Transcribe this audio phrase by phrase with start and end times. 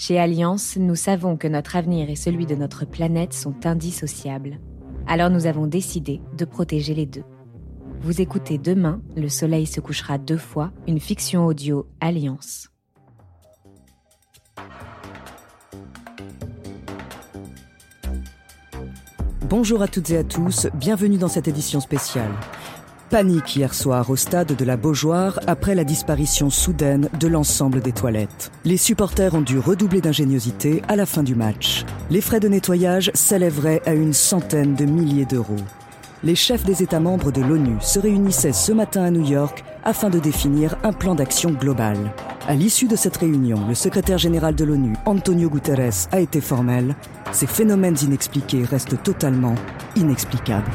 [0.00, 4.60] Chez Alliance, nous savons que notre avenir et celui de notre planète sont indissociables.
[5.08, 7.24] Alors nous avons décidé de protéger les deux.
[8.00, 12.68] Vous écoutez demain, Le Soleil se couchera deux fois, une fiction audio Alliance.
[19.48, 22.30] Bonjour à toutes et à tous, bienvenue dans cette édition spéciale.
[23.10, 27.92] Panique hier soir au stade de la Beaujoire après la disparition soudaine de l'ensemble des
[27.92, 28.50] toilettes.
[28.66, 31.86] Les supporters ont dû redoubler d'ingéniosité à la fin du match.
[32.10, 35.56] Les frais de nettoyage s'élèveraient à une centaine de milliers d'euros.
[36.22, 40.10] Les chefs des États membres de l'ONU se réunissaient ce matin à New York afin
[40.10, 41.96] de définir un plan d'action global.
[42.46, 46.94] À l'issue de cette réunion, le secrétaire général de l'ONU, Antonio Guterres, a été formel.
[47.32, 49.54] Ces phénomènes inexpliqués restent totalement
[49.96, 50.70] inexplicables.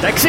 [0.00, 0.28] Taxi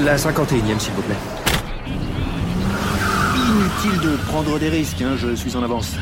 [0.00, 1.14] La 51e, s'il vous plaît.
[3.36, 5.94] Inutile de prendre des risques, hein, je suis en avance.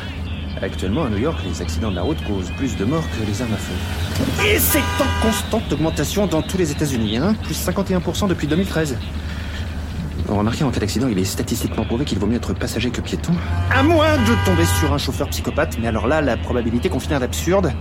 [0.59, 3.39] Actuellement, à New York, les accidents de la route causent plus de morts que les
[3.43, 4.47] armes à feu.
[4.47, 8.97] Et c'est en constante augmentation dans tous les États-Unis, hein, plus 51% depuis 2013.
[10.29, 13.33] Remarquez, en cas d'accident, il est statistiquement prouvé qu'il vaut mieux être passager que piéton.
[13.75, 17.19] À moins de tomber sur un chauffeur psychopathe, mais alors là, la probabilité qu'on finisse
[17.19, 17.73] d'absurde.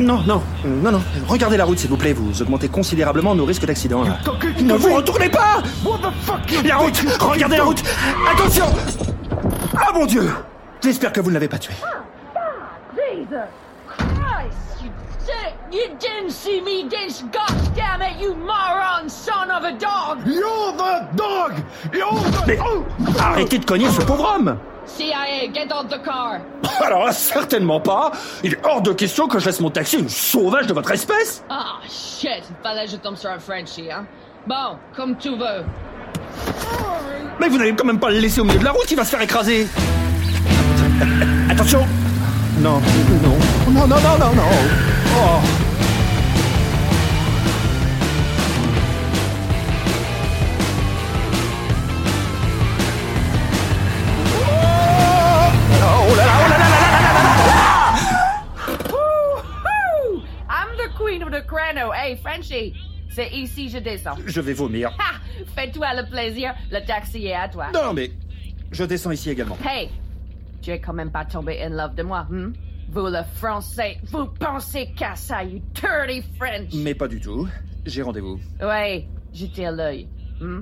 [0.00, 1.00] Non, non, non, non.
[1.26, 2.12] Regardez la route, s'il vous plaît.
[2.12, 4.02] Vous augmentez considérablement nos risques d'accident.
[4.02, 4.18] là.
[4.60, 5.62] Ne vous retournez pas
[6.64, 7.82] La route Regardez la route
[8.30, 8.66] Attention
[9.76, 10.28] Ah mon Dieu
[10.82, 11.72] J'espère que vous ne l'avez pas tué.
[12.96, 13.36] Jesus
[15.70, 20.18] You didn't see me this goddamn it, you moron son of a dog!
[20.26, 21.52] You're the dog!
[21.94, 22.44] You're the...
[22.46, 22.58] Mais
[23.20, 26.40] arrêtez de cogner ce pauvre homme CIA, get out the car!
[26.84, 28.12] Alors là, certainement pas
[28.42, 31.42] Il est hors de question que je laisse mon taxi une sauvage de votre espèce
[31.48, 32.42] Ah, shit!
[32.62, 34.04] Fallait que je tombe sur un Frenchie, hein?
[34.46, 35.64] Bon, comme tu veux.
[37.40, 39.04] Mais vous n'allez quand même pas le laisser au milieu de la route, il va
[39.04, 39.66] se faire écraser
[41.48, 41.86] Attention
[42.58, 45.01] Non, non, non, non, non, non, non
[55.84, 57.92] Oh là là, là là là là là là
[58.90, 60.22] Woo!
[60.48, 61.92] I'm the queen of the crano.
[61.92, 62.74] Hey, Frenchie,
[63.10, 64.16] c'est ici je descends.
[64.26, 64.90] Je vais vomir.
[64.98, 65.20] Ha!
[65.54, 67.66] Fais-toi le plaisir, le taxi est à toi.
[67.74, 68.10] Non, mais
[68.70, 69.58] je descends ici également.
[69.64, 69.90] Hey,
[70.62, 72.52] tu es quand même pas tombé in love de moi, hmm?
[72.92, 76.74] Vous, le français, vous pensez qu'à ça, you dirty French!
[76.74, 77.48] Mais pas du tout.
[77.86, 78.38] J'ai rendez-vous.
[78.60, 80.08] Ouais, jetez à l'œil.
[80.40, 80.60] hmm?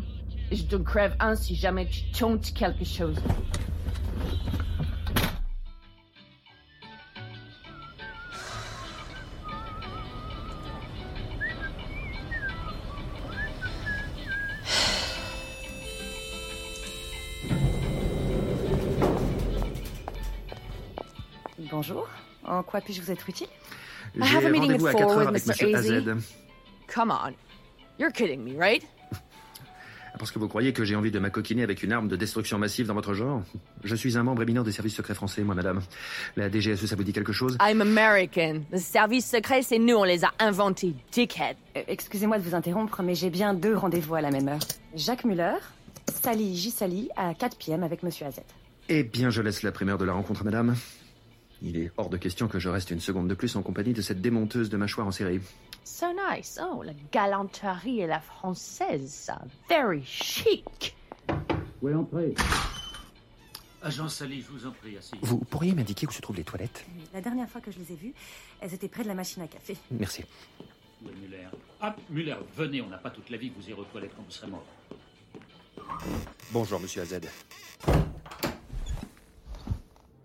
[0.52, 3.16] Je te crève un si jamais tu tentes quelque chose.
[21.70, 22.08] Bonjour.
[22.44, 23.46] En quoi puis-je vous être utile?
[24.14, 25.66] J'ai have a meeting rendez-vous at à 4 four heures with avec Mr.
[25.66, 26.22] Monsieur AZ.
[26.92, 27.32] Come on.
[27.98, 28.82] You're kidding me, right?
[30.18, 32.86] Parce que vous croyez que j'ai envie de m'acoquiner avec une arme de destruction massive
[32.86, 33.42] dans votre genre?
[33.84, 35.80] Je suis un membre éminent des services secrets français, moi, madame.
[36.36, 37.56] La DGSE, ça vous dit quelque chose?
[37.62, 38.62] I'm American.
[38.70, 41.56] Le service secret, c'est nous, on les a inventés, dickhead.
[41.76, 44.60] Euh, Excusez-moi de vous interrompre, mais j'ai bien deux rendez-vous à la même heure.
[44.94, 45.54] Jacques Muller,
[46.22, 46.70] Sally J.
[46.70, 47.82] Sally, à 4 p.m.
[47.82, 48.40] avec Monsieur AZ.
[48.90, 50.74] Eh bien, je laisse la primeur de la rencontre, madame.
[51.62, 54.00] Il est hors de question que je reste une seconde de plus en compagnie de
[54.02, 55.40] cette démonteuse de mâchoire en série.
[55.84, 56.58] So nice.
[56.62, 59.40] Oh, la galanterie et la française, ça.
[59.68, 60.96] Very chic.
[61.82, 62.34] Oui, entrez.
[63.82, 65.18] Agent Sally, je vous en prie, asseyez.
[65.22, 66.84] Vous pourriez m'indiquer où se trouvent les toilettes?
[67.14, 68.12] La dernière fois que je les ai vues,
[68.60, 69.76] elles étaient près de la machine à café.
[69.90, 70.22] Merci.
[71.02, 71.46] Où est Muller
[71.80, 74.30] Ah, Muller, venez, on n'a pas toute la vie, vous irez aux toilettes quand vous
[74.30, 74.64] serez mort.
[76.52, 77.20] Bonjour, monsieur AZ.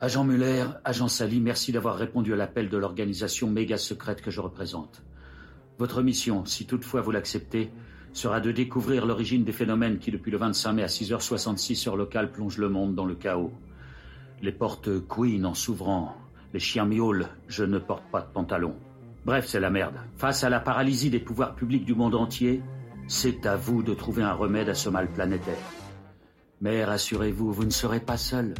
[0.01, 4.41] Agent Muller, agent Sally, merci d'avoir répondu à l'appel de l'organisation méga secrète que je
[4.41, 5.01] représente.
[5.79, 7.71] Votre mission, si toutefois vous l'acceptez,
[8.11, 12.33] sera de découvrir l'origine des phénomènes qui, depuis le 25 mai à 6h66 heure locale,
[12.33, 13.53] plongent le monde dans le chaos.
[14.41, 16.13] Les portes Queen en s'ouvrant,
[16.53, 18.75] les chiens miaulent, je ne porte pas de pantalon.
[19.25, 19.95] Bref, c'est la merde.
[20.17, 22.61] Face à la paralysie des pouvoirs publics du monde entier,
[23.07, 25.55] c'est à vous de trouver un remède à ce mal planétaire.
[26.59, 28.55] Mais rassurez-vous, vous ne serez pas seul.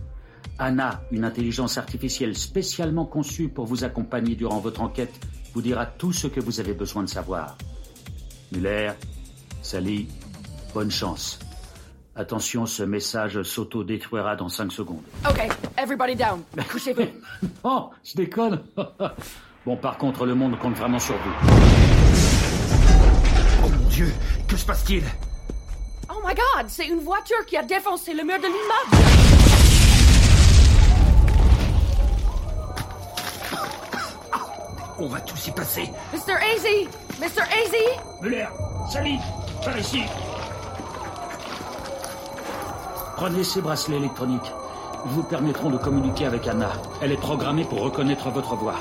[0.57, 5.13] Anna, une intelligence artificielle spécialement conçue pour vous accompagner durant votre enquête,
[5.53, 7.57] vous dira tout ce que vous avez besoin de savoir.
[8.51, 8.91] Muller,
[9.61, 10.07] Sally,
[10.73, 11.39] bonne chance.
[12.15, 15.03] Attention, ce message s'auto-détruira dans 5 secondes.
[15.29, 16.41] Okay, everybody down.
[16.71, 17.07] Couchez-vous.
[17.63, 18.61] Oh, je déconne
[19.65, 21.31] Bon, par contre, le monde compte vraiment sur vous.
[23.63, 24.13] Oh mon Dieu,
[24.47, 25.03] que se passe-t-il?
[26.25, 29.44] My god, c'est une voiture qui a défoncé le mur de l'immeuble.
[34.97, 35.92] On va tous y passer.
[36.13, 36.33] Mr.
[36.33, 36.65] AZ!
[37.19, 37.42] Mr.
[37.42, 37.75] AZ!
[38.21, 38.47] Muller,
[38.89, 39.19] Sally,
[39.63, 40.03] par ici.
[43.18, 44.51] Prenez ces bracelets électroniques.
[45.06, 46.69] Ils vous permettront de communiquer avec Anna.
[47.01, 48.75] Elle est programmée pour reconnaître votre voix.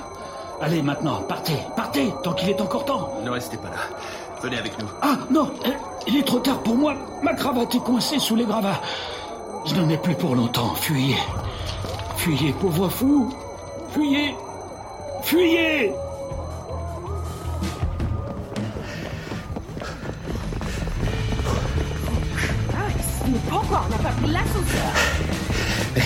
[0.61, 3.15] Allez maintenant, partez, partez, tant qu'il est encore temps.
[3.25, 3.99] Ne restez pas là.
[4.41, 4.87] Venez avec nous.
[5.03, 5.71] Ah non, euh,
[6.07, 6.95] il est trop tard pour moi.
[7.23, 8.81] Ma cravate est coincée sous les gravats.
[9.67, 10.75] Je n'en ai plus pour longtemps.
[10.77, 11.17] Fuyez.
[12.17, 13.35] Fuyez, pauvre fou.
[13.91, 14.37] Fuyez.
[15.23, 15.93] Fuyez.
[23.35, 26.05] Mais pourquoi on n'a pas pris l'ascenseur?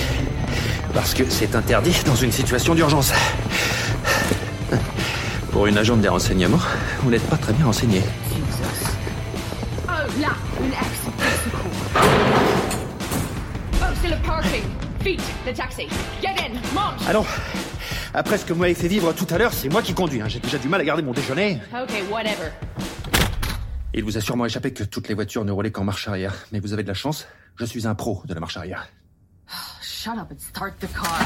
[0.94, 3.12] Parce que c'est interdit dans une situation d'urgence.
[5.52, 6.58] Pour une agente des renseignements,
[7.02, 8.02] vous n'êtes pas très bien renseigné.
[9.86, 9.90] Oh,
[10.20, 10.28] là,
[10.62, 11.70] une axe de secours.
[13.74, 14.62] Oh, c'est le parking.
[15.04, 15.86] Vite, le taxi.
[16.22, 17.06] Get in, monte.
[17.08, 17.26] Allons
[18.14, 20.22] Après ce que vous m'avez fait vivre tout à l'heure, c'est moi qui conduis.
[20.22, 20.28] hein.
[20.28, 21.60] J'ai déjà du mal à garder mon déjeuner.
[21.74, 22.50] Ok, whatever.
[23.94, 26.34] Il vous a sûrement échappé que toutes les voitures ne roulaient qu'en marche arrière.
[26.52, 27.26] Mais vous avez de la chance,
[27.56, 28.88] je suis un pro de la marche arrière.
[29.82, 31.18] Shut up and start the car.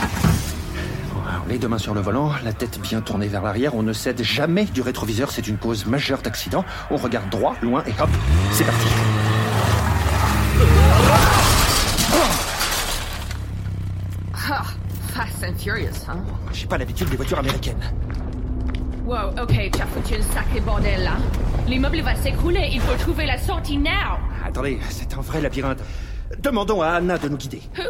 [1.29, 3.93] Alors, Les deux mains sur le volant, la tête bien tournée vers l'arrière, on ne
[3.93, 6.65] cède jamais du rétroviseur, c'est une cause majeure d'accident.
[6.91, 8.09] On regarde droit, loin et hop,
[8.53, 8.89] c'est parti.
[14.35, 14.65] Ah,
[15.13, 16.23] Fast and Furious, hein?
[16.53, 17.83] J'ai pas l'habitude des voitures américaines.
[19.05, 21.13] Wow, ok, tu as foutu un sacré bordel là.
[21.67, 23.91] L'immeuble va s'écrouler, il faut trouver la sortie now.
[24.47, 25.81] Attendez, c'est un vrai labyrinthe.
[26.41, 27.63] Demandons à Anna de nous guider.
[27.77, 27.83] Who?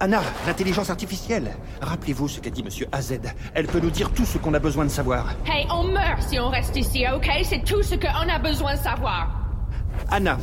[0.00, 1.52] Anna, l'intelligence artificielle.
[1.80, 3.20] Rappelez-vous ce qu'a dit Monsieur AZ.
[3.54, 5.34] Elle peut nous dire tout ce qu'on a besoin de savoir.
[5.46, 7.28] Hey, on meurt si on reste ici, ok?
[7.44, 9.30] C'est tout ce qu'on a besoin de savoir.
[10.10, 10.38] Anna,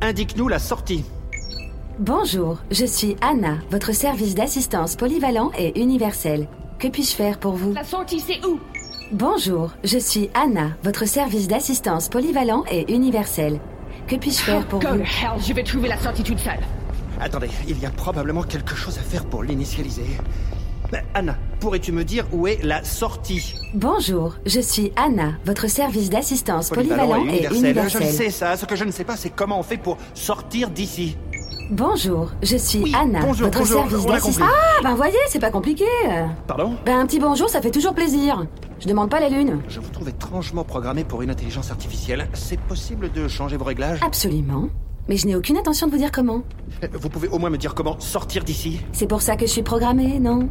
[0.00, 1.04] indique-nous la sortie.
[1.98, 6.48] Bonjour, je suis Anna, votre service d'assistance polyvalent et universel.
[6.78, 7.74] Que puis-je faire pour vous?
[7.74, 8.58] La sortie, c'est où?
[9.12, 13.60] Bonjour, je suis Anna, votre service d'assistance polyvalent et universel.
[14.06, 16.60] Que puis-je faire pour vous to hell, je vais trouver la sortie toute seule.
[17.20, 20.06] Attendez, il y a probablement quelque chose à faire pour l'initialiser.
[20.92, 23.54] Mais Anna, pourrais-tu me dire où est la sortie?
[23.74, 28.06] Bonjour, je suis Anna, votre service d'assistance polyvalent et Je universel.
[28.12, 31.16] sais ça, ce que je ne sais pas, c'est comment on fait pour sortir d'ici.
[31.72, 34.46] Bonjour, je suis Oui, Anna, bonjour, votre bonjour, service d'assistance.
[34.46, 35.86] Ah, ben voyez, c'est pas compliqué.
[36.46, 36.76] Pardon?
[36.84, 38.44] Ben un petit bonjour, ça fait toujours plaisir.
[38.78, 39.58] Je demande pas la lune.
[39.68, 42.28] Je vous trouve étrangement programmé pour une intelligence artificielle.
[42.34, 44.00] C'est possible de changer vos réglages?
[44.02, 44.68] Absolument.
[45.08, 46.42] Mais je n'ai aucune intention de vous dire comment.
[46.92, 49.62] Vous pouvez au moins me dire comment sortir d'ici C'est pour ça que je suis
[49.62, 50.50] programmée, non?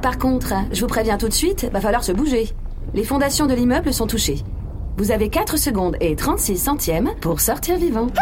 [0.00, 2.48] Par contre, je vous préviens tout de suite, va falloir se bouger.
[2.94, 4.42] Les fondations de l'immeuble sont touchées.
[4.96, 8.06] Vous avez 4 secondes et 36 centièmes pour sortir vivant.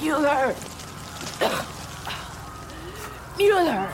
[0.00, 0.54] Mueller!
[3.54, 3.88] Mueller!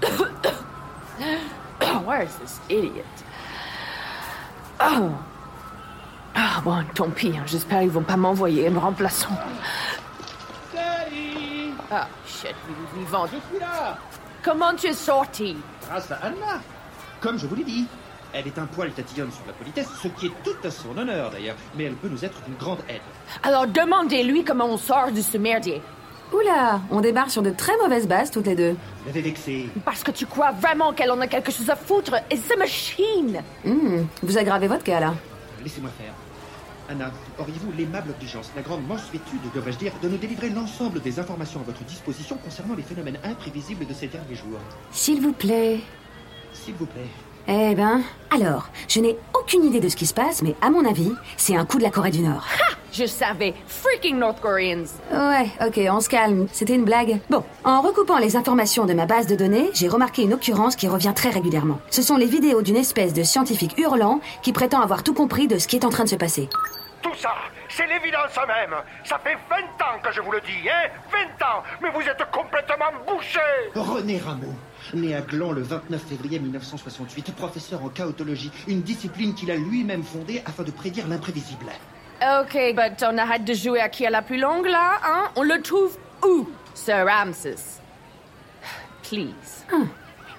[2.06, 3.04] Where is this idiot?
[4.80, 5.12] Oh!
[6.34, 7.42] Ah bon, tant pis, hein.
[7.46, 9.36] j'espère qu'ils vont pas m'envoyer un remplaçant.
[11.92, 13.26] Ah, shit, il est vivant.
[13.26, 13.98] Je suis là
[14.42, 15.56] Comment tu es sorti?
[15.86, 16.60] Grâce à Anna
[17.20, 17.86] Comme je vous l'ai dit.
[18.32, 21.30] Elle est un poil tatillonne sur la politesse, ce qui est tout à son honneur
[21.30, 23.00] d'ailleurs, mais elle peut nous être d'une grande aide.
[23.42, 25.82] Alors demandez-lui comment on sort de ce merdier.
[26.32, 28.72] Oula, on débarque sur de très mauvaises bases toutes les deux.
[28.72, 29.68] Vous l'avez vexé.
[29.84, 32.14] Parce que tu crois vraiment qu'elle en a quelque chose à foutre.
[32.30, 33.42] It's a machine.
[33.64, 35.14] Hmm, vous aggravez votre cas là.
[35.62, 36.12] Laissez-moi faire.
[36.88, 41.60] Anna, auriez-vous l'aimable obligeance, la grande mansuétude, devrais-je dire, de nous délivrer l'ensemble des informations
[41.60, 44.58] à votre disposition concernant les phénomènes imprévisibles de ces derniers jours?
[44.90, 45.78] S'il vous plaît.
[46.52, 47.06] S'il vous plaît.
[47.48, 50.84] Eh ben, alors, je n'ai aucune idée de ce qui se passe, mais à mon
[50.88, 52.46] avis, c'est un coup de la Corée du Nord.
[52.92, 53.54] Je savais.
[53.68, 54.84] Freaking North Koreans.
[55.12, 57.20] Ouais, ok, on se calme, c'était une blague.
[57.30, 60.88] Bon, en recoupant les informations de ma base de données, j'ai remarqué une occurrence qui
[60.88, 61.78] revient très régulièrement.
[61.90, 65.58] Ce sont les vidéos d'une espèce de scientifique hurlant qui prétend avoir tout compris de
[65.58, 66.48] ce qui est en train de se passer.
[67.02, 67.32] Tout ça,
[67.68, 68.76] c'est l'évidence même.
[69.04, 70.90] Ça fait 20 ans que je vous le dis, hein?
[71.40, 73.40] 20 ans Mais vous êtes complètement bouché
[73.74, 74.52] René Rameau,
[74.94, 80.02] né à Gland le 29 février 1968, professeur en chaotologie, une discipline qu'il a lui-même
[80.02, 81.66] fondée afin de prédire l'imprévisible.
[82.22, 85.30] Ok, but on arrête de jouer à qui a la plus longue là, hein?
[85.36, 87.80] On le trouve où, Sir Ramses?
[89.02, 89.64] Please.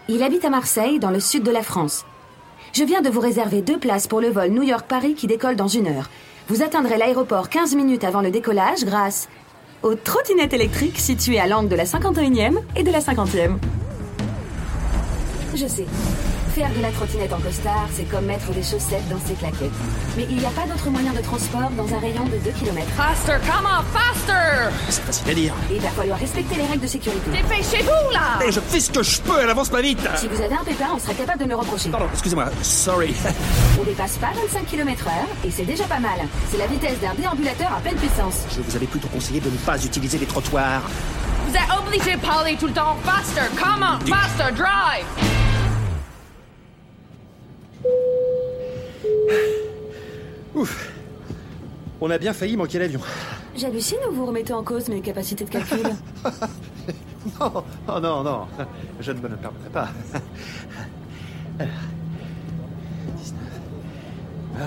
[0.07, 2.05] Il habite à Marseille, dans le sud de la France.
[2.73, 5.67] Je viens de vous réserver deux places pour le vol New York-Paris qui décolle dans
[5.67, 6.09] une heure.
[6.47, 9.27] Vous atteindrez l'aéroport 15 minutes avant le décollage grâce...
[9.83, 13.57] aux trottinettes électriques situées à l'angle de la 51e et de la 50e.
[15.53, 15.85] Je sais.
[16.55, 19.71] Faire de la trottinette en costard, c'est comme mettre des chaussettes dans ses claquettes.
[20.17, 22.87] Mais il n'y a pas d'autre moyen de transport dans un rayon de 2 km.
[22.95, 25.53] Faster, come on, faster C'est facile à dire.
[25.69, 27.31] Et il va falloir respecter les règles de sécurité.
[27.31, 30.41] Dépêchez-vous, là Et je fais ce que je peux, elle avance pas vite Si vous
[30.41, 31.89] avez un pépin, on serait capable de me le reprocher.
[31.89, 33.13] Pardon, excusez-moi, sorry.
[33.79, 36.19] On dépasse pas 25 km h et c'est déjà pas mal.
[36.49, 38.45] C'est la vitesse d'un déambulateur à pleine puissance.
[38.55, 40.83] Je vous avais plutôt conseillé de ne pas utiliser les trottoirs.
[41.51, 42.95] Vous êtes obligé de parler tout le temps.
[43.03, 45.05] Faster, come on, faster, drive
[50.55, 50.93] Ouf.
[51.99, 53.01] On a bien failli manquer l'avion.
[53.57, 55.83] J'hallucine ou vous remettez en cause mes capacités de calcul
[57.39, 58.47] Non, oh non, non.
[59.01, 59.89] Je ne me le permettrai pas.
[63.17, 63.41] 19.
[64.57, 64.61] Ah.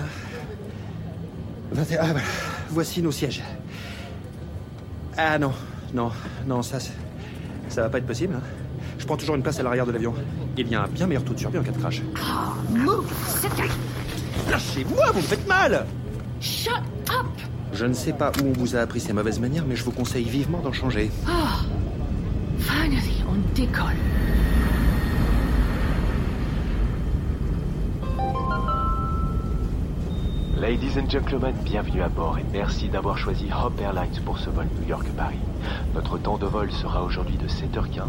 [1.72, 1.98] 21.
[1.98, 2.20] Ah, voilà.
[2.68, 3.42] Voici nos sièges.
[5.16, 5.54] Ah non,
[5.94, 6.10] non,
[6.46, 6.78] non, ça,
[7.68, 8.34] ça va pas être possible.
[8.36, 8.42] hein.
[8.98, 10.14] Je prends toujours une place à l'arrière de l'avion.
[10.56, 12.02] Il y a un bien meilleur taux de survie en cas de crash.
[14.50, 15.86] Lâchez-moi, vous me faites mal
[16.40, 16.70] Shut
[17.10, 17.26] up
[17.72, 19.90] Je ne sais pas où on vous a appris ces mauvaises manières, mais je vous
[19.92, 21.10] conseille vivement d'en changer.
[22.58, 23.96] Finally, on décolle.
[30.56, 34.66] Ladies and gentlemen, bienvenue à bord et merci d'avoir choisi Hop Airlines pour ce vol
[34.80, 35.40] New York-Paris.
[35.94, 38.04] Notre temps de vol sera aujourd'hui de 7h15,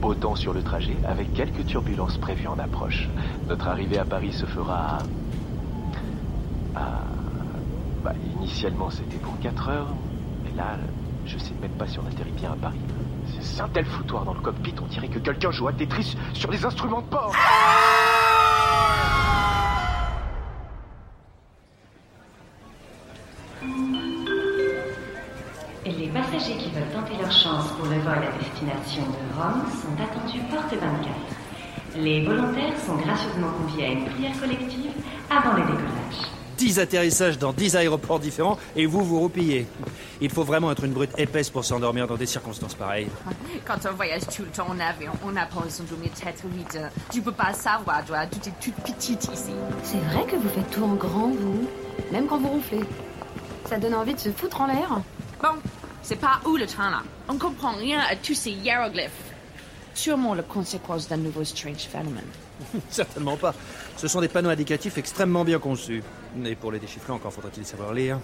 [0.00, 3.08] beau temps sur le trajet avec quelques turbulences prévues en approche.
[3.48, 4.98] Notre arrivée à Paris se fera
[6.76, 7.00] à...
[8.04, 9.94] bah, initialement c'était pour 4 heures,
[10.44, 10.76] mais là,
[11.24, 12.80] je sais même pas si on atterrit bien à Paris.
[13.40, 16.50] C'est un tel foutoir dans le cockpit, on dirait que quelqu'un joue à Tetris sur
[16.50, 17.32] les instruments de bord.
[27.06, 31.14] Leur chance pour le vol à destination de Rome sont attendus porte 24.
[31.96, 34.90] Les volontaires sont gracieusement conviés à une prière collective
[35.30, 36.28] avant le décollage.
[36.56, 39.66] 10 atterrissages dans 10 aéroports différents et vous vous roupillez.
[40.20, 43.08] Il faut vraiment être une brute épaisse pour s'endormir dans des circonstances pareilles.
[43.64, 46.42] Quand on voyage tout le temps en avion, on n'a pas besoin de mettre tête
[46.52, 46.78] vite.
[47.12, 49.52] Tu peux pas savoir, toi, tout est toute petite ici.
[49.84, 51.68] C'est vrai que vous faites tout en grand, vous
[52.10, 52.80] Même quand vous ronflez.
[53.66, 55.00] Ça donne envie de se foutre en l'air
[55.40, 55.50] Bon,
[56.02, 57.02] c'est pas où le train là.
[57.28, 59.10] On comprend rien à tous ces hiéroglyphes.
[59.94, 62.28] Sûrement la conséquence d'un nouveau strange phénomène.
[62.90, 63.54] Certainement pas.
[63.96, 66.02] Ce sont des panneaux indicatifs extrêmement bien conçus.
[66.44, 68.20] Et pour les déchiffrer, encore faudra-t-il savoir lire.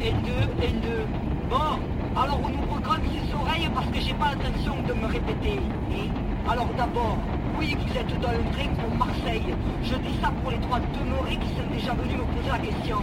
[0.00, 0.28] N2,
[0.60, 1.48] N2.
[1.48, 1.78] Bon,
[2.16, 5.60] alors on ouvre grand ses oreilles parce que j'ai pas l'intention de me répéter.
[5.92, 7.18] Et alors d'abord,
[7.58, 9.54] oui, vous êtes dans le train pour Marseille.
[9.82, 12.96] Je dis ça pour les trois demeurés qui sont déjà venus me poser la question.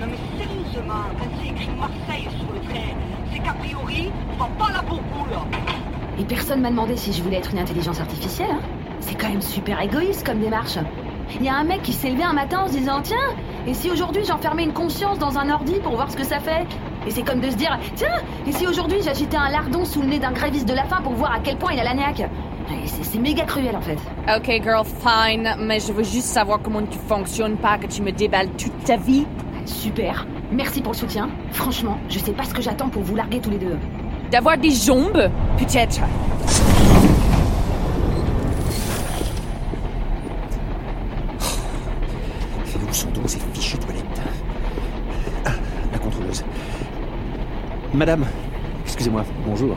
[0.00, 2.94] Non mais sérieusement, quand c'est écrit Marseille sur le train,
[3.32, 5.36] c'est qu'a priori, on va pas la bourboule.
[6.18, 8.50] Et personne m'a demandé si je voulais être une intelligence artificielle.
[8.50, 8.60] hein.
[9.00, 10.78] C'est quand même super égoïste comme démarche.
[11.34, 13.16] Il y a un mec qui s'est levé un matin en se disant Tiens,
[13.66, 16.66] et si aujourd'hui j'enfermais une conscience dans un ordi pour voir ce que ça fait?
[17.06, 20.08] Et c'est comme de se dire Tiens, et si aujourd'hui j'agitais un lardon sous le
[20.08, 22.28] nez d'un gréviste de la faim pour voir à quel point il a la niaque?
[22.92, 23.98] C'est méga cruel en fait.
[24.36, 28.12] Ok, girl, fine, mais je veux juste savoir comment tu fonctionnes, pas que tu me
[28.12, 29.26] déballes toute ta vie.
[29.66, 30.26] Super.
[30.52, 31.28] Merci pour le soutien.
[31.52, 33.76] Franchement, je sais pas ce que j'attends pour vous larguer tous les deux.
[34.30, 36.00] D'avoir des jambes, peut-être.
[42.88, 44.04] Où sont donc ces fichues toilettes
[45.44, 45.50] Ah,
[45.92, 46.44] la contrôleuse.
[47.94, 48.26] Madame,
[48.84, 49.76] excusez-moi, bonjour.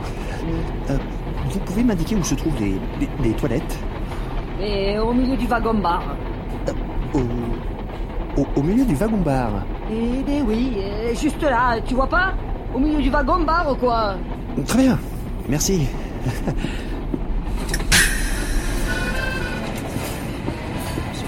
[0.90, 0.96] Euh,
[1.54, 3.78] vous pouvez m'indiquer où se trouvent les, les- les toilettes
[4.60, 6.02] Et au milieu du wagon-bar.
[7.14, 9.50] au, au, au milieu du wagon-bar.
[9.90, 12.34] Eh ben oui, euh, juste là, tu vois pas?
[12.74, 14.14] Au milieu du wagon-bar, quoi?
[14.66, 14.98] Très bien,
[15.48, 15.86] merci.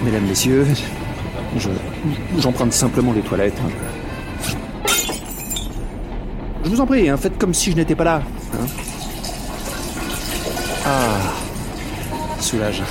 [0.03, 0.65] Mesdames, Messieurs,
[1.57, 1.69] je,
[2.39, 3.59] j'emprunte simplement les toilettes.
[6.63, 8.21] Je vous en prie, hein, faites comme si je n'étais pas là.
[8.53, 8.65] hein.
[10.89, 11.33] Ah,
[12.39, 12.81] soulage.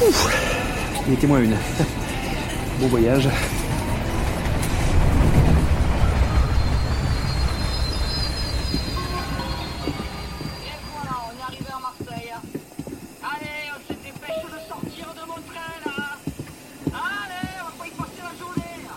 [0.00, 1.54] Ouf, mettez-moi une.
[2.80, 3.28] Bon voyage.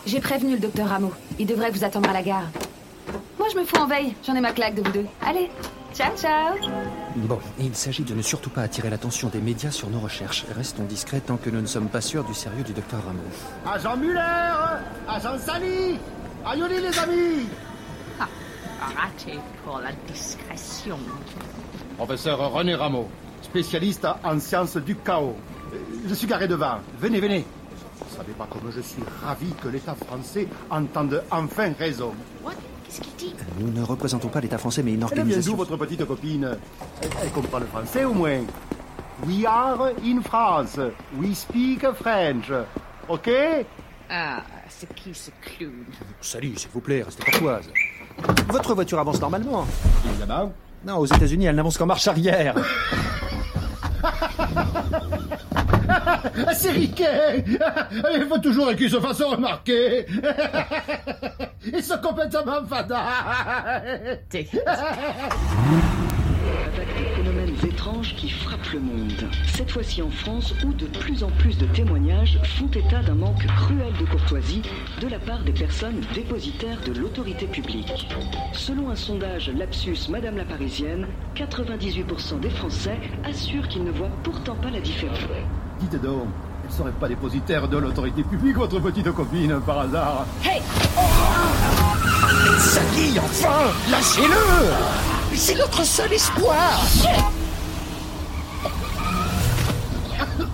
[0.05, 1.11] J'ai prévenu le docteur Rameau.
[1.37, 2.47] Il devrait vous attendre à la gare.
[3.37, 4.15] Moi, je me fous en veille.
[4.25, 5.05] J'en ai ma claque de vous deux.
[5.21, 5.49] Allez,
[5.99, 6.55] Ciao, ciao
[7.17, 10.45] Bon, il s'agit de ne surtout pas attirer l'attention des médias sur nos recherches.
[10.55, 13.19] Restons discrets tant que nous ne sommes pas sûrs du sérieux du docteur Rameau.
[13.65, 14.79] Agent Muller
[15.09, 15.99] Agent Sally
[16.45, 17.49] Aïoli les amis
[18.17, 20.97] Raté pour la discrétion.
[21.97, 23.09] Professeur René Rameau,
[23.41, 25.35] spécialiste en sciences du chaos.
[26.07, 26.77] Je suis garé devant.
[26.97, 27.45] Venez, venez.
[27.97, 32.13] Vous ne savez pas comme je suis ravi que l'État français entende enfin raison.
[32.41, 32.53] What
[32.89, 35.55] Qu'est-ce qu'il dit Nous ne représentons pas l'État français, mais une Elle vient d'où organisation.
[35.55, 36.57] votre petite copine
[37.03, 38.41] elle, elle comprend le français au moins.
[39.27, 40.79] We are in France.
[41.21, 42.51] We speak French.
[43.07, 43.29] OK
[44.09, 45.85] Ah, c'est qui ce clown
[46.19, 47.69] Salut, s'il vous plaît, restez courtoise.
[48.47, 49.67] Votre voiture avance normalement.
[50.09, 50.51] Évidemment.
[50.83, 52.55] Non, aux États-Unis, elle n'avance qu'en marche arrière.
[56.53, 57.43] C'est riquet
[58.13, 60.05] Il faut toujours qu'ils se fassent remarquer
[61.65, 62.99] Ils sont complètement fada
[66.73, 69.29] Avec des phénomènes étranges qui frappent le monde.
[69.47, 73.45] Cette fois-ci en France, où de plus en plus de témoignages font état d'un manque
[73.45, 74.61] cruel de courtoisie
[75.01, 78.07] de la part des personnes dépositaires de l'autorité publique.
[78.53, 84.55] Selon un sondage Lapsus Madame la Parisienne, 98% des Français assurent qu'ils ne voient pourtant
[84.55, 85.19] pas la différence.
[85.79, 86.27] Dites donc,
[86.65, 90.61] elle serait pas dépositaire de l'autorité publique, votre petite copine, par hasard Hey
[92.57, 96.81] Sally, enfin Lâchez-le C'est notre seul espoir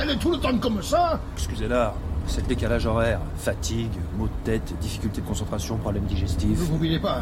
[0.00, 1.94] Elle est tout le temps comme ça Excusez-la,
[2.26, 3.20] c'est le décalage horaire.
[3.36, 6.58] Fatigue, maux de tête, difficulté de concentration, problème digestif.
[6.58, 7.20] Vous n'oubliez pas,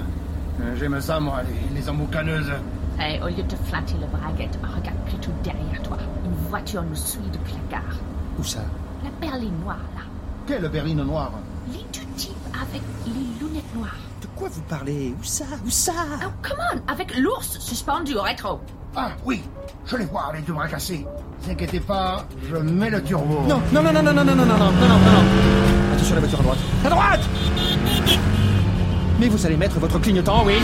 [0.60, 2.52] euh, j'aime ça, moi, les, les emboucaneuses.
[2.98, 5.98] Hey, au lieu de flatter le braguette, regarde plutôt derrière toi.
[6.24, 7.96] Une voiture nous suit depuis la gare.
[8.38, 8.60] Où ça
[9.04, 10.02] La berline noire, là.
[10.46, 11.32] Quelle berline noire
[11.72, 13.12] Les deux types avec les
[13.44, 13.96] lunettes noires.
[14.22, 15.92] De quoi vous parlez Où ça Où ça
[16.24, 18.60] Oh, come on Avec l'ours suspendu au rétro.
[18.96, 19.42] Ah, oui,
[19.84, 21.04] je les vois, les deux bras cassés.
[21.40, 23.42] Ne vous inquiétez pas, je mets le turbo.
[23.46, 25.92] Non, non, non, non, non, non, non, non, non, non, non, non, non.
[25.94, 26.58] Attention à la voiture à droite.
[26.84, 27.20] À droite
[29.20, 30.54] Mais vous allez mettre votre clignotant, oui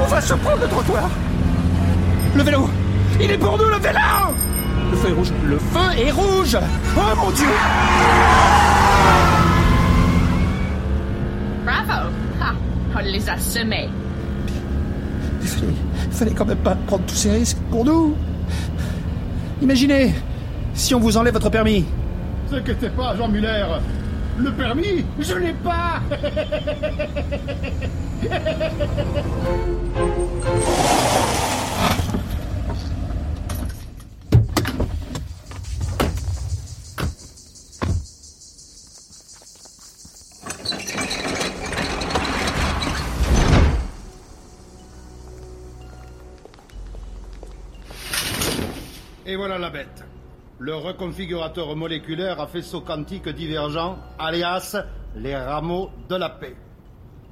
[0.00, 1.08] On va se prendre le trottoir
[2.40, 2.70] Le vélo
[3.20, 3.98] Il est pour nous, le vélo
[4.90, 5.30] Le feu est rouge.
[5.44, 6.56] Le feu est rouge
[6.96, 7.44] Oh mon dieu
[11.66, 12.08] Bravo
[12.96, 13.90] On les a semés.
[15.42, 15.66] Il fallait,
[16.06, 18.16] il fallait quand même pas prendre tous ces risques pour nous
[19.60, 20.14] Imaginez
[20.72, 21.80] si on vous enlève votre permis.
[21.80, 21.84] Ne
[22.48, 23.66] vous inquiétez pas, Jean Muller.
[24.38, 26.00] Le permis, je l'ai pas
[49.70, 50.04] bête.
[50.58, 54.76] Le reconfigurateur moléculaire à faisceau quantique divergent, alias
[55.16, 56.54] les rameaux de la paix.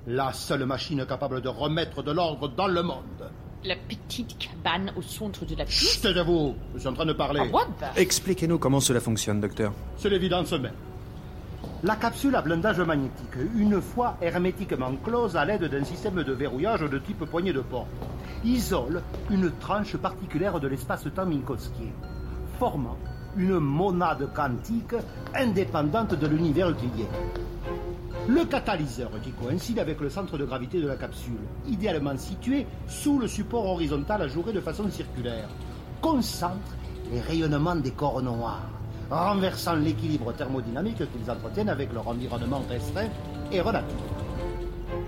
[0.07, 3.31] La seule machine capable de remettre de l'ordre dans le monde.
[3.65, 7.41] La petite cabane au centre de la Chut, taisez-vous, je suis en train de parler.
[7.45, 9.73] Ah, what the- Expliquez-nous comment cela fonctionne, docteur.
[9.99, 10.73] C'est l'évidence même.
[11.83, 16.81] La capsule à blindage magnétique, une fois hermétiquement close à l'aide d'un système de verrouillage
[16.81, 17.89] de type poignée de porte,
[18.45, 21.91] isole une tranche particulière de l'espace-temps minkowskien,
[22.59, 22.97] formant
[23.37, 24.95] une monade quantique
[25.35, 27.07] indépendante de l'univers euclidien.
[28.29, 33.19] Le catalyseur, qui coïncide avec le centre de gravité de la capsule, idéalement situé sous
[33.19, 35.49] le support horizontal ajouré de façon circulaire,
[36.01, 36.75] concentre
[37.13, 38.69] les rayonnements des corps noirs,
[39.09, 43.09] renversant l'équilibre thermodynamique qu'ils entretiennent avec leur environnement restreint
[43.53, 43.97] et relatif.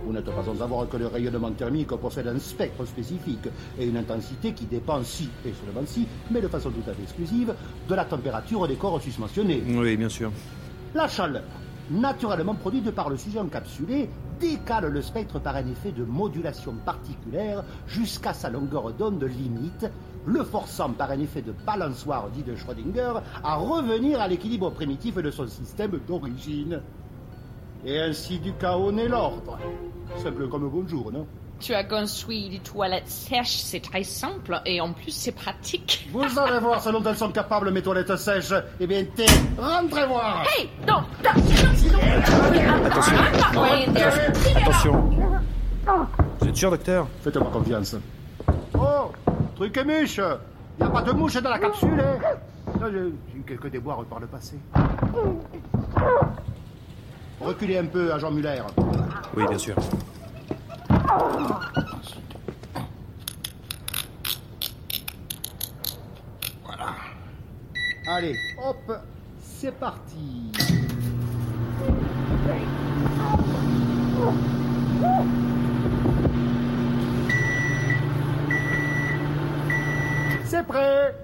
[0.04, 3.96] Vous n'êtes pas sans savoir que le rayonnement thermique possède un spectre spécifique et une
[3.96, 7.54] intensité qui dépend si, et seulement si, mais de façon tout à fait exclusive,
[7.88, 9.62] de la température des corps susmentionnés.
[9.68, 10.32] Oui, bien sûr.
[10.94, 11.44] La chaleur,
[11.90, 14.08] naturellement produite par le sujet encapsulé,
[14.40, 19.86] décale le spectre par un effet de modulation particulière jusqu'à sa longueur d'onde limite,
[20.26, 25.16] le forçant par un effet de balançoire dit de Schrödinger à revenir à l'équilibre primitif
[25.16, 26.80] de son système d'origine.
[27.84, 29.58] Et ainsi du chaos naît l'ordre.
[30.16, 31.26] Simple comme bonjour, non
[31.60, 36.08] Tu as construit des toilettes sèches, c'est très simple et en plus c'est pratique.
[36.12, 38.52] Vous allez voir ce dont elles sont capables, mes toilettes sèches.
[38.80, 39.26] Eh bien, t'es,
[39.58, 41.02] rentrez voir Hey, non,
[42.84, 43.16] Attention.
[44.56, 45.10] Attention.
[46.40, 47.96] Vous êtes sûr, docteur Faites-moi confiance.
[48.74, 49.10] Oh,
[49.56, 52.18] truc et mouche Y a pas de mouche dans la capsule, hein
[52.90, 54.56] j'ai eu quelques déboires par le passé.
[57.50, 58.62] Reculez un peu, agent Muller.
[59.36, 59.74] Oui, bien sûr.
[66.64, 66.94] Voilà.
[68.06, 68.92] Allez, hop,
[69.42, 70.52] c'est parti.
[80.44, 81.16] C'est prêt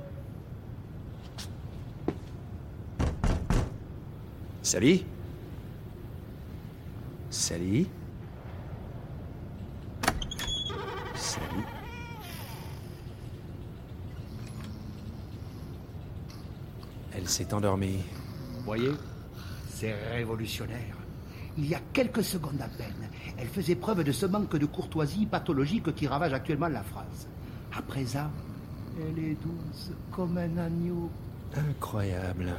[4.63, 5.05] Salut
[7.57, 7.87] Sally
[11.15, 11.65] Sally
[17.15, 18.01] Elle s'est endormie.
[18.67, 18.91] Voyez
[19.71, 20.97] C'est révolutionnaire.
[21.57, 25.25] Il y a quelques secondes à peine, elle faisait preuve de ce manque de courtoisie
[25.25, 27.27] pathologique qui ravage actuellement la France.
[27.75, 28.31] À présent,
[29.01, 31.11] elle est douce comme un agneau.
[31.57, 32.53] Incroyable.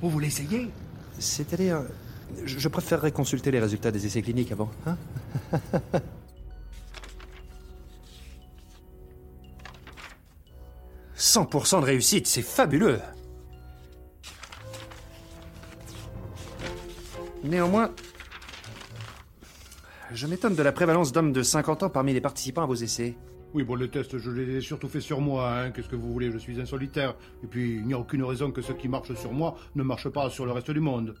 [0.00, 0.70] Vous voulez essayer?
[1.18, 1.82] C'est-à-dire,
[2.44, 4.70] je préférerais consulter les résultats des essais cliniques avant.
[4.86, 4.96] Hein
[11.16, 13.00] 100% de réussite, c'est fabuleux.
[17.42, 17.90] Néanmoins,
[20.12, 23.16] je m'étonne de la prévalence d'hommes de 50 ans parmi les participants à vos essais.
[23.52, 25.50] Oui, bon, les tests, je les ai surtout fait sur moi.
[25.50, 25.70] Hein.
[25.70, 26.30] Qu'est-ce que vous voulez?
[26.30, 27.14] Je suis un solitaire.
[27.42, 30.08] Et puis, il n'y a aucune raison que ce qui marche sur moi ne marche
[30.08, 31.14] pas sur le reste du monde.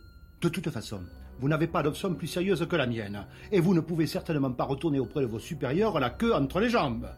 [0.44, 1.00] De toute façon,
[1.40, 3.26] vous n'avez pas d'option plus sérieuse que la mienne.
[3.50, 6.68] Et vous ne pouvez certainement pas retourner auprès de vos supérieurs la queue entre les
[6.68, 7.08] jambes.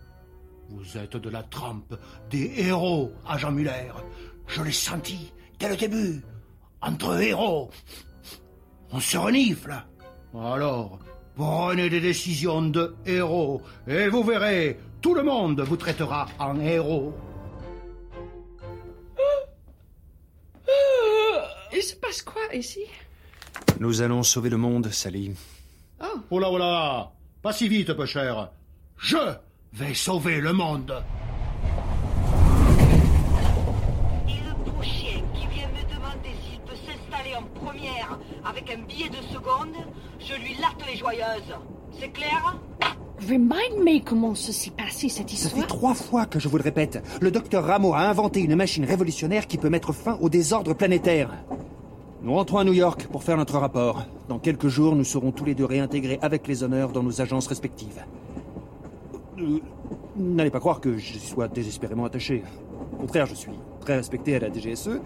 [0.69, 1.99] Vous êtes de la trempe
[2.31, 3.91] des héros, agent Muller.
[4.47, 6.23] Je l'ai senti dès le début.
[6.81, 7.69] Entre héros,
[8.93, 9.75] on se renifle.
[10.33, 11.01] Alors,
[11.35, 17.13] prenez des décisions de héros et vous verrez, tout le monde vous traitera en héros.
[21.73, 22.87] Il se passe quoi ici?
[23.81, 25.33] Nous allons sauver le monde, Sally.
[26.31, 27.11] Oh là oh là
[27.43, 28.51] Pas si vite, peu cher.
[28.99, 29.17] Je
[29.73, 30.93] vais sauver le monde.
[34.29, 39.09] Et le prochain qui vient me demander s'il peut s'installer en première avec un billet
[39.11, 39.75] de seconde,
[40.21, 41.55] je lui latte les joyeuses.
[42.01, 42.57] C'est clair?
[43.21, 45.67] Remind me comment s'est passé cette Ça fait histoire.
[45.67, 47.03] trois fois que je vous le répète.
[47.21, 51.31] Le docteur Rameau a inventé une machine révolutionnaire qui peut mettre fin au désordre planétaire.
[52.23, 54.05] Nous rentrons à New York pour faire notre rapport.
[54.29, 57.47] Dans quelques jours, nous serons tous les deux réintégrés avec les honneurs dans nos agences
[57.47, 58.03] respectives.
[59.39, 59.59] Euh,
[60.17, 62.43] N'allez pas croire que je sois désespérément attaché.
[62.95, 65.01] Au contraire, je suis très respecté à la DGSE.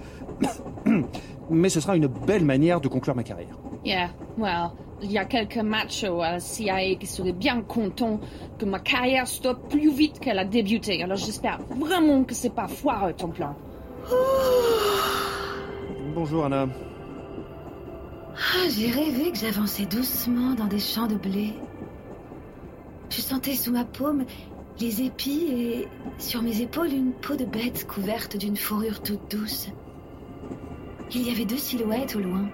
[1.51, 3.59] Mais ce sera une belle manière de conclure ma carrière.
[3.85, 4.71] Yeah, well,
[5.03, 8.21] il y a quelques machos à la CIA qui seraient bien contents
[8.57, 11.03] que ma carrière stoppe plus vite qu'elle a débuté.
[11.03, 13.57] Alors j'espère vraiment que c'est pas foireux ton plan.
[16.15, 16.69] Bonjour, Anna.
[18.37, 21.55] Ah, j'ai rêvé que j'avançais doucement dans des champs de blé.
[23.11, 24.25] Je sentais sous ma paume
[24.79, 25.89] les épis et
[26.19, 29.69] sur mes épaules une peau de bête couverte d'une fourrure toute douce.
[31.13, 32.49] Il y avait deux silhouettes au loin.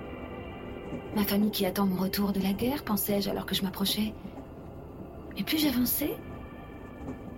[1.14, 4.14] Ma famille qui attend mon retour de la guerre, pensais-je alors que je m'approchais.
[5.36, 6.16] Mais plus j'avançais,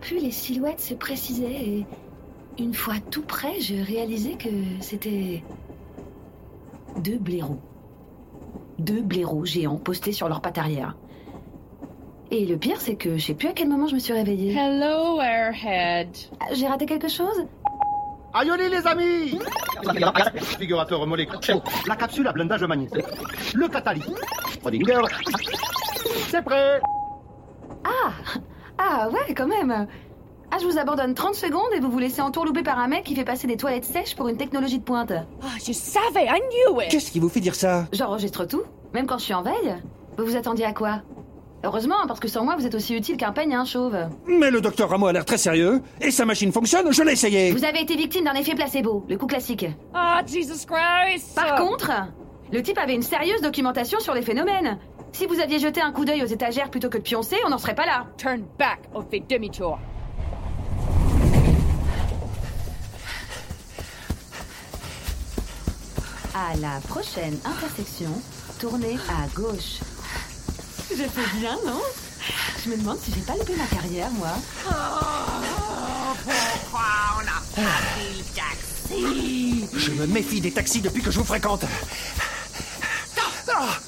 [0.01, 1.87] plus les silhouettes se précisaient et
[2.59, 4.49] une fois tout près, je réalisais que
[4.81, 5.43] c'était
[7.03, 7.61] deux blaireaux.
[8.79, 10.97] Deux blaireaux géants postés sur leurs pattes arrière.
[12.31, 14.55] Et le pire, c'est que je sais plus à quel moment je me suis réveillée.
[14.55, 16.11] Hello, Airhead.
[16.53, 17.47] J'ai raté quelque chose?
[18.35, 19.39] Aïoli les amis
[20.59, 21.63] Figurateur moléculaire.
[21.87, 23.05] La capsule à blindage magnétique.
[23.55, 24.15] Le catalyse.
[26.29, 26.81] C'est prêt
[27.85, 28.13] Ah
[28.77, 29.87] Ah ouais, quand même
[30.51, 33.15] Ah, je vous abandonne 30 secondes et vous vous laissez entourlouper par un mec qui
[33.15, 35.13] fait passer des toilettes sèches pour une technologie de pointe.
[35.43, 36.89] Ah, je savais, I knew it.
[36.91, 38.63] Qu'est-ce qui vous fait dire ça J'enregistre tout,
[38.95, 39.77] même quand je suis en veille.
[40.17, 41.03] Vous vous attendiez à quoi
[41.65, 43.97] Heureusement, parce que sans moi, vous êtes aussi utile qu'un peigne à un chauve.
[44.27, 47.51] Mais le docteur Rameau a l'air très sérieux, et sa machine fonctionne, je l'ai essayé
[47.53, 49.67] Vous avez été victime d'un effet placebo, le coup classique.
[49.93, 51.35] Ah, Jesus Christ.
[51.35, 51.91] Par contre,
[52.53, 54.79] le type avait une sérieuse documentation sur les phénomènes.
[55.13, 57.59] Si vous aviez jeté un coup d'œil aux étagères plutôt que de pioncer, on n'en
[57.59, 58.07] serait pas là.
[58.17, 59.79] Turn back or fait demi-tour.
[66.41, 68.13] À la prochaine intersection,
[68.61, 69.81] tournez à gauche.
[70.89, 71.81] Je fais bien, non?
[72.63, 74.29] Je me demande si j'ai pas loupé ma carrière, moi.
[79.75, 81.65] Je me méfie des taxis depuis que je vous fréquente.
[83.51, 83.79] Ah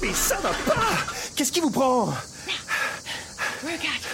[0.00, 1.04] Mais ça va pas
[1.36, 2.06] Qu'est-ce qui vous prend?
[3.62, 4.06] Regarde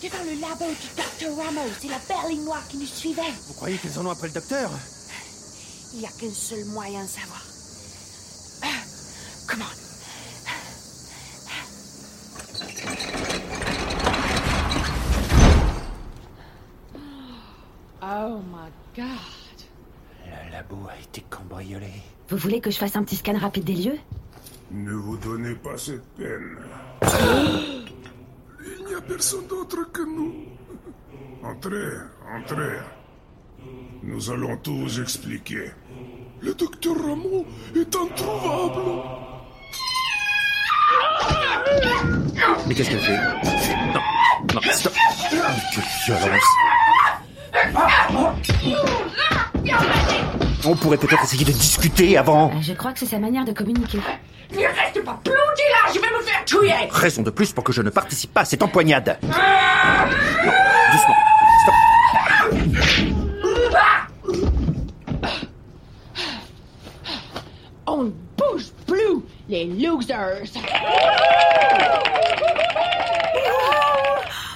[0.00, 0.86] Devant le labo du
[1.26, 1.36] Dr.
[1.36, 3.22] Ramos, c'est la berline noire qui nous suivait.
[3.48, 4.70] Vous croyez qu'ils en ont après le docteur?
[5.94, 7.40] Il n'y a qu'un seul moyen de savoir.
[9.46, 9.84] Come on.
[18.02, 19.06] Oh my god.
[22.28, 23.98] Vous voulez que je fasse un petit scan rapide des lieux?
[24.72, 26.58] Ne vous donnez pas cette peine.
[28.66, 30.34] Il n'y a personne d'autre que nous.
[31.44, 31.98] Entrez,
[32.36, 32.80] entrez.
[34.02, 35.70] Nous allons tout vous expliquer.
[36.44, 38.82] Le docteur Ramon est introuvable.
[42.66, 43.16] Mais qu'est-ce qu'elle fait
[43.94, 44.00] Non,
[44.54, 44.92] non, stop
[45.30, 46.42] Quelle violence
[50.66, 52.48] On pourrait peut-être essayer de discuter avant.
[52.50, 53.98] Euh, Je crois que c'est sa manière de communiquer.
[54.52, 57.72] Ne reste pas planté là, je vais me faire tuer Raison de plus pour que
[57.72, 59.18] je ne participe pas à cette empoignade.
[59.32, 60.06] Ah
[60.92, 61.14] Doucement.
[67.96, 70.42] On ne bouge plus, les losers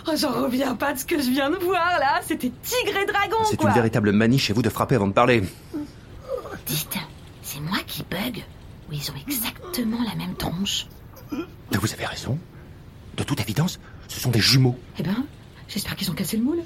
[0.09, 2.20] Oh, j'en reviens pas de ce que je viens de voir là.
[2.27, 5.44] C'était tigre et dragon, C'est une véritable manie chez vous de frapper avant de parler.
[6.66, 6.98] Dites,
[7.42, 8.42] c'est moi qui bug
[8.88, 10.87] Ou ils ont exactement la même tronche?
[11.31, 12.37] Vous avez raison.
[13.16, 14.77] De toute évidence, ce sont des jumeaux.
[14.98, 15.24] Eh ben,
[15.68, 16.62] j'espère qu'ils ont cassé le moule.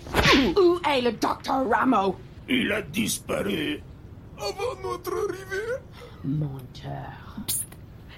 [0.57, 2.17] Où est le docteur Rameau?
[2.49, 3.83] Il a disparu
[4.39, 5.83] avant notre arrivée.
[6.25, 7.37] Menteur.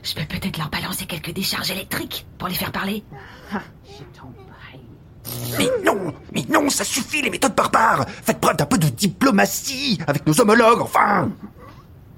[0.03, 3.03] Je peux peut-être leur balancer quelques décharges électriques pour les faire parler.
[3.53, 4.81] Ah, je t'en prie.
[5.59, 9.99] Mais non Mais non, ça suffit les méthodes barbares Faites preuve d'un peu de diplomatie
[10.07, 11.31] avec nos homologues, enfin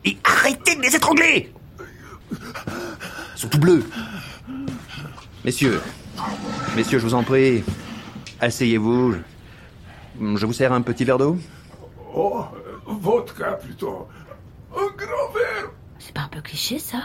[0.05, 1.53] Et arrêtez de les étrangler
[2.33, 2.37] Ils
[3.37, 3.85] sont tout bleus.
[5.45, 5.81] Messieurs,
[6.75, 7.63] messieurs, je vous en prie,
[8.41, 9.15] asseyez-vous.
[10.21, 11.39] Je vous sers un petit verre d'eau
[12.13, 12.45] Oh,
[12.87, 14.09] vodka plutôt.
[14.75, 15.71] Un grand verre.
[16.07, 16.99] C'est pas un peu cliché ça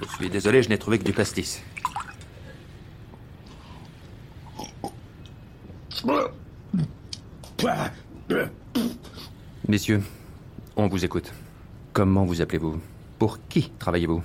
[0.00, 1.62] Je suis désolé, je n'ai trouvé que du pastis.
[9.68, 10.02] Messieurs,
[10.76, 11.34] on vous écoute.
[11.92, 12.80] Comment vous appelez-vous?
[13.18, 14.22] Pour qui travaillez-vous?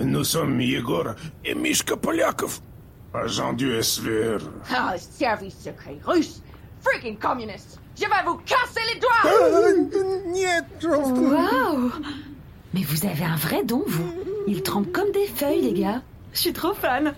[0.00, 1.08] Nous sommes Yegor
[1.44, 2.60] et Mishka Polyakov,
[3.12, 4.40] agents du SVR.
[4.72, 6.42] Ah, service secret russe
[6.82, 9.22] Freaking communiste Je vais vous casser les doigts
[11.30, 11.90] Waouh
[12.74, 14.12] Mais vous avez un vrai don, vous.
[14.46, 16.02] Ils trempent comme des feuilles, les gars.
[16.32, 17.12] Je suis trop fan.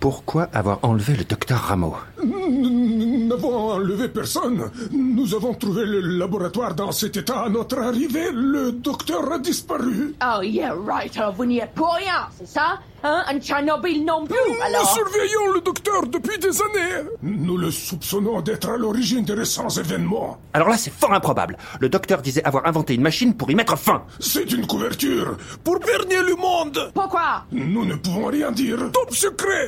[0.00, 4.70] Pourquoi avoir enlevé le docteur Rameau Nous n'avons enlevé personne.
[4.92, 8.30] Nous avons trouvé le laboratoire dans cet état à notre arrivée.
[8.32, 10.14] Le docteur a disparu.
[10.22, 12.80] Oh yeah, right, alors vous n'y êtes pour rien, c'est ça?
[13.06, 17.04] Hein Un Tchernobyl non plus, Nous alors surveillons le docteur depuis des années.
[17.22, 20.38] Nous le soupçonnons d'être à l'origine des récents événements.
[20.54, 21.58] Alors là, c'est fort improbable.
[21.80, 24.04] Le docteur disait avoir inventé une machine pour y mettre fin.
[24.20, 26.90] C'est une couverture pour berner le monde.
[26.94, 27.44] Pourquoi?
[27.52, 28.78] Nous ne pouvons rien dire.
[28.90, 29.66] Top secret.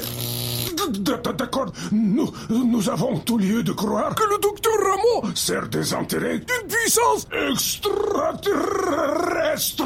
[1.37, 6.39] D'accord, nous, nous avons tout lieu de croire que le docteur Rameau sert des intérêts
[6.39, 9.85] d'une puissance extraterrestre.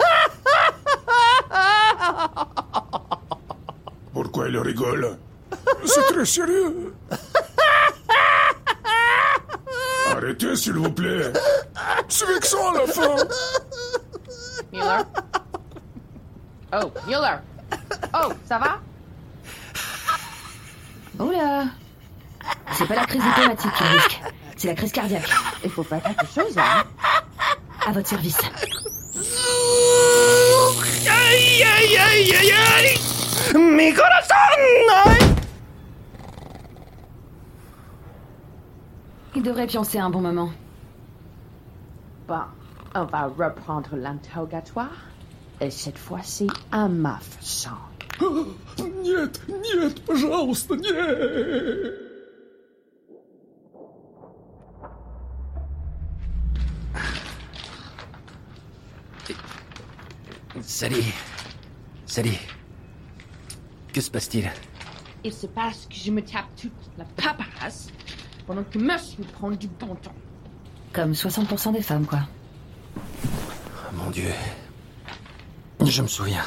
[4.12, 5.16] Pourquoi il rigole?
[5.84, 6.94] C'est très sérieux.
[10.10, 11.32] Arrêtez, s'il vous plaît.
[12.08, 13.16] C'est vexant à la fin.
[14.72, 15.02] Mueller
[16.72, 17.36] Oh, Mueller
[18.14, 18.78] Oh, ça va?
[21.18, 21.64] Oh là
[22.72, 24.22] C'est pas la crise diplomatique qui risque,
[24.56, 25.28] c'est la crise cardiaque.
[25.64, 26.84] Il faut faire quelque chose, hein
[27.86, 28.38] À votre service.
[31.07, 32.97] Aïe, aïe, aïe, aïe, aïe
[33.57, 34.35] Mi corazón
[39.35, 40.49] Il devrait pioncer un bon moment.
[42.27, 42.41] Bon,
[42.95, 45.05] on va reprendre l'interrogatoire.
[45.61, 47.69] Et cette fois-ci, à ma façon.
[49.03, 52.05] Нет, нет, пожалуйста, нет.
[60.62, 61.04] Sally.
[62.06, 62.38] Sally.
[63.92, 64.50] Que se passe-t-il?
[65.22, 67.88] Il se passe que je me tape toute la paperasse
[68.46, 70.14] pendant que monsieur prend du bon temps.
[70.92, 72.20] Comme 60% des femmes, quoi.
[72.96, 73.00] Oh,
[73.94, 74.30] Mon Dieu.
[75.84, 76.44] Je me souviens.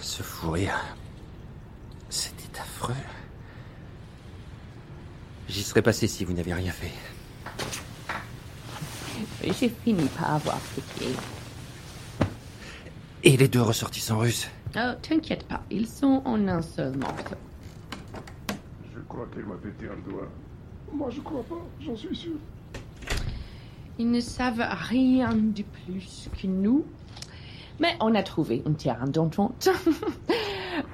[0.00, 0.78] Ce fou rire.
[2.08, 2.94] C'était affreux.
[5.48, 6.92] J'y serais passé si vous n'aviez rien fait.
[9.42, 11.08] J'ai fini par avoir pitié.
[13.26, 17.34] Et les deux ressortissants russes Oh, t'inquiète pas, ils sont en un seul morceau.
[18.94, 20.28] Je crois qu'elle m'a pété un doigt.
[20.92, 22.36] Moi, je crois pas, j'en suis sûr.
[23.98, 26.84] Ils ne savent rien de plus que nous.
[27.80, 29.70] Mais on a trouvé un terrain d'entente.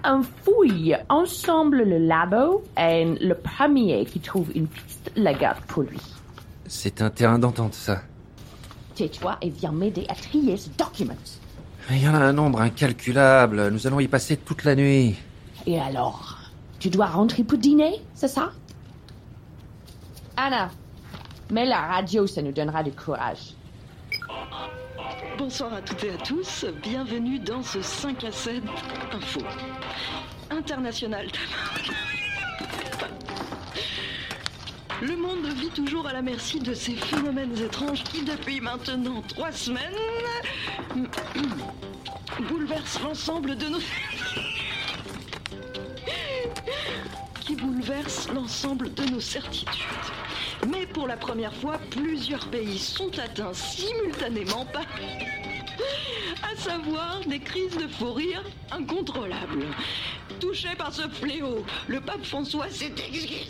[0.03, 5.83] On fouille ensemble le labo et le premier qui trouve une piste la garde pour
[5.83, 6.01] lui.
[6.67, 8.01] C'est un terrain d'entente, ça.
[8.95, 11.42] Tais-toi et viens m'aider à trier ce document.
[11.91, 13.69] Il y en a un nombre incalculable.
[13.71, 15.17] Nous allons y passer toute la nuit.
[15.67, 16.39] Et alors
[16.79, 18.53] Tu dois rentrer pour dîner, c'est ça?
[20.37, 20.71] Anna,
[21.51, 23.55] mets la radio, ça nous donnera du courage.
[25.39, 28.63] Bonsoir à toutes et à tous, bienvenue dans ce 5 à 7
[29.13, 29.41] Info.
[30.51, 31.27] International.
[35.03, 39.51] Le monde vit toujours à la merci de ces phénomènes étranges qui, depuis maintenant trois
[39.51, 39.97] semaines,
[42.49, 43.81] bouleversent l'ensemble de nos...
[47.41, 49.75] qui bouleversent l'ensemble de nos certitudes.
[50.71, 54.87] Mais pour la première fois, plusieurs pays sont atteints simultanément par...
[56.45, 59.67] à savoir des crises de fou rire incontrôlables.
[60.39, 63.49] Touché par ce fléau, le pape François s'est excusé.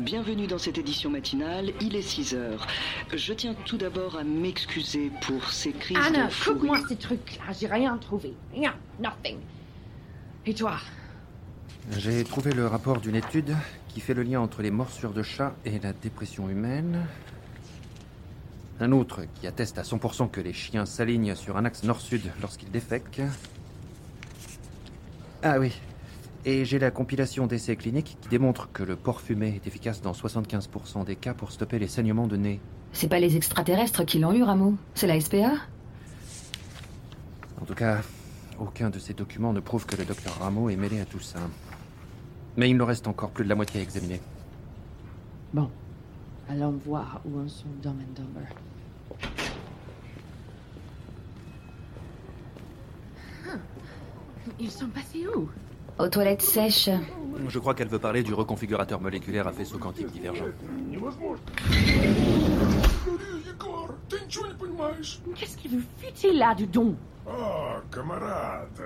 [0.00, 2.66] Bienvenue dans cette édition matinale, il est 6 heures.
[3.14, 7.52] Je tiens tout d'abord à m'excuser pour ces crises Anna, de fou coupe-moi ces trucs-là,
[7.58, 8.34] j'ai rien trouvé.
[8.54, 9.38] Rien, nothing.
[10.46, 10.78] Et toi?
[11.96, 13.54] J'ai trouvé le rapport d'une étude
[13.88, 17.06] qui fait le lien entre les morsures de chat et la dépression humaine.
[18.80, 22.70] Un autre qui atteste à 100% que les chiens s'alignent sur un axe nord-sud lorsqu'ils
[22.70, 23.22] défèquent.
[25.42, 25.72] Ah oui.
[26.44, 30.12] Et j'ai la compilation d'essais cliniques qui démontre que le porc fumé est efficace dans
[30.12, 32.60] 75% des cas pour stopper les saignements de nez.
[32.92, 34.76] C'est pas les extraterrestres qui l'ont eu, Rameau.
[34.94, 35.52] C'est la SPA
[37.60, 38.00] En tout cas,
[38.58, 41.40] aucun de ces documents ne prouve que le docteur Rameau est mêlé à tout ça.
[42.56, 44.20] Mais il nous reste encore plus de la moitié à examiner.
[45.52, 45.70] Bon,
[46.48, 48.46] allons voir où en sont Dumb and Dumber.
[54.58, 55.48] Ils sont passés où?
[55.98, 56.90] Aux toilettes sèches.
[57.48, 60.44] Je crois qu'elle veut parler du reconfigurateur moléculaire à faisceau quantique divergent.
[65.34, 66.94] Qu'est-ce qu'il vous foutez là dedans
[67.26, 68.82] Ah, camarade.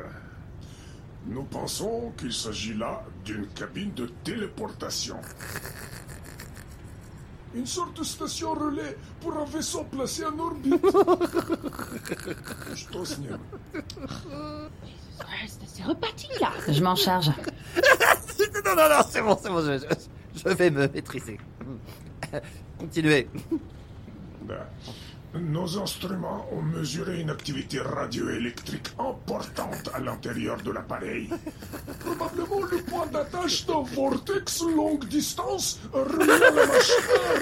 [1.27, 5.17] Nous pensons qu'il s'agit là d'une cabine de téléportation
[7.55, 10.75] une sorte de station relais pour un vaisseau placé en orbite.
[12.75, 13.41] Je signale.
[15.67, 16.53] C'est reparti là.
[16.69, 17.29] Je m'en charge.
[18.65, 21.39] non, non, non, c'est bon, c'est bon, je, vais me maîtriser.
[22.79, 23.29] Continuez.
[24.43, 24.69] Bah.
[25.35, 31.31] Nos instruments ont mesuré une activité radioélectrique importante à l'intérieur de l'appareil.
[32.01, 37.39] Probablement le point d'attache d'un vortex longue distance reliant la machine à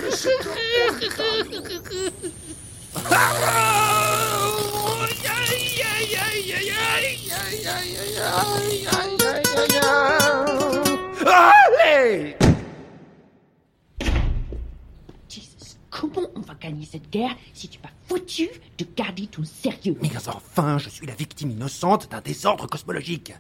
[17.55, 22.11] si tu pas foutu de garder ton sérieux Mais enfin, je suis la victime innocente
[22.11, 23.33] d'un désordre cosmologique.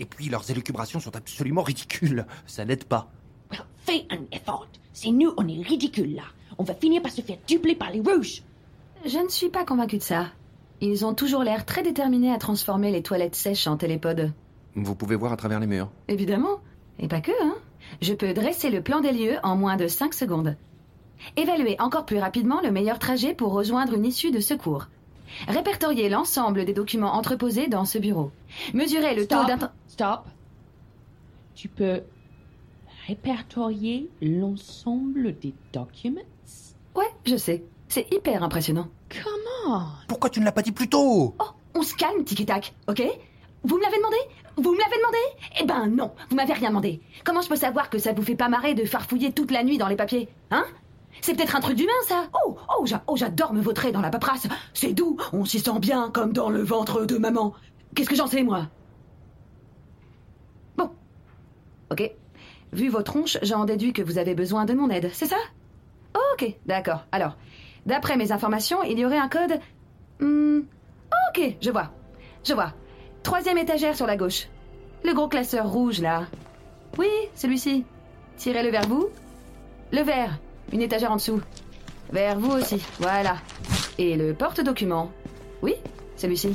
[0.00, 2.26] Et puis leurs élucubrations sont absolument ridicules.
[2.46, 3.10] Ça n'aide pas.
[3.50, 4.68] Well, fais un effort.
[4.92, 6.24] C'est nous, on est ridicule là.
[6.58, 8.42] On va finir par se faire doubler par les rouges.
[9.04, 10.26] Je ne suis pas convaincue de ça.
[10.80, 14.32] Ils ont toujours l'air très déterminés à transformer les toilettes sèches en télépodes.
[14.74, 15.90] Vous pouvez voir à travers les murs.
[16.08, 16.60] Évidemment.
[16.98, 17.56] Et pas que, hein.
[18.00, 20.56] Je peux dresser le plan des lieux en moins de 5 secondes.
[21.36, 24.86] Évaluer encore plus rapidement le meilleur trajet pour rejoindre une issue de secours.
[25.46, 28.30] Répertorier l'ensemble des documents entreposés dans ce bureau.
[28.74, 29.46] Mesurer le taux Stop.
[29.48, 29.72] d'inten...
[29.88, 30.20] Stop.
[31.54, 32.02] Tu peux
[33.06, 36.20] répertorier l'ensemble des documents?
[36.94, 37.64] Ouais, je sais.
[37.88, 38.88] C'est hyper impressionnant.
[39.08, 41.34] Comment Pourquoi tu ne l'as pas dit plus tôt?
[41.38, 43.02] Oh, on se calme, Tiki-Tac, ok?
[43.64, 44.16] Vous me l'avez demandé?
[44.56, 45.18] Vous me l'avez demandé?
[45.60, 47.00] Eh ben non, vous m'avez rien demandé.
[47.24, 49.78] Comment je peux savoir que ça vous fait pas marrer de farfouiller toute la nuit
[49.78, 50.64] dans les papiers Hein?
[51.20, 54.46] C'est peut-être un truc d'humain, ça Oh, oh, oh, j'adore me vautrer dans la paperasse.
[54.74, 57.54] C'est doux, on s'y sent bien, comme dans le ventre de maman.
[57.94, 58.66] Qu'est-ce que j'en sais, moi?
[60.76, 60.90] Bon.
[61.90, 62.10] Ok.
[62.72, 65.38] Vu vos tronches, j'en déduis que vous avez besoin de mon aide, c'est ça?
[66.34, 67.04] Ok, d'accord.
[67.12, 67.36] Alors,
[67.86, 69.58] d'après mes informations, il y aurait un code...
[70.20, 70.60] Hmm,
[71.30, 71.90] Ok, je vois.
[72.44, 72.72] Je vois.
[73.22, 74.48] Troisième étagère sur la gauche.
[75.04, 76.24] Le gros classeur rouge, là.
[76.98, 77.84] Oui, celui-ci.
[78.36, 79.08] Tirez-le vers vous.
[79.92, 80.38] Le vert.
[80.72, 81.40] Une étagère en dessous.
[82.12, 82.82] Vers vous aussi.
[82.98, 83.36] Voilà.
[83.98, 85.10] Et le porte-document.
[85.62, 85.74] Oui,
[86.16, 86.52] celui-ci.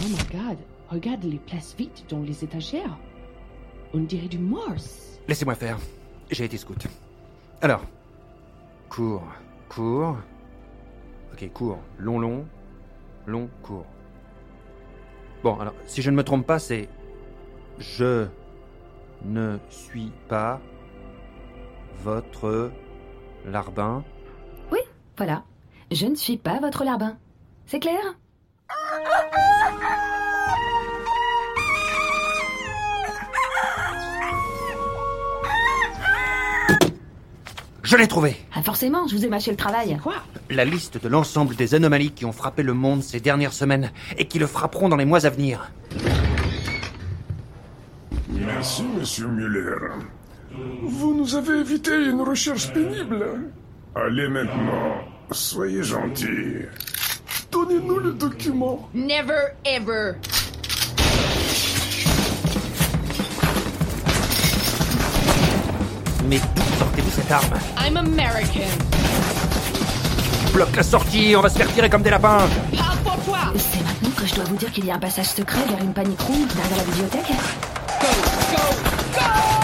[0.00, 0.58] Oh my god,
[0.90, 2.98] regarde les places vides dans les étagères.
[3.94, 5.18] On dirait du Mars.
[5.28, 5.78] Laissez-moi faire.
[6.30, 6.86] J'ai été scout.
[7.62, 7.82] Alors,
[8.88, 9.24] cours,
[9.68, 10.16] cours,
[11.36, 11.78] Ok, court.
[11.98, 12.46] Long, long.
[13.26, 13.84] Long, court.
[15.42, 16.88] Bon, alors, si je ne me trompe pas, c'est...
[17.78, 18.26] Je
[19.22, 20.62] ne suis pas
[22.02, 22.70] votre
[23.46, 24.04] larbin.
[24.72, 24.80] Oui,
[25.16, 25.44] voilà.
[25.90, 27.16] Je ne suis pas votre larbin.
[27.66, 28.00] C'est clair?
[37.82, 39.96] Je l'ai trouvé Ah forcément, je vous ai mâché le travail.
[40.02, 40.14] Quoi?
[40.50, 44.26] La liste de l'ensemble des anomalies qui ont frappé le monde ces dernières semaines et
[44.26, 45.70] qui le frapperont dans les mois à venir.
[48.28, 49.76] Merci, monsieur Muller.
[50.82, 53.26] Vous nous avez évité une recherche pénible.
[53.94, 56.64] Allez maintenant, soyez gentils.
[57.50, 58.88] Donnez-nous le document.
[58.94, 60.14] Never ever.
[66.28, 68.60] Mais d'où sortez-vous cette arme I'm American.
[70.52, 73.38] Bloque la sortie, on va se faire tirer comme des lapins Parle pour toi.
[73.56, 75.92] C'est maintenant que je dois vous dire qu'il y a un passage secret vers une
[75.92, 77.28] panic room derrière la bibliothèque
[78.00, 78.08] Go,
[78.50, 78.62] go,
[79.14, 79.55] go.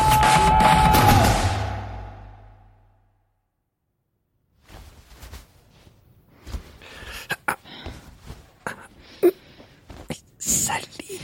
[10.53, 11.19] Sally.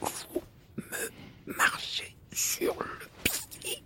[0.00, 0.42] Vous
[0.76, 3.08] me marchez sur le
[3.60, 3.82] pied.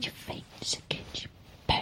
[0.00, 1.28] Tu fais ce que tu
[1.68, 1.72] peux.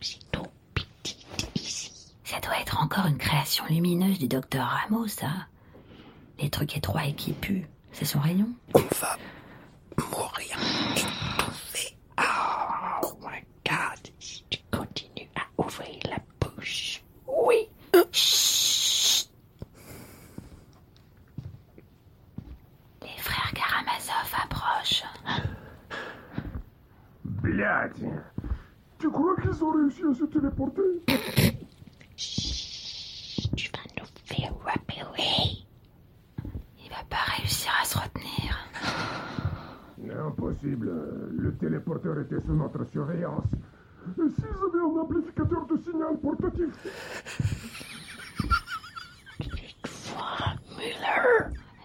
[0.00, 1.92] C'est trop petit ici.
[2.24, 5.30] Ça doit être encore une création lumineuse du docteur Rameau, ça.
[6.40, 8.48] Les trucs étroits et qui puent, c'est son rayon.
[8.74, 9.16] On va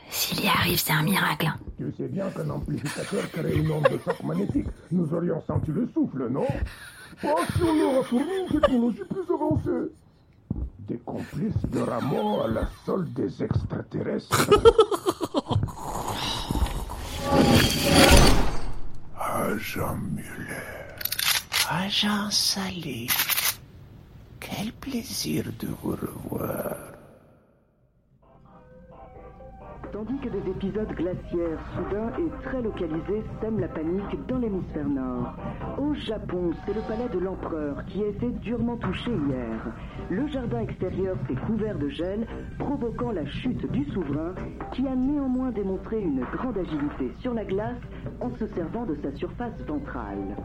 [0.09, 1.51] S'il y arrive, c'est un miracle.
[1.77, 4.67] Tu sais bien qu'un amplificateur crée une onde de choc magnétique.
[4.91, 6.47] Nous aurions senti le souffle, non?
[7.21, 9.91] Pas si on leur a fourni une technologie plus avancée.
[10.79, 14.49] Des complices de Rameau à la solde des extraterrestres.
[19.19, 20.97] Agent Muller.
[21.69, 23.07] Agent Salé,
[24.55, 26.92] quel plaisir de vous revoir.
[29.93, 35.35] Tandis que des épisodes glaciaires soudains et très localisés sèment la panique dans l'hémisphère nord.
[35.77, 39.71] Au Japon, c'est le palais de l'empereur qui a été durement touché hier.
[40.09, 42.25] Le jardin extérieur s'est couvert de gel,
[42.57, 44.33] provoquant la chute du souverain,
[44.71, 47.77] qui a néanmoins démontré une grande agilité sur la glace
[48.19, 50.35] en se servant de sa surface ventrale.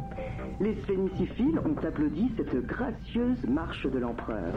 [0.61, 4.53] Les sphéniciphiles ont applaudi cette gracieuse marche de l'empereur.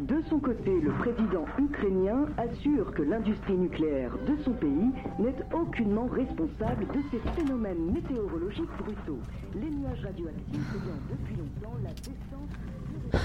[0.00, 6.06] De son côté, le président ukrainien assure que l'industrie nucléaire de son pays n'est aucunement
[6.06, 9.18] responsable de ces phénomènes météorologiques brutaux.
[9.56, 13.22] Les nuages radioactifs ayant depuis longtemps la descente...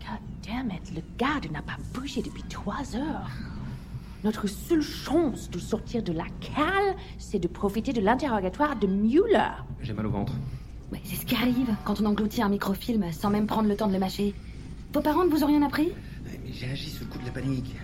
[0.00, 3.30] God damn it, le garde n'a pas bougé depuis trois heures.
[4.24, 9.52] Notre seule chance de sortir de la cale, c'est de profiter de l'interrogatoire de Mueller.
[9.82, 10.32] J'ai mal au ventre.
[10.90, 13.86] Ouais, c'est ce qui arrive quand on engloutit un microfilm sans même prendre le temps
[13.86, 14.34] de le mâcher.
[14.94, 15.90] Vos parents ne vous ont rien appris
[16.24, 17.74] Mais j'ai agi sous le coup de la panique.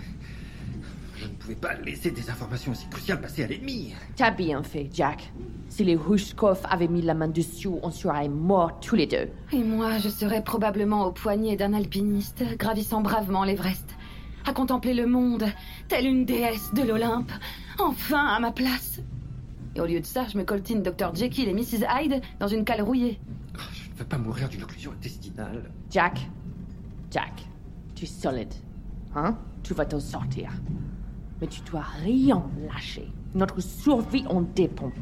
[1.17, 3.95] Je ne pouvais pas laisser des informations aussi cruciales passer à l'ennemi.
[4.15, 5.33] T'as bien fait, Jack.
[5.69, 9.29] Si les Rushkov avaient mis la main dessus, on serait morts tous les deux.
[9.53, 13.97] Et moi, je serais probablement au poignet d'un alpiniste, gravissant bravement l'Everest,
[14.47, 15.47] à contempler le monde,
[15.89, 17.33] telle une déesse de l'Olympe,
[17.81, 19.01] enfin à ma place.
[19.75, 21.13] Et au lieu de ça, je me coltine Dr.
[21.13, 21.85] Jekyll et Mrs.
[21.91, 23.19] Hyde dans une cale rouillée.
[23.57, 25.71] Je ne veux pas mourir d'une occlusion intestinale.
[25.91, 26.21] Jack,
[27.11, 27.45] Jack,
[27.95, 28.55] tu es solide.
[29.15, 29.37] Hein?
[29.63, 30.51] Tu vas t'en sortir.
[31.41, 32.43] Mais tu dois rien
[32.73, 33.11] lâcher.
[33.35, 34.93] Notre survie en dépend.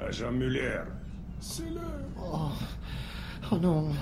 [0.00, 0.80] Agent Muller.
[1.38, 1.82] C'est l'heure.
[2.18, 2.50] Oh,
[3.52, 3.92] oh non.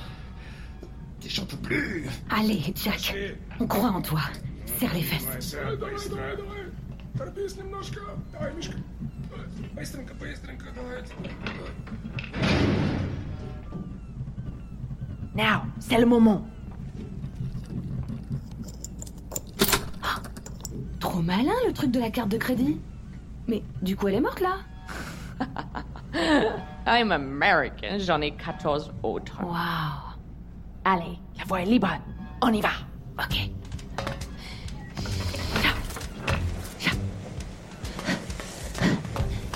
[1.26, 2.06] J'en peux plus.
[2.30, 3.14] Allez, Jack,
[3.60, 4.20] on croit en toi.
[4.64, 5.56] Serre les fesses.
[15.38, 16.44] Now, c'est le moment.
[20.98, 22.80] Trop malin le truc de la carte de crédit.
[23.46, 24.56] Mais du coup, elle est morte là
[26.88, 29.40] I'm American, j'en ai 14 autres.
[29.44, 30.16] Wow.
[30.84, 31.96] Allez, la voie est libre.
[32.42, 32.70] On y va.
[33.16, 33.48] Ok.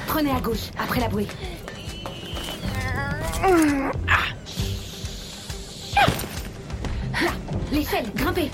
[0.07, 1.27] Prenez à gauche, après la bruit.
[7.73, 8.51] L'échelle, grimpez.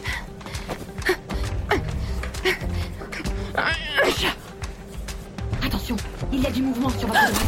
[5.64, 5.96] Attention,
[6.32, 7.42] il y a du mouvement sur votre droite.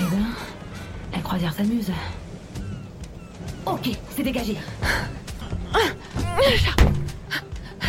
[0.00, 0.26] Eh ben,
[1.12, 1.92] la croisière s'amuse.
[3.66, 4.56] Ok, c'est dégagé.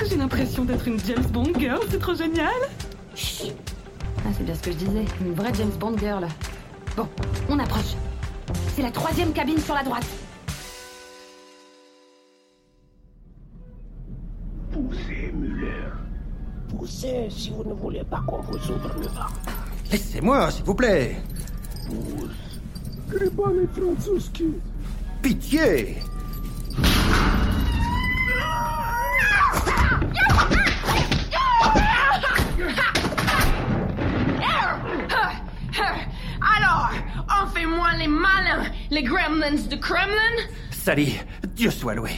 [0.08, 2.50] J'ai l'impression d'être une James Bond girl, c'est trop génial.
[3.16, 3.54] Chut.
[4.20, 6.28] Ah, c'est bien ce que je disais, une vraie James Bond girl.
[6.96, 7.08] Bon,
[7.50, 7.96] on approche.
[8.76, 10.06] C'est la troisième cabine sur la droite.
[14.72, 15.90] Poussez, Muller.
[16.70, 19.28] Poussez si vous ne voulez pas qu'on vous ouvre le vent.
[19.92, 21.18] Laissez-moi, s'il vous plaît.
[23.10, 24.54] Grybaly francuski.
[25.22, 25.98] Pitié
[37.98, 40.36] les malins, les gremlins de Kremlin?
[40.72, 41.20] Sally,
[41.56, 42.12] Dieu soit loué.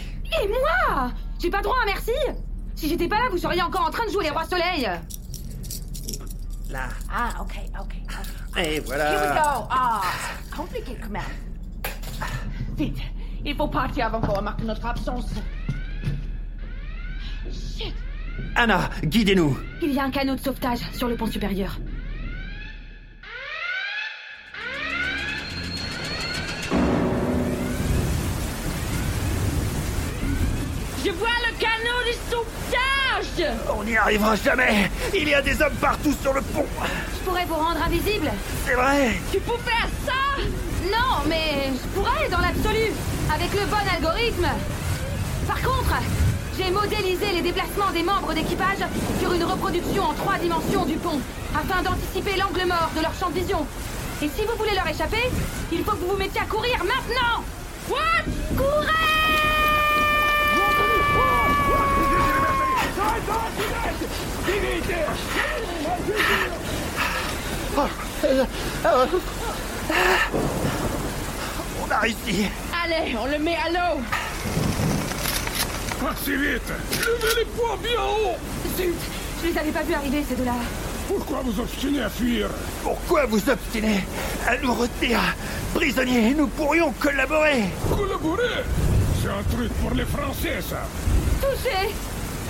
[0.43, 1.11] Et moi?
[1.39, 2.11] J'ai pas droit à merci
[2.75, 4.87] Si j'étais pas là, vous seriez encore en train de jouer les rois soleil
[6.69, 6.87] Là.
[7.13, 8.57] Ah, ok, ok, ok.
[8.57, 9.41] Et Here we voilà.
[9.43, 9.67] go.
[9.69, 10.01] Ah,
[10.55, 11.21] compliqué quand même.
[12.77, 12.97] Vite,
[13.43, 15.31] il faut partir avant qu'on remarque notre absence.
[17.51, 17.93] Shit
[18.55, 19.57] Anna, guidez-nous.
[19.81, 21.77] Il y a un canot de sauvetage sur le pont supérieur.
[31.03, 34.89] Je vois le canot du sauvetage On n'y arrivera jamais.
[35.15, 36.65] Il y a des hommes partout sur le pont.
[37.13, 38.31] Je pourrais vous rendre invisible
[38.65, 39.13] C'est vrai.
[39.31, 40.41] Tu peux faire ça?
[40.91, 42.91] Non, mais je pourrais dans l'absolu,
[43.33, 44.47] avec le bon algorithme.
[45.47, 45.95] Par contre,
[46.57, 48.85] j'ai modélisé les déplacements des membres d'équipage
[49.19, 51.19] sur une reproduction en trois dimensions du pont,
[51.55, 53.65] afin d'anticiper l'angle mort de leur champ de vision.
[54.21, 55.31] Et si vous voulez leur échapper,
[55.71, 57.43] il faut que vous vous mettiez à courir maintenant
[57.89, 58.23] What?
[58.55, 59.20] Courez
[71.83, 72.47] On a réussi.
[72.83, 74.01] Allez, on le met à l'eau
[75.99, 76.61] Pas si vite.
[76.99, 78.35] Levez les poings bien haut.
[78.77, 78.95] Zut
[79.41, 80.55] Je les avais pas vus arriver, ces deux-là.
[81.07, 82.47] Pourquoi vous obstinez à fuir?
[82.83, 84.05] Pourquoi vous obstinez
[84.47, 85.19] à nous retenir
[85.73, 86.33] prisonniers?
[86.33, 87.63] Nous pourrions collaborer.
[87.89, 88.63] Collaborer?
[89.21, 90.83] C'est un truc pour les Français, ça.
[91.41, 91.93] Touché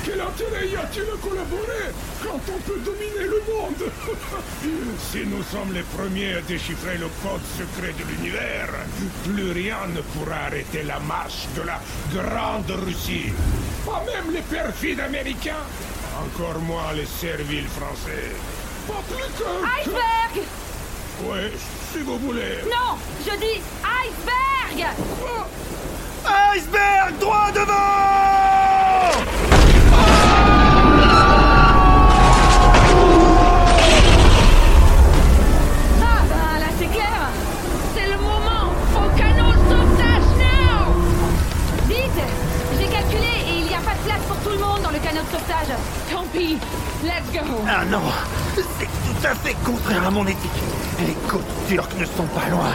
[0.04, 1.92] Quel intérêt y a-t-il à collaborer
[2.24, 3.92] quand on peut dominer le monde
[5.12, 8.70] Si nous sommes les premiers à déchiffrer le code secret de l'univers,
[9.24, 11.80] plus rien ne pourra arrêter la marche de la
[12.12, 13.32] Grande Russie.
[13.86, 15.66] Pas même les perfides américains,
[16.20, 18.32] encore moins les serviles français.
[18.88, 19.82] Pas plus que...
[19.82, 20.48] Iceberg
[21.30, 21.52] Ouais,
[21.92, 22.64] si vous voulez.
[22.66, 24.96] Non Je dis iceberg
[26.26, 28.51] Iceberg droit devant
[46.10, 46.58] Tant pis,
[47.04, 47.46] let's go.
[47.68, 48.02] Ah non,
[48.56, 50.52] c'est tout à fait contraire à mon éthique.
[51.00, 52.74] Les côtes turques ne sont pas loin.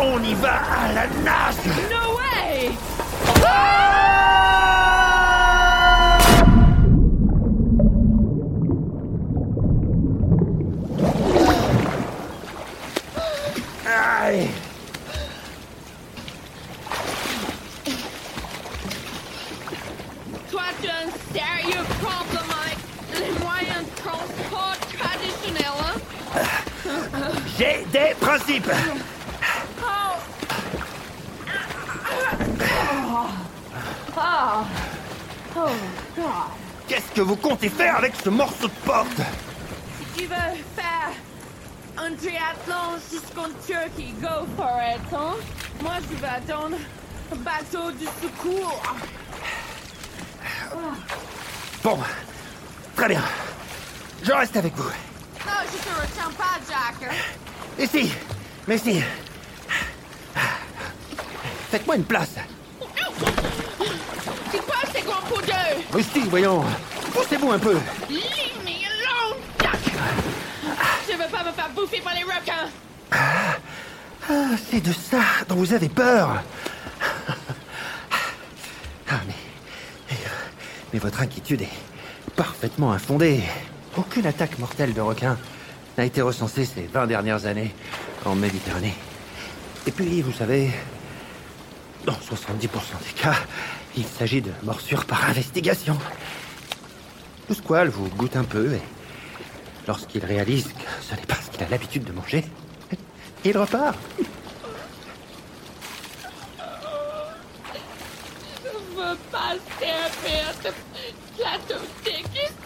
[0.00, 1.54] On y va à la nage.
[1.88, 2.70] No way.
[3.44, 3.99] Aïe
[27.60, 28.70] J'ai des principes.
[36.88, 39.08] Qu'est-ce que vous comptez faire avec ce morceau de porte?
[39.98, 40.36] Si tu veux
[40.74, 41.10] faire
[41.98, 45.34] un triathlon jusqu'en Turquie, go for it, hein?
[45.82, 46.78] Moi, je vais attendre
[47.30, 48.82] un bateau du secours.
[51.84, 51.98] Bon,
[52.96, 53.22] très bien.
[54.22, 54.88] Je reste avec vous.
[55.44, 57.12] Non, je te retiens pas, Jack.
[57.80, 58.12] Ici,
[58.68, 59.02] mais ici.
[61.70, 62.34] Faites-moi une place.
[64.52, 65.52] C'est quoi ces c'est quoi pour deux
[65.90, 66.62] Rusty, voyons.
[67.14, 67.78] Poussez-vous un peu.
[68.10, 69.92] Leave me alone, Duck
[71.08, 72.68] Je veux pas me faire bouffer par les requins
[73.12, 76.42] Ah, c'est de ça dont vous avez peur.
[79.12, 80.16] Ah, mais,
[80.92, 83.42] mais votre inquiétude est parfaitement infondée.
[83.96, 85.38] Aucune attaque mortelle de requin
[85.96, 87.74] n'a été recensée ces 20 dernières années
[88.24, 88.94] en Méditerranée.
[89.86, 90.70] Et puis, vous savez,
[92.04, 93.36] dans 70% des cas,
[93.96, 95.96] il s'agit de morsures par investigation.
[97.48, 98.82] Le squal vous goûte un peu et
[99.86, 102.44] lorsqu'il réalise que ce n'est pas ce qu'il a l'habitude de manger,
[103.44, 103.96] il repart.
[108.62, 109.56] Je veux pas
[111.36, 111.80] plateau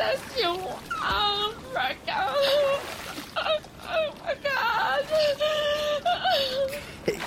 [0.04, 0.60] dégustation
[1.02, 2.28] en requin
[3.36, 5.06] Oh my god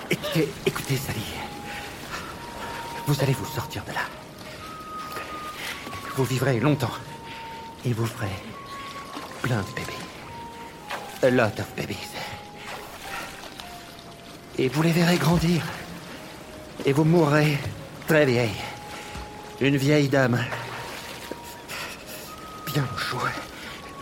[0.10, 1.26] Écoutez, écoutez, Sally.
[3.06, 4.02] Vous allez vous sortir de là.
[6.16, 6.92] Vous vivrez longtemps.
[7.86, 8.32] Et vous ferez
[9.42, 9.94] plein de bébés.
[11.24, 11.96] A lot of babies.
[14.58, 15.64] Et vous les verrez grandir.
[16.86, 17.58] Et vous mourrez
[18.08, 18.58] très vieille.
[19.62, 20.44] Une vieille dame.
[22.68, 23.18] Bien au chaud.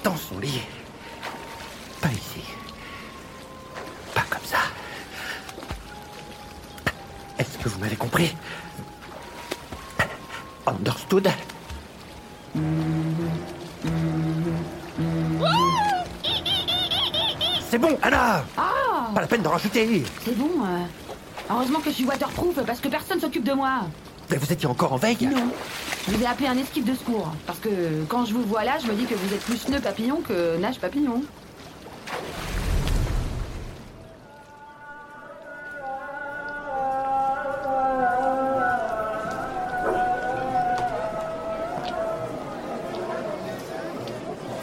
[0.04, 0.62] Dans son lit.
[2.02, 2.42] Pas ici.
[4.14, 4.58] Pas comme ça.
[7.38, 8.36] Est-ce que vous m'avez compris?
[10.68, 11.30] Understood
[17.70, 20.50] C'est bon, Anna Ah Pas la peine de rajouter C'est bon.
[20.66, 20.86] euh.
[21.50, 23.82] Heureusement que je suis waterproof parce que personne s'occupe de moi.
[24.32, 25.52] Mais vous étiez encore en veille Non.
[26.08, 27.32] Je vous ai appelé un esquive de secours.
[27.48, 29.80] Parce que quand je vous vois là, je me dis que vous êtes plus nœud
[29.80, 31.22] papillon que nage papillon.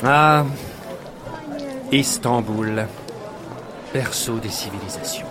[0.04, 0.44] Ah.
[1.90, 2.86] Istanbul.
[3.92, 5.26] Berceau des civilisations.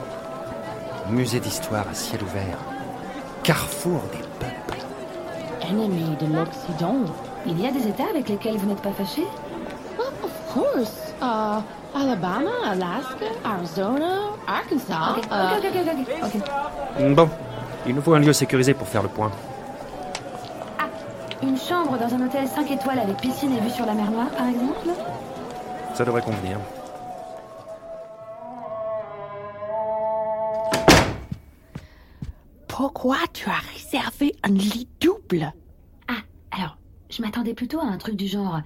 [1.10, 2.58] Musée d'histoire à ciel ouvert.
[3.44, 4.61] Carrefour des peuples.
[5.72, 7.06] Ennemi de l'Occident.
[7.46, 9.24] Il y a des États avec lesquels vous n'êtes pas fâché
[10.24, 11.14] Of course.
[11.22, 11.62] Uh,
[11.96, 15.18] Alabama, Alaska, Arizona, Arkansas.
[15.18, 16.42] Ok, uh, ok, ok, ok,
[17.00, 17.16] ok.
[17.16, 17.30] Bon.
[17.86, 19.32] Il nous faut un lieu sécurisé pour faire le point.
[21.42, 24.30] Une chambre dans un hôtel 5 étoiles avec piscine et vue sur la mer Noire,
[24.30, 24.90] par exemple?
[25.96, 26.58] Ça devrait convenir.
[32.68, 35.52] Pourquoi tu as réservé un lit double
[36.08, 36.78] Ah, alors,
[37.10, 38.62] je m'attendais plutôt à un truc du genre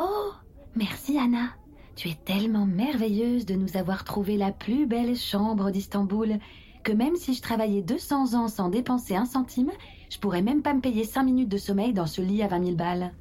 [0.00, 0.30] Oh,
[0.76, 1.48] merci Anna.
[1.96, 6.38] Tu es tellement merveilleuse de nous avoir trouvé la plus belle chambre d'Istanbul
[6.84, 9.72] que même si je travaillais 200 ans sans dépenser un centime,
[10.10, 12.64] je pourrais même pas me payer 5 minutes de sommeil dans ce lit à 20
[12.64, 13.12] 000 balles.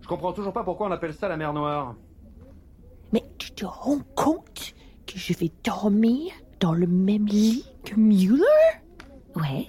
[0.00, 1.96] Je comprends toujours pas pourquoi on appelle ça la mer Noire.
[3.12, 4.74] Mais tu te rends compte
[5.08, 8.44] que je vais dormir dans le même lit que Mueller?
[9.34, 9.68] Ouais.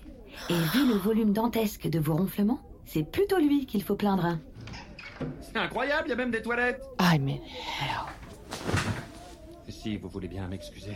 [0.51, 4.38] Et vu le volume dantesque de vos ronflements, c'est plutôt lui qu'il faut plaindre.
[5.42, 6.84] C'est incroyable, il y a même des toilettes.
[7.00, 8.06] I'm in hell.
[9.70, 10.96] Si vous voulez bien m'excuser.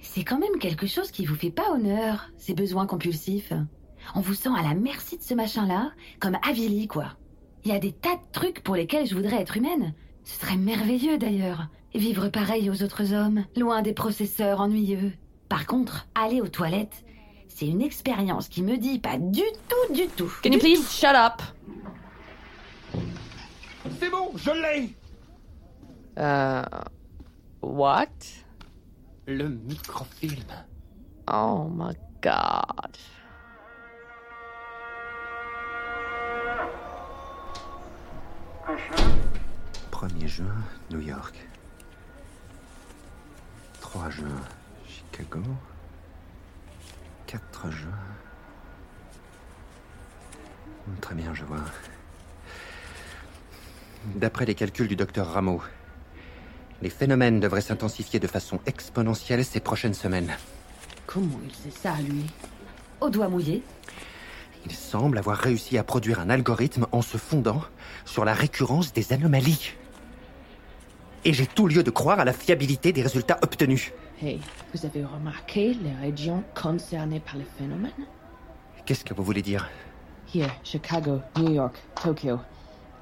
[0.00, 3.52] C'est quand même quelque chose qui vous fait pas honneur, ces besoins compulsifs.
[4.14, 7.16] On vous sent à la merci de ce machin-là, comme avili, quoi.
[7.64, 9.94] Il y a des tas de trucs pour lesquels je voudrais être humaine.
[10.22, 11.68] Ce serait merveilleux d'ailleurs.
[11.94, 15.12] Vivre pareil aux autres hommes, loin des processeurs ennuyeux.
[15.48, 17.04] Par contre, aller aux toilettes,
[17.54, 20.30] c'est une expérience qui me dit pas du tout, du tout.
[20.42, 21.40] Can you please shut up?
[24.00, 24.94] C'est bon, je l'ai
[26.16, 26.62] Uh,
[27.60, 28.06] what?
[29.26, 30.44] Le microfilm.
[31.28, 31.92] Oh my
[32.22, 32.96] god.
[39.90, 40.46] 1er juin,
[40.90, 41.34] New York.
[43.80, 44.40] 3 juin,
[44.86, 45.40] Chicago.
[47.26, 47.90] 4 juin.
[51.00, 51.64] Très bien, je vois.
[54.14, 55.62] D'après les calculs du docteur Rameau,
[56.82, 60.36] les phénomènes devraient s'intensifier de façon exponentielle ces prochaines semaines.
[61.06, 62.26] Comment il sait ça, lui?
[63.00, 63.62] Au doigt mouillé?
[64.66, 67.62] Il semble avoir réussi à produire un algorithme en se fondant
[68.04, 69.72] sur la récurrence des anomalies.
[71.24, 73.92] Et j'ai tout lieu de croire à la fiabilité des résultats obtenus.
[74.24, 74.40] Hey,
[74.72, 77.92] vous avez remarqué les régions concernées par le phénomène?
[78.86, 79.68] Qu'est-ce que vous voulez dire?
[80.34, 82.38] Here, Chicago, New York, Tokyo.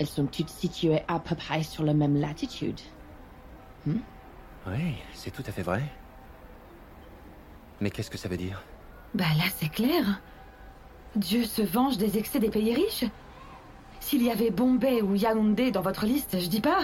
[0.01, 2.81] Elles sont toutes situées à peu près sur la même latitude.
[3.87, 3.99] Hmm?
[4.67, 5.85] Oui, c'est tout à fait vrai.
[7.81, 8.61] Mais qu'est-ce que ça veut dire?
[9.15, 10.21] Bah là, c'est clair.
[11.15, 13.05] Dieu se venge des excès des pays riches
[14.01, 16.81] S'il y avait Bombay ou Yaoundé dans votre liste, je dis pas.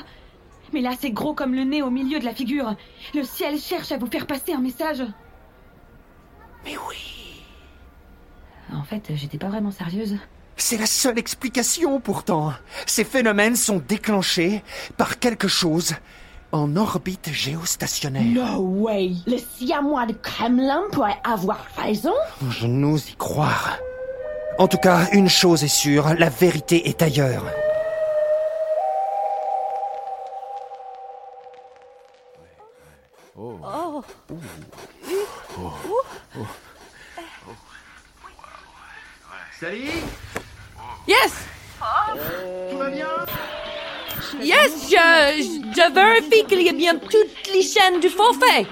[0.72, 2.74] Mais là, c'est gros comme le nez au milieu de la figure.
[3.14, 5.02] Le ciel cherche à vous faire passer un message.
[6.64, 7.42] Mais oui.
[8.74, 10.16] En fait, j'étais pas vraiment sérieuse.
[10.56, 12.52] C'est la seule explication pourtant.
[12.84, 14.62] Ces phénomènes sont déclenchés
[14.96, 15.94] par quelque chose
[16.52, 18.24] en orbite géostationnaire.
[18.24, 19.12] No way!
[19.26, 22.14] Le siamois de Kremlin pourrait avoir raison?
[22.50, 23.78] Je n'ose y croire.
[24.58, 27.44] En tout cas, une chose est sûre, la vérité est ailleurs.
[33.70, 34.02] Oh.
[35.58, 35.72] Oh.
[39.60, 39.90] Salut
[41.06, 41.34] Yes!
[42.70, 43.06] Tout va bien
[44.40, 45.42] Yes, je,
[45.76, 48.66] je vérifie qu'il y a bien toutes les chaînes du forfait.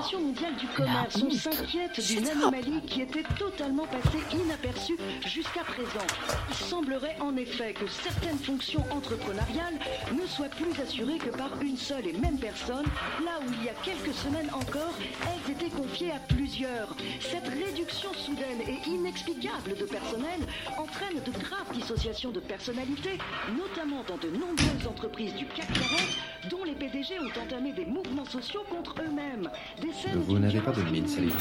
[0.00, 4.96] L'Organisation mondiale du commerce, on s'inquiète d'une anomalie qui était totalement passée inaperçue
[5.26, 6.06] jusqu'à présent.
[6.48, 9.78] Il semblerait en effet que certaines fonctions entrepreneuriales
[10.12, 12.86] ne soient plus assurées que par une seule et même personne,
[13.22, 16.96] là où il y a quelques semaines encore, elles étaient confiées à plusieurs.
[17.20, 20.40] Cette réduction soudaine et inexplicable de personnel
[20.78, 23.18] entraîne de graves dissociations de personnalité,
[23.54, 28.24] notamment dans de nombreuses entreprises du CAC 40, dont les PDG ont entamé des mouvements
[28.24, 29.50] sociaux contre eux-mêmes.
[29.82, 31.32] Des Vous n'avez pas bonne mine, Sally.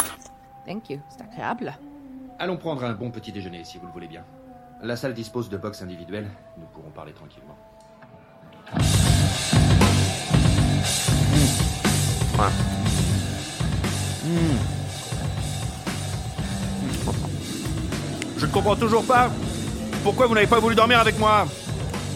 [0.66, 1.74] Thank you, c'est agréable.
[2.38, 4.24] Allons prendre un bon petit déjeuner, si vous le voulez bien.
[4.82, 6.30] La salle dispose de box individuelles.
[6.58, 7.58] Nous pourrons parler tranquillement.
[18.38, 19.30] Je ne comprends toujours pas.
[20.04, 21.46] Pourquoi vous n'avez pas voulu dormir avec moi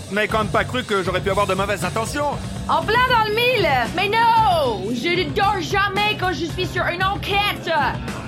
[0.08, 2.38] Vous n'avez quand même pas cru que j'aurais pu avoir de mauvaises intentions
[2.70, 6.86] En plein dans le mille Mais non Je ne dors jamais quand je suis sur
[6.86, 7.70] une enquête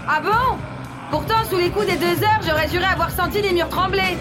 [0.07, 0.57] Ah bon?
[1.11, 4.17] Pourtant, sous les coups des deux heures, j'aurais juré avoir senti les murs trembler.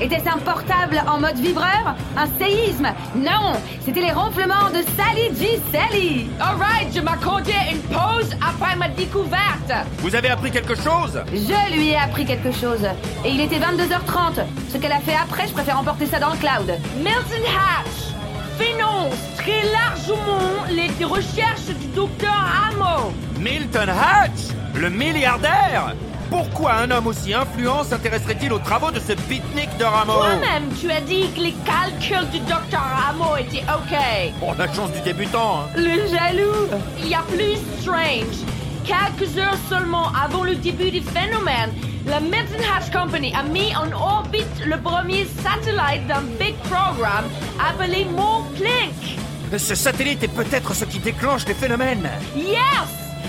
[0.00, 1.96] Était-ce un portable en mode vibreur?
[2.16, 2.88] Un séisme?
[3.16, 3.54] Non
[3.84, 5.58] C'était les ronflements de Sally G.
[5.72, 11.18] Sally Alright, je m'accordais une pause après ma découverte Vous avez appris quelque chose?
[11.32, 12.84] Je lui ai appris quelque chose.
[13.24, 14.44] Et il était 22h30.
[14.70, 16.78] Ce qu'elle a fait après, je préfère emporter ça dans le cloud.
[16.98, 18.15] Milton Hatch
[18.58, 22.32] finance très largement les recherches du docteur
[22.70, 23.12] Amo.
[23.38, 25.94] Milton Hatch Le milliardaire
[26.30, 30.14] Pourquoi un homme aussi influent s'intéresserait-il aux travaux de ce beatnik de Rameau?
[30.14, 33.96] Toi-même, tu as dit que les calculs du docteur Amo étaient OK.
[34.40, 35.68] Bon, la chance du débutant, hein.
[35.76, 38.44] Le jaloux Il y a plus strange.
[38.84, 41.70] Quelques heures seulement avant le début du phénomène,
[42.06, 47.24] la Milton Hatch Company a mis en orbite le premier satellite d'un big programme
[47.58, 49.18] appelé Moonplink.
[49.56, 52.08] Ce satellite est peut-être ce qui déclenche les phénomènes.
[52.36, 52.56] Yes!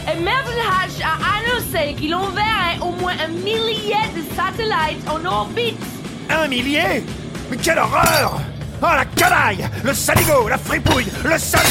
[0.07, 5.79] Et Milton Hatch a annoncé qu'il enverrait au moins un millier de satellites en orbite.
[6.29, 7.03] Un millier?
[7.49, 8.39] Mais quelle horreur
[8.81, 11.65] Oh la canaille Le saligo La fripouille Le sale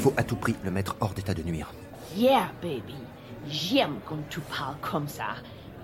[0.00, 1.70] Il faut à tout prix le mettre hors d'état de nuire.
[2.16, 2.94] Yeah, baby.
[3.46, 5.26] J'aime quand tu parles comme ça.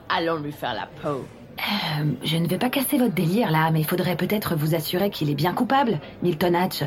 [0.09, 1.27] Allons lui faire la peau.
[1.59, 5.11] Euh, je ne vais pas casser votre délire là, mais il faudrait peut-être vous assurer
[5.11, 6.83] qu'il est bien coupable, Milton Hatch.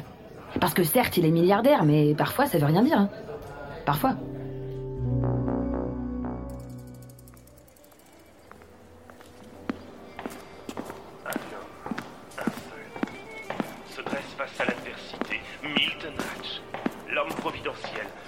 [0.60, 2.98] Parce que certes, il est milliardaire, mais parfois ça veut rien dire.
[2.98, 3.10] hein.
[3.86, 4.16] Parfois.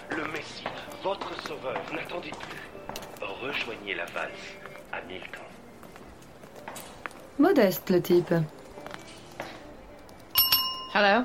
[0.10, 0.64] Le Messie,
[1.04, 1.82] votre sauveur.
[1.94, 3.26] N'attendez plus.
[3.42, 4.56] Rejoignez la valse
[4.92, 5.42] à Milton.
[7.40, 8.34] Modeste, le type.
[10.94, 11.24] Hello.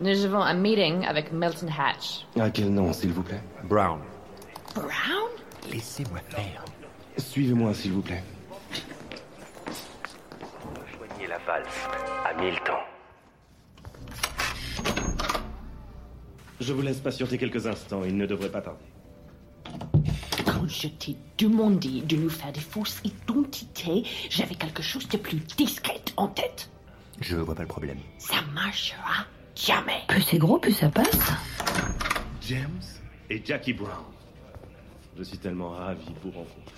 [0.00, 2.26] Nous avons un meeting avec Milton Hatch.
[2.38, 3.40] À quel nom, s'il vous plaît?
[3.64, 4.00] Brown.
[4.74, 5.30] Brown?
[5.70, 6.64] Laissez-moi faire.
[7.16, 8.22] Suivez-moi, s'il vous plaît.
[10.62, 11.88] Rejoignez la valse
[12.26, 12.76] à Milton.
[16.60, 18.84] Je vous laisse patienter quelques instants, il ne devrait pas tarder.
[20.46, 25.38] Quand je t'ai demandé de nous faire des fausses identités, j'avais quelque chose de plus
[25.56, 26.70] discret en tête.
[27.20, 27.98] Je vois pas le problème.
[28.18, 30.00] Ça marchera jamais.
[30.08, 31.32] Plus c'est gros, plus ça passe.
[32.42, 32.82] James
[33.28, 34.04] et Jackie Brown.
[35.18, 36.74] Je suis tellement ravi de vous rencontrer.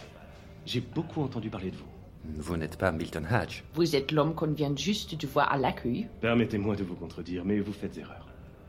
[0.66, 1.88] J'ai beaucoup entendu parler de vous.
[2.36, 3.64] Vous n'êtes pas Milton Hatch.
[3.74, 6.08] Vous êtes l'homme qu'on vient juste de voir à l'accueil.
[6.20, 8.27] Permettez-moi de vous contredire, mais vous faites erreur.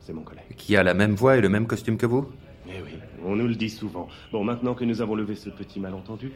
[0.10, 0.56] C'est mon collègue.
[0.58, 2.28] Qui a la même voix et le même costume que vous?
[2.68, 2.94] Eh oui,
[3.24, 4.08] on nous le dit souvent.
[4.32, 6.32] Bon, maintenant que nous avons levé ce petit malentendu,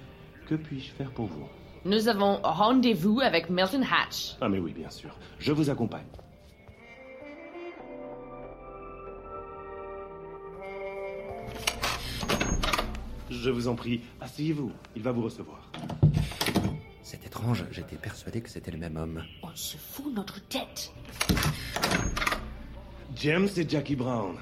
[0.48, 1.48] que puis-je faire pour vous?
[1.84, 4.36] Nous avons rendez-vous avec Milton Hatch.
[4.42, 5.18] Ah mais oui, bien sûr.
[5.40, 6.06] Je vous accompagne.
[13.32, 14.72] Je vous en prie, asseyez-vous.
[14.96, 15.72] Il va vous recevoir.
[17.02, 19.24] C'est étrange, j'étais persuadé que c'était le même homme.
[19.42, 20.94] On se fout notre tête.
[23.16, 24.36] James et Jackie Brown.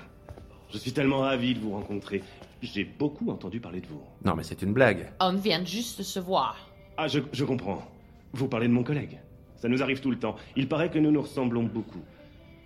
[0.71, 2.23] Je suis tellement ravi de vous rencontrer.
[2.61, 4.01] J'ai beaucoup entendu parler de vous.
[4.23, 5.11] Non, mais c'est une blague.
[5.19, 6.69] On vient juste de se voir.
[6.97, 7.83] Ah, je, je comprends.
[8.33, 9.19] Vous parlez de mon collègue.
[9.55, 10.35] Ça nous arrive tout le temps.
[10.55, 12.01] Il paraît que nous nous ressemblons beaucoup.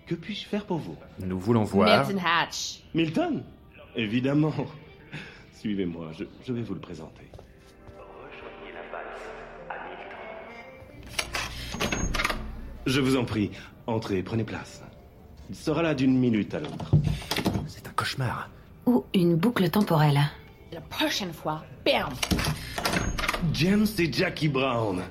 [0.06, 0.96] Que puis-je faire pour vous?
[1.20, 2.06] Nous voulons voir.
[2.06, 2.82] Milton Hatch.
[2.94, 3.44] Milton?
[3.96, 4.54] Évidemment.
[5.54, 7.24] Suivez-moi, je, je vais vous le présenter.
[7.98, 9.22] Rejoignez la valse
[9.70, 9.74] à
[11.80, 12.38] Milton.
[12.86, 13.50] Je vous en prie,
[13.88, 14.84] entrez, prenez place.
[15.50, 16.92] Il sera là d'une minute à l'autre.
[17.68, 18.50] C'est un cauchemar.
[18.86, 20.20] Ou une boucle temporelle.
[20.72, 22.10] La prochaine fois, bam
[23.54, 25.02] James et Jackie Brown.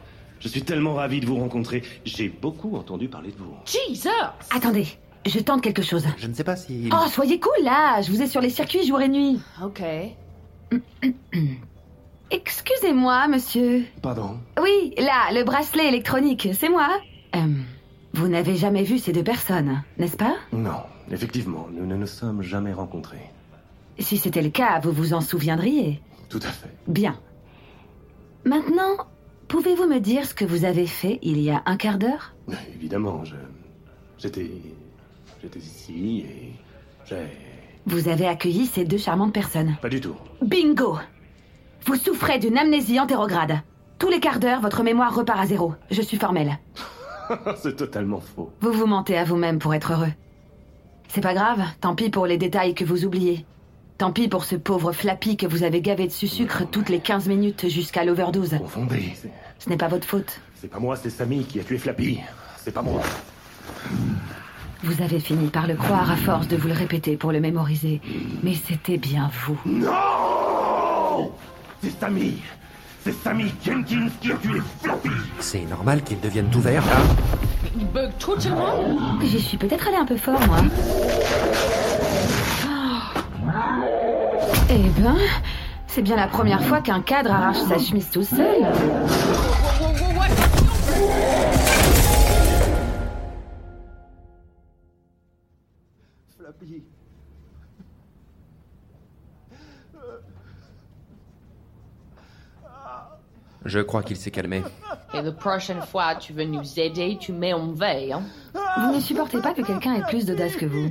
[0.40, 1.82] Je suis tellement ravi de vous rencontrer.
[2.04, 3.54] J'ai beaucoup entendu parler de vous.
[3.64, 4.08] Jesus
[4.54, 4.86] Attendez,
[5.24, 6.04] je tente quelque chose.
[6.18, 6.90] Je ne sais pas si.
[6.92, 9.40] Oh, soyez cool là Je vous ai sur les circuits jour et nuit.
[9.62, 9.82] Ok.
[12.30, 13.84] Excusez-moi, monsieur.
[14.02, 16.88] Pardon Oui, là, le bracelet électronique, c'est moi.
[17.36, 17.40] Euh,
[18.14, 20.36] vous n'avez jamais vu ces deux personnes, n'est-ce pas?
[20.52, 23.30] Non, effectivement, nous ne nous sommes jamais rencontrés.
[23.98, 26.00] Si c'était le cas, vous vous en souviendriez.
[26.28, 26.70] Tout à fait.
[26.86, 27.18] Bien.
[28.44, 29.08] Maintenant,
[29.48, 32.34] pouvez-vous me dire ce que vous avez fait il y a un quart d'heure?
[32.74, 33.34] Évidemment, je.
[34.18, 34.50] J'étais.
[35.42, 36.52] J'étais ici et.
[37.06, 37.26] J'ai.
[37.86, 39.76] Vous avez accueilli ces deux charmantes personnes.
[39.82, 40.14] Pas du tout.
[40.40, 40.98] Bingo
[41.84, 43.60] Vous souffrez d'une amnésie antérograde.
[43.98, 45.74] Tous les quarts d'heure, votre mémoire repart à zéro.
[45.90, 46.58] Je suis formelle.
[47.56, 48.52] C'est totalement faux.
[48.60, 50.12] Vous vous mentez à vous-même pour être heureux.
[51.08, 53.44] C'est pas grave, tant pis pour les détails que vous oubliez.
[53.98, 57.28] Tant pis pour ce pauvre Flappy que vous avez gavé de sucre toutes les 15
[57.28, 58.56] minutes jusqu'à l'overdose.
[58.58, 59.12] Confondez.
[59.58, 60.40] Ce n'est pas votre faute.
[60.56, 62.20] C'est pas moi, c'est Sammy qui a tué Flappy.
[62.56, 63.00] C'est pas moi.
[64.82, 68.00] Vous avez fini par le croire à force de vous le répéter pour le mémoriser.
[68.42, 69.58] Mais c'était bien vous.
[69.64, 71.32] Non
[71.82, 72.42] C'est Sammy
[73.04, 76.96] C'est Sammy Jenkins qui a tué Flappy C'est normal qu'il devienne tout vert, là
[77.76, 79.20] Il bug totalement.
[79.20, 80.56] J'y suis peut-être allé un peu fort, moi.
[84.70, 85.16] Eh ben,
[85.86, 88.64] c'est bien la première fois qu'un cadre arrache sa chemise tout seul.
[103.64, 104.62] Je crois qu'il s'est calmé.
[105.14, 108.22] Et la prochaine fois, tu veux nous aider, tu mets en veille, hein.
[108.76, 110.90] Vous ne supportez pas que quelqu'un ait plus d'audace que vous.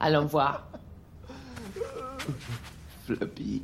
[0.00, 0.68] Allons voir.
[3.06, 3.62] Flappy.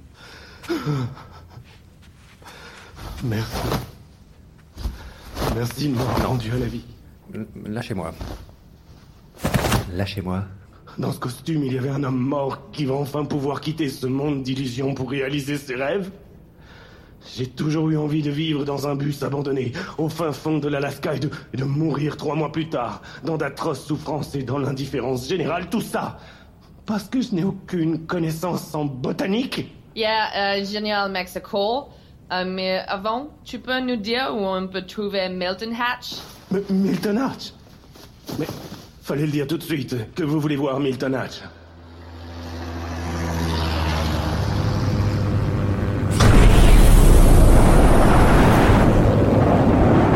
[3.23, 3.59] Merci.
[5.55, 6.85] Merci de m'avoir rendu à la vie.
[7.67, 8.15] Lâchez-moi.
[9.93, 10.45] Lâchez-moi.
[10.99, 14.07] Dans ce costume, il y avait un homme mort qui va enfin pouvoir quitter ce
[14.07, 16.11] monde d'illusions pour réaliser ses rêves.
[17.37, 21.15] J'ai toujours eu envie de vivre dans un bus abandonné, au fin fond de l'Alaska,
[21.15, 25.29] et de, et de mourir trois mois plus tard, dans d'atroces souffrances et dans l'indifférence
[25.29, 26.19] générale, tout ça.
[26.87, 29.73] Parce que je n'ai aucune connaissance en botanique.
[29.97, 31.13] Yeah, euh, génial,
[31.43, 31.85] cool.
[32.33, 36.17] Euh, mais avant, tu peux nous dire où on peut trouver Milton Hatch?
[36.53, 37.53] M- Milton Hatch?
[38.39, 38.47] Mais
[39.03, 41.41] fallait le dire tout de suite, que vous voulez voir Milton Hatch.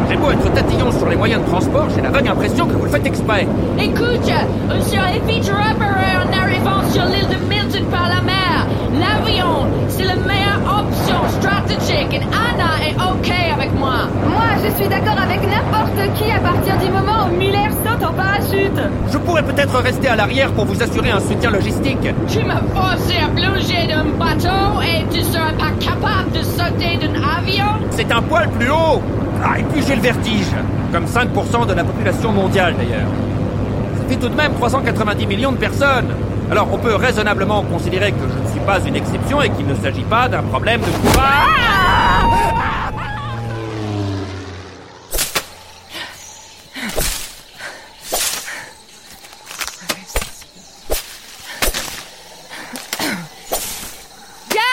[0.09, 2.85] J'ai beau être tatillon sur les moyens de transport, j'ai la vague impression que vous
[2.85, 3.47] le faites exprès.
[3.81, 4.31] Écoute,
[4.71, 8.67] on serait vite repéré en arrivant sur l'île de Milton par la mer.
[9.01, 14.09] L'avion, c'est la meilleure option stratégique et Anna est OK avec moi.
[14.29, 18.13] Moi, je suis d'accord avec n'importe qui à partir du moment où Miller saute en
[18.13, 18.81] parachute.
[19.11, 22.07] Je pourrais peut-être rester à l'arrière pour vous assurer un soutien logistique.
[22.29, 27.15] Tu m'as forcé à plonger d'un bateau et tu serais pas capable de sauter d'un
[27.39, 27.87] avion?
[27.91, 29.01] C'est un poil plus haut.
[29.45, 30.47] Ah, et puis j'ai le vertige.
[30.93, 33.09] Comme 5% de la population mondiale d'ailleurs.
[33.99, 36.09] Ça fait tout de même 390 millions de personnes.
[36.51, 39.75] Alors on peut raisonnablement considérer que je ne suis pas une exception et qu'il ne
[39.75, 40.87] s'agit pas d'un problème de.
[54.51, 54.65] Jack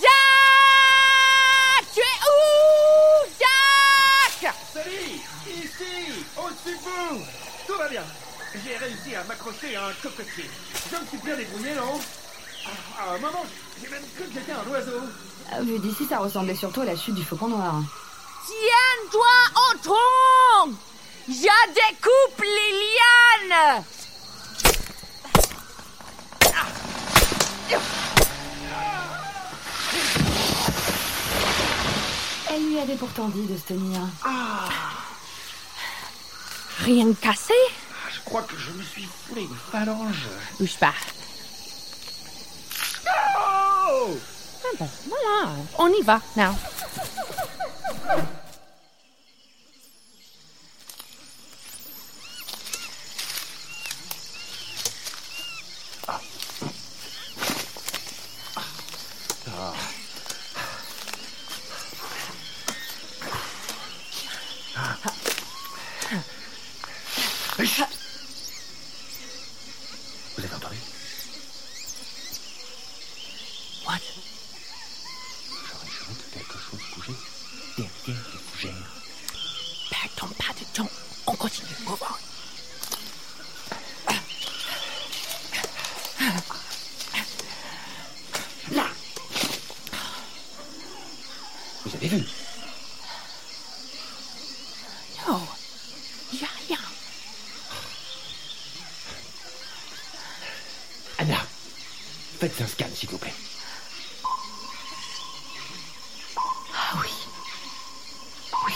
[0.00, 2.40] Jack Tu es où
[3.38, 7.24] Jack Salut Ici Au-dessus de vous
[7.66, 8.04] Tout va bien
[8.54, 9.22] J'ai réussi à
[10.22, 10.50] cocotier.
[10.90, 12.00] Je me suis bien débrouillé, non
[12.98, 13.44] Ah, À un moment,
[13.80, 15.00] j'ai même cru que j'étais un oiseau.
[15.54, 17.74] Euh, Vu d'ici, ça ressemblait surtout à la chute du faucon noir.
[18.46, 20.76] Tiens-toi au tronc
[21.28, 23.84] Je découpe les lianes
[32.50, 34.00] Elle lui avait pourtant dit de se tenir.
[36.84, 37.54] Rien cassé?
[37.54, 37.81] Je
[38.32, 40.26] crois que je me suis foulé une phalange.
[40.58, 40.94] Bouge pas.
[43.06, 44.16] Oh
[44.64, 46.54] Ah ben, voilà, on y va, now.
[70.36, 70.76] Vous avez entendu
[73.86, 73.98] What
[75.68, 77.12] J'aurais de quelque chose bouger
[77.76, 78.90] derrière les fougères.
[79.90, 80.90] Perdons pas de temps.
[81.26, 81.68] On continue.
[81.86, 82.14] Move on.
[88.74, 88.86] Là
[91.84, 92.24] Vous avez vu
[95.26, 95.40] Non,
[96.32, 96.78] y a rien.
[101.18, 101.36] Anna,
[102.40, 103.34] faites un scan, s'il vous plaît.
[106.74, 107.10] Ah oui.
[108.66, 108.72] Oui,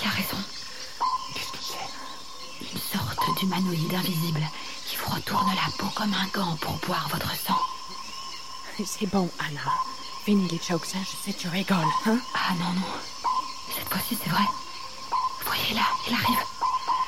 [0.00, 0.36] il a raison.
[1.34, 4.42] Qu'est-ce que c'est Une sorte d'humanoïde invisible
[4.86, 7.60] qui vous retourne la peau comme un gant pour boire votre sang.
[9.04, 9.60] C'est bon, Anna.
[10.24, 11.00] Fini les jokes, hein.
[11.04, 11.76] Je sais, tu rigoles,
[12.06, 12.16] hein?
[12.32, 12.86] Ah non, non.
[13.76, 14.44] Cette fois-ci, c'est vrai.
[15.44, 16.38] Voyez là, il arrive.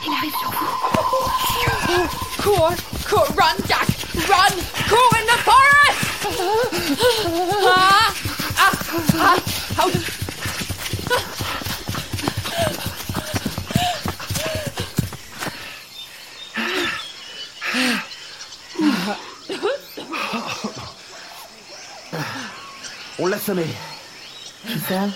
[0.04, 0.72] Il arrive sur vous.
[2.42, 2.74] Cours,
[3.08, 3.88] cours, run, Jack!
[4.28, 4.54] Run!
[4.90, 6.02] Cours in the forest!
[7.64, 8.12] Ah!
[8.58, 9.36] Ah!
[9.78, 10.15] Ah!
[23.46, 25.08] Qui ça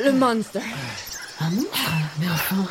[0.00, 0.58] Le monstre.
[1.40, 2.66] Un monstre Mais enfin,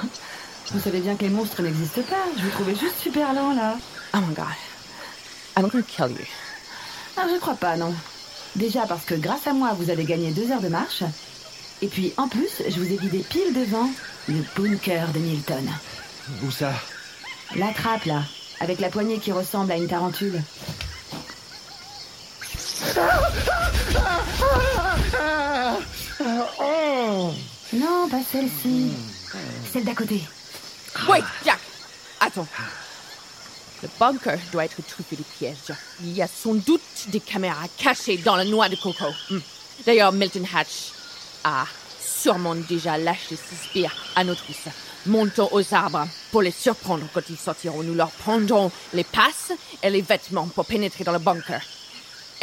[0.74, 2.26] vous savez bien que les monstres n'existent pas.
[2.38, 3.78] Je vous trouvais juste super lent, là.
[4.14, 4.46] Oh my god.
[5.56, 6.26] I'm gonna kill you.
[7.16, 7.96] Ah, je crois pas, non.
[8.58, 11.04] Déjà parce que grâce à moi, vous avez gagné deux heures de marche.
[11.82, 13.90] Et puis, en plus, je vous ai vidé pile devant
[14.28, 15.70] le bunker de Milton.
[16.44, 16.74] Où ça?
[17.56, 18.24] La trappe, là,
[18.60, 20.42] avec la poignée qui ressemble à une tarentule.
[27.74, 28.92] Non, pas celle-ci.
[29.72, 30.22] Celle d'à côté.
[31.08, 31.60] Wait, Jack!
[32.20, 32.48] Attends.
[33.82, 35.76] Le bunker doit être truffé de pièges.
[36.02, 39.06] Il y a sans doute des caméras cachées dans la noix de coco.
[39.30, 39.40] Hmm.
[39.86, 40.92] D'ailleurs, Milton Hatch
[41.44, 41.66] a
[42.00, 44.70] sûrement déjà lâché ses sbires à nos trousses.
[45.06, 47.84] Montons aux arbres pour les surprendre quand ils sortiront.
[47.84, 51.62] Nous leur prendrons les passes et les vêtements pour pénétrer dans le bunker.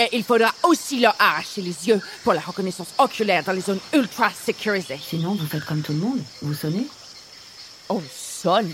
[0.00, 3.80] Et il faudra aussi leur arracher les yeux pour la reconnaissance oculaire dans les zones
[3.92, 4.98] ultra sécurisées.
[4.98, 6.22] Sinon, vous faites comme tout le monde.
[6.40, 6.86] Vous sonnez
[7.90, 8.72] On sonne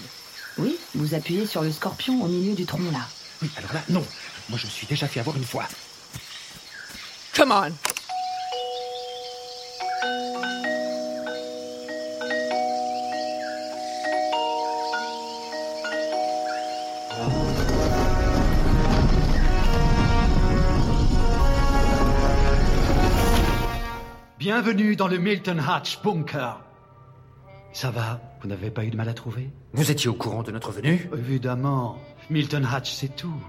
[0.56, 3.00] Oui, vous appuyez sur le scorpion au milieu du tronc, là.
[3.42, 4.06] Oui, alors là, non.
[4.48, 5.64] Moi, je me suis déjà fait avoir une fois.
[7.34, 7.72] Come on
[24.48, 26.60] Bienvenue dans le Milton Hatch Bunker.
[27.72, 30.52] Ça va Vous n'avez pas eu de mal à trouver Vous étiez au courant de
[30.52, 31.98] notre venue Évidemment.
[32.30, 33.42] Milton Hatch, c'est tout.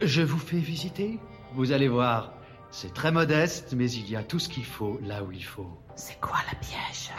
[0.00, 1.18] Je vous fais visiter.
[1.54, 2.34] Vous allez voir.
[2.70, 5.76] C'est très modeste, mais il y a tout ce qu'il faut là où il faut.
[5.96, 7.10] C'est quoi la piège?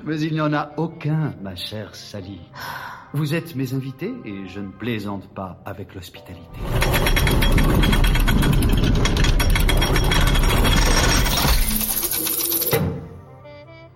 [0.06, 2.40] Mais il n'y en a aucun, ma chère Sally.
[3.12, 6.60] Vous êtes mes invités et je ne plaisante pas avec l'hospitalité.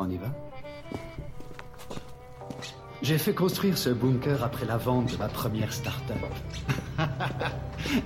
[0.05, 0.27] On y va?
[3.01, 6.19] J'ai fait construire ce bunker après la vente de ma première start-up.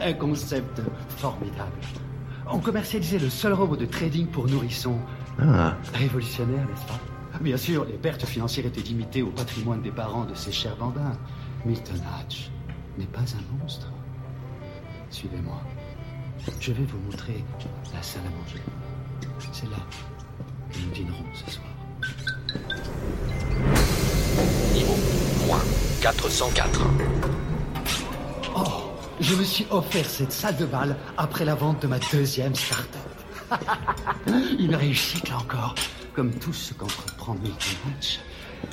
[0.01, 1.79] Un concept formidable.
[2.51, 4.99] On commercialisait le seul robot de trading pour nourrissons.
[5.41, 5.77] Ah.
[5.95, 7.01] Révolutionnaire, n'est-ce pas?
[7.41, 11.19] Bien sûr, les pertes financières étaient limitées au patrimoine des parents de ces chers bambins.
[11.65, 12.51] Milton Hatch
[12.97, 13.91] n'est pas un monstre.
[15.11, 15.61] Suivez-moi.
[16.61, 17.45] Je vais vous montrer
[17.93, 18.63] la salle à manger.
[19.53, 19.79] C'est là
[20.71, 21.78] que nous dînerons ce soir.
[24.75, 24.97] Niveau
[26.01, 26.81] 404.
[28.57, 28.61] Oh,
[29.21, 33.61] je me suis offert cette salle de bal après la vente de ma deuxième start-up.
[34.59, 35.75] Une réussite là encore,
[36.15, 38.21] comme tout ce qu'entreprend Milton.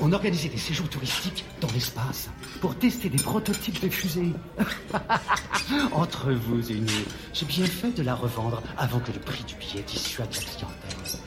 [0.01, 2.29] On organisait des séjours touristiques dans l'espace
[2.59, 4.33] pour tester des prototypes de fusées.
[5.91, 9.55] Entre vous et nous, j'ai bien fait de la revendre avant que le prix du
[9.55, 11.19] billet dissuade la clientèle.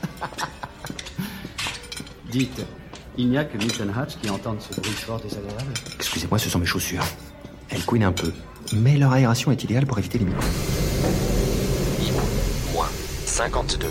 [2.31, 2.61] Dites,
[3.17, 6.59] il n'y a que Milton Hatch qui entende ce bruit fort désagréable Excusez-moi, ce sont
[6.59, 7.03] mes chaussures.
[7.69, 8.31] Elles couinent un peu.
[8.73, 10.43] Mais leur aération est idéale pour éviter les microbes.
[12.73, 12.89] Moins
[13.25, 13.87] 52.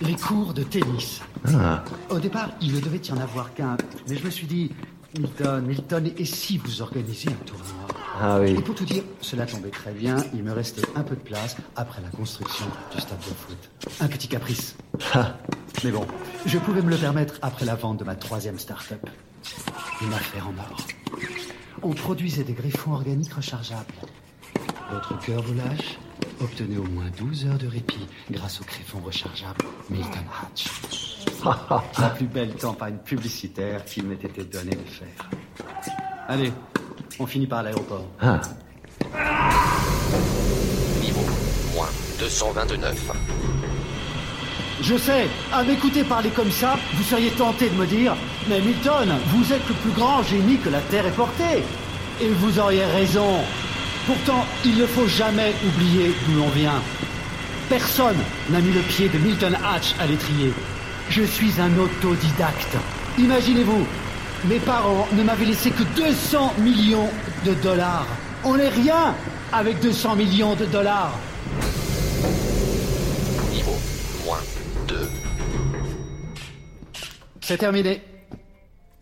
[0.00, 1.20] Les cours de tennis.
[1.46, 1.84] Ah.
[2.10, 3.76] Au départ, il ne devait y en avoir qu'un.
[4.08, 4.70] Mais je me suis dit,
[5.16, 7.88] Milton, Milton, et si vous organisez un tournoi
[8.20, 8.50] Ah oui.
[8.50, 10.16] Et pour tout dire, cela tombait très bien.
[10.34, 13.70] Il me restait un peu de place après la construction du stade de foot.
[14.00, 14.76] Un petit caprice.
[15.82, 16.06] Mais bon,
[16.44, 19.08] je pouvais me le permettre après la vente de ma troisième start-up.
[20.02, 20.76] Une affaire en or.
[21.82, 23.94] On produisait des griffons organiques rechargeables.
[24.90, 25.98] Votre cœur vous lâche
[26.40, 30.66] Obtenez au moins 12 heures de répit grâce au griffon rechargeable Milton Hatch.
[31.98, 35.30] La plus belle campagne publicitaire qu'il m'ait été donné de faire.
[36.28, 36.52] Allez,
[37.18, 38.06] on finit par l'aéroport.
[38.20, 38.40] Ah.
[41.02, 41.20] Niveau
[41.74, 41.88] moins
[42.20, 43.12] 229.
[44.80, 48.16] Je sais, à m'écouter parler comme ça, vous seriez tenté de me dire
[48.48, 51.62] Mais Milton, vous êtes le plus grand génie que la Terre ait porté.
[52.20, 53.40] Et vous auriez raison.
[54.08, 56.80] Pourtant, il ne faut jamais oublier d'où l'on vient.
[57.68, 58.16] Personne
[58.48, 60.50] n'a mis le pied de Milton Hatch à l'étrier.
[61.10, 62.78] Je suis un autodidacte.
[63.18, 63.86] Imaginez-vous,
[64.46, 67.10] mes parents ne m'avaient laissé que 200 millions
[67.44, 68.06] de dollars.
[68.44, 69.14] On n'est rien
[69.52, 71.12] avec 200 millions de dollars.
[73.52, 73.76] Niveau
[74.24, 74.40] moins
[74.88, 75.06] 2.
[77.42, 78.02] C'est terminé.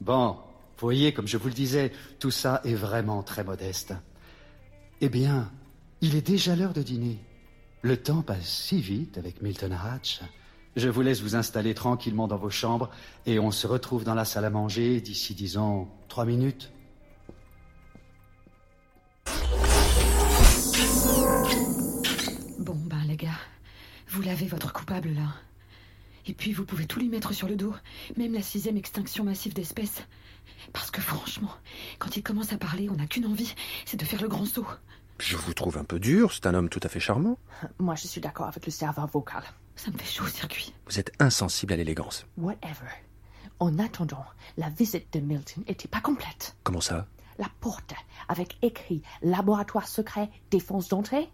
[0.00, 3.94] Bon, vous voyez, comme je vous le disais, tout ça est vraiment très modeste.
[5.03, 5.53] Eh bien,
[6.01, 7.18] il est déjà l'heure de dîner.
[7.82, 10.20] Le temps passe si vite avec Milton Hatch.
[10.74, 12.88] Je vous laisse vous installer tranquillement dans vos chambres
[13.26, 16.72] et on se retrouve dans la salle à manger d'ici, disons, trois minutes.
[22.59, 23.38] Bon, ben les gars,
[24.09, 25.34] vous l'avez votre coupable là.
[26.26, 27.74] Et puis vous pouvez tout lui mettre sur le dos,
[28.16, 30.03] même la sixième extinction massive d'espèces.
[30.72, 31.53] Parce que franchement,
[31.99, 34.66] quand il commence à parler, on n'a qu'une envie, c'est de faire le grand saut.
[35.18, 37.38] Je vous trouve un peu dur, c'est un homme tout à fait charmant.
[37.78, 39.42] Moi, je suis d'accord avec le serveur vocal.
[39.74, 40.74] Ça me fait chaud au circuit.
[40.86, 42.26] Vous êtes insensible à l'élégance.
[42.36, 42.90] Whatever.
[43.58, 44.24] En attendant,
[44.58, 46.56] la visite de Milton était pas complète.
[46.62, 47.06] Comment ça?
[47.38, 47.94] La porte
[48.28, 51.28] avec écrit laboratoire secret défense d'entrée,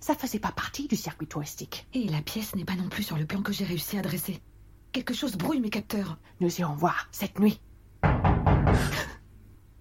[0.00, 1.86] ça faisait pas partie du circuit touristique.
[1.94, 4.40] Et la pièce n'est pas non plus sur le plan que j'ai réussi à dresser.
[4.92, 6.18] Quelque chose brouille mes capteurs.
[6.40, 7.60] Nous irons voir cette nuit.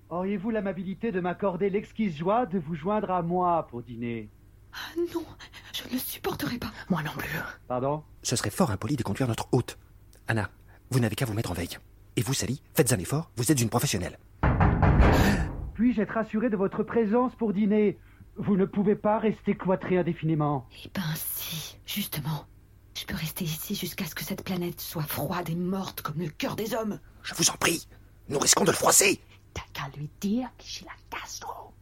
[0.10, 4.30] Auriez-vous l'amabilité de m'accorder l'exquise joie de vous joindre à moi pour dîner?
[4.72, 5.26] Ah non,
[5.74, 6.72] je ne le supporterai pas.
[6.90, 7.40] Moi non plus.
[7.68, 8.04] Pardon?
[8.22, 9.80] Ce serait fort impoli de conduire notre hôte.
[10.28, 10.50] Anna,
[10.92, 11.80] vous n'avez qu'à vous mettre en veille.
[12.18, 14.20] Et vous, Sally, faites un effort, vous êtes une professionnelle.
[15.74, 17.98] Puis-je être assuré de votre présence pour dîner?
[18.38, 20.68] Vous ne pouvez pas rester cloîtré indéfiniment.
[20.86, 22.46] Eh ben si, justement.
[22.96, 26.30] Je peux rester ici jusqu'à ce que cette planète soit froide et morte comme le
[26.30, 27.00] cœur des hommes.
[27.24, 27.88] Je vous en prie,
[28.30, 29.20] nous risquons de le froisser.
[29.56, 31.74] T'as qu'à lui dire que j'ai la gastro.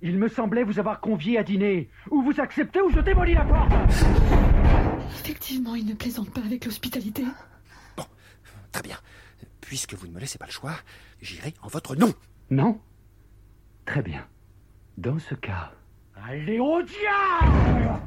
[0.00, 1.90] Il me semblait vous avoir convié à dîner.
[2.10, 3.72] Ou vous acceptez ou je démolis la porte
[5.20, 7.24] Effectivement, il ne plaisante pas avec l'hospitalité.
[8.72, 8.96] Très bien.
[9.60, 10.74] Puisque vous ne me laissez pas le choix,
[11.20, 12.12] j'irai en votre nom.
[12.50, 12.80] Non
[13.84, 14.26] Très bien.
[14.96, 15.72] Dans ce cas,
[16.16, 18.00] allez au diable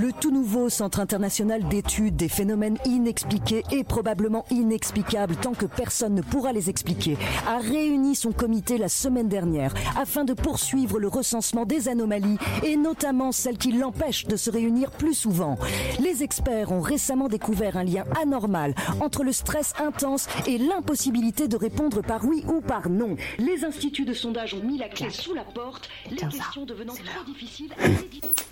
[0.00, 6.14] Le tout nouveau Centre international d'études des phénomènes inexpliqués et probablement inexplicables tant que personne
[6.14, 11.08] ne pourra les expliquer a réuni son comité la semaine dernière afin de poursuivre le
[11.08, 15.58] recensement des anomalies et notamment celles qui l'empêchent de se réunir plus souvent.
[15.98, 21.58] Les experts ont récemment découvert un lien anormal entre le stress intense et l'impossibilité de
[21.58, 23.16] répondre par oui ou par non.
[23.38, 27.24] Les instituts de sondage ont mis la clé sous la porte, les questions devenant trop
[27.26, 27.86] difficiles à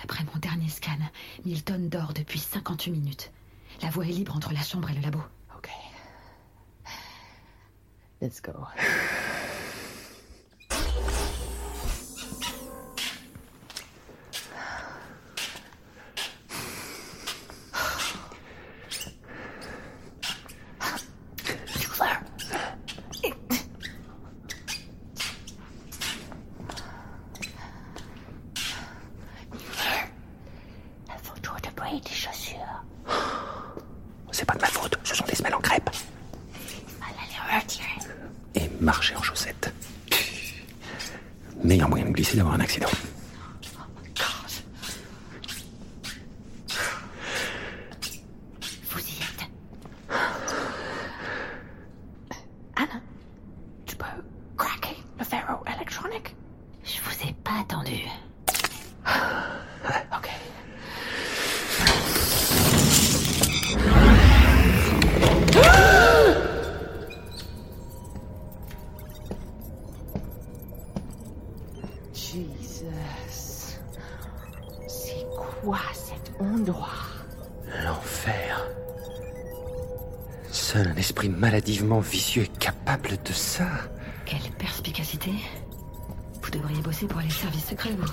[0.00, 0.98] D'après mon dernier scan,
[1.44, 3.32] Milton dort depuis 58 minutes.
[3.82, 5.20] La voie est libre entre la chambre et le labo.
[5.56, 5.70] Ok.
[8.20, 8.52] Let's go.
[81.98, 83.66] vicieux est capable de ça.
[84.24, 85.32] Quelle perspicacité.
[86.40, 88.06] Vous devriez bosser pour les services secrets, vous.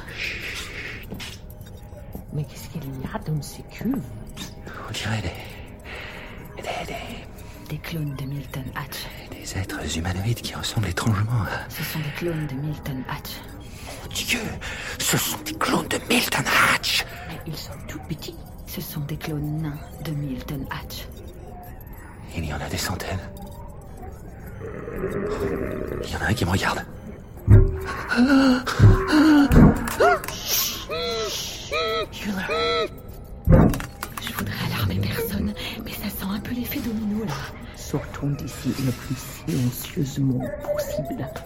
[2.34, 4.02] Mais qu'est-ce qu'il y a dans ces cuves
[4.90, 6.62] On dirait des.
[6.64, 6.88] des.
[6.88, 6.95] des.
[7.70, 9.06] Des clones de Milton Hatch.
[9.30, 11.70] des êtres humanoïdes qui ressemblent étrangement à.
[11.70, 13.32] Ce sont des clones de Milton Hatch.
[13.86, 14.40] Mon Dieu
[14.99, 15.36] Ce sont
[40.18, 41.36] silencieusement possible.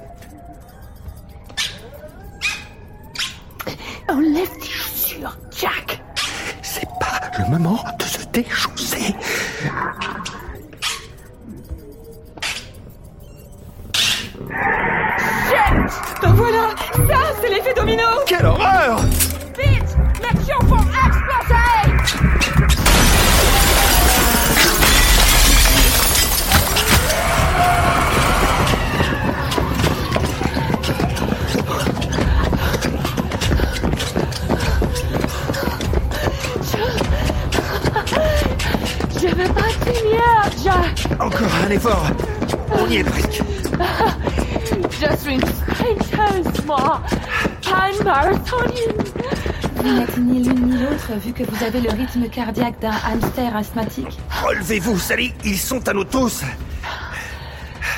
[51.17, 54.17] Vu que vous avez le rythme cardiaque d'un hamster asthmatique.
[54.43, 55.33] Relevez-vous, Sally.
[55.43, 56.41] Ils sont à nous tous.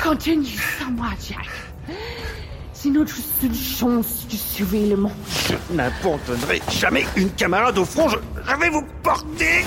[0.03, 1.47] Continue sans moi, Jack.
[2.73, 5.13] C'est notre seule chance de sauver le monde.
[5.47, 8.09] Je n'abandonnerai jamais une camarade au front.
[8.09, 9.63] Je, je vais vous porter.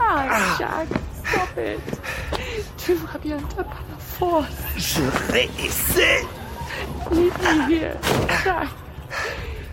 [0.00, 0.88] Ah, Jack,
[1.24, 2.38] stop it.
[2.84, 4.46] Tu vois bien, t'as pas la force.
[4.76, 5.02] Je
[5.32, 6.26] réessaie.
[7.12, 7.96] Leave me here,
[8.44, 8.68] Jack.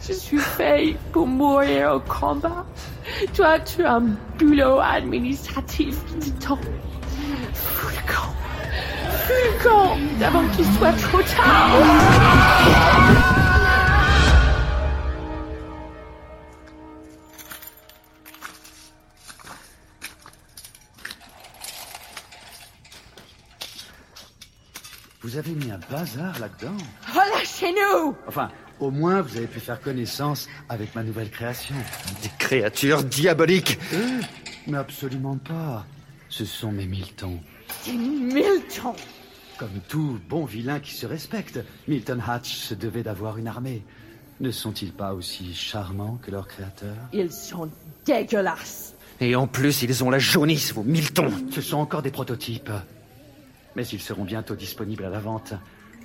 [0.10, 2.66] Je suis fait pour mourir au combat.
[3.36, 4.06] Toi, tu as un
[4.40, 5.96] boulot administratif
[6.44, 6.58] camp.
[7.54, 7.90] Fous
[9.30, 11.70] le camp avant qu'il soit trop tard.
[25.22, 26.78] Vous avez mis un bazar là-dedans.
[27.14, 28.50] Relâchez-nous Enfin,
[28.80, 31.76] au moins vous avez pu faire connaissance avec ma nouvelle création.
[32.22, 33.80] Des créatures diaboliques.
[33.94, 34.22] Euh,
[34.68, 35.86] mais absolument pas.
[36.30, 37.40] Ce sont mes Miltons.
[37.82, 38.94] C'est Milton.
[39.58, 43.84] Comme tout bon vilain qui se respecte, Milton Hatch se devait d'avoir une armée.
[44.40, 47.70] Ne sont-ils pas aussi charmants que leur créateur Ils sont
[48.06, 48.96] dégueulasses.
[49.20, 51.34] Et en plus, ils ont la jaunisse, vos Miltons.
[51.52, 52.72] Ce sont encore des prototypes.
[53.76, 55.54] Mais ils seront bientôt disponibles à la vente.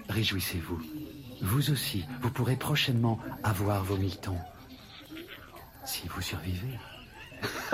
[0.08, 0.80] Réjouissez-vous.
[1.44, 4.38] Vous aussi, vous pourrez prochainement avoir vos Miltons.
[5.84, 6.78] Si vous survivez.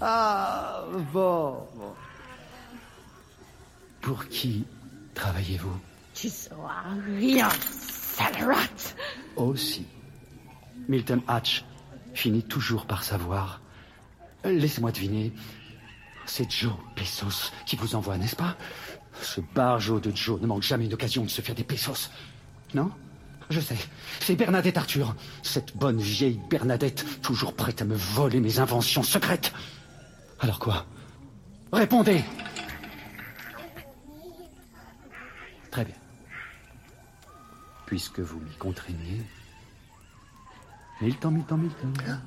[0.00, 1.94] ah, bon, bon.
[4.00, 4.64] Pour qui
[5.14, 5.78] travaillez-vous?
[6.14, 6.84] Tu sauras
[7.18, 8.94] rien, sale rat.
[9.36, 9.86] Aussi.
[10.88, 11.66] Milton Hatch
[12.14, 13.60] finit toujours par savoir.
[14.42, 15.34] Laissez-moi deviner.
[16.28, 18.56] C'est Joe Pesos qui vous envoie, n'est-ce pas?
[19.22, 22.10] Ce barjot de Joe ne manque jamais une occasion de se faire des pesos.
[22.74, 22.92] Non?
[23.50, 23.78] Je sais.
[24.20, 25.16] C'est Bernadette Arthur.
[25.42, 29.52] Cette bonne vieille Bernadette, toujours prête à me voler mes inventions secrètes.
[30.38, 30.86] Alors quoi?
[31.72, 32.22] Répondez
[35.70, 35.96] Très bien.
[37.86, 39.22] Puisque vous m'y contraignez.
[41.00, 42.20] Milton, Milton, Milton.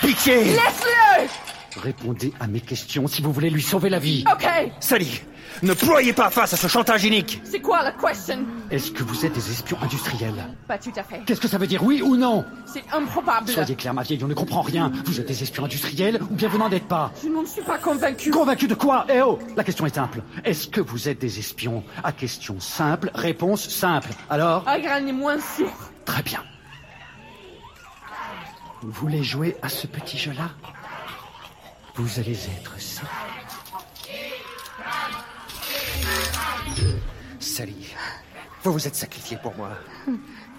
[0.00, 4.24] Pitié Laisse-le Répondez à mes questions si vous voulez lui sauver la vie.
[4.32, 4.46] Ok
[4.78, 5.22] Sally,
[5.62, 8.44] Ne ployez pas face à ce chantage inique C'est quoi la question?
[8.70, 10.34] Est-ce que vous êtes des espions industriels?
[10.68, 11.20] Pas tout à fait.
[11.26, 12.44] Qu'est-ce que ça veut dire, oui ou non?
[12.64, 13.48] C'est improbable.
[13.48, 14.92] Soyez clair, ma vieille, on ne comprend rien.
[15.04, 17.10] Vous êtes des espions industriels ou bien vous n'en êtes pas?
[17.22, 18.30] Je n'en suis pas convaincu.
[18.30, 19.04] Convaincu de quoi?
[19.12, 20.22] Eh oh La question est simple.
[20.44, 21.82] Est-ce que vous êtes des espions?
[22.04, 24.10] À question simple, réponse simple.
[24.30, 24.64] Alors?
[24.68, 25.70] Est moins sûr.
[26.04, 26.40] Très bien.
[28.84, 30.50] Vous voulez jouer à ce petit jeu-là
[31.94, 33.00] Vous allez être ça.
[37.40, 37.94] Sally,
[38.62, 39.70] vous vous êtes sacrifié pour moi.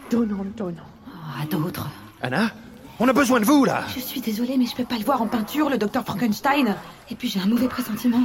[0.09, 0.81] Donnons, donnons.
[1.07, 1.87] Oh, à d'autres.
[2.19, 2.49] Anna
[2.97, 5.21] On a besoin de vous, là Je suis désolée, mais je peux pas le voir
[5.21, 6.75] en peinture, le docteur Frankenstein.
[7.11, 8.23] Et puis j'ai un mauvais pressentiment.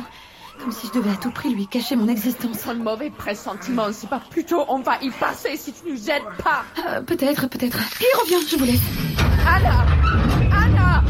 [0.62, 2.66] Comme si je devais à tout prix lui cacher mon existence.
[2.66, 6.64] Un mauvais pressentiment, c'est pas plutôt on va y passer si tu nous aides pas.
[6.86, 7.78] Euh, peut-être, peut-être.
[8.00, 8.80] Il revient, je vous laisse.
[9.46, 9.86] Anna
[10.52, 11.02] Anna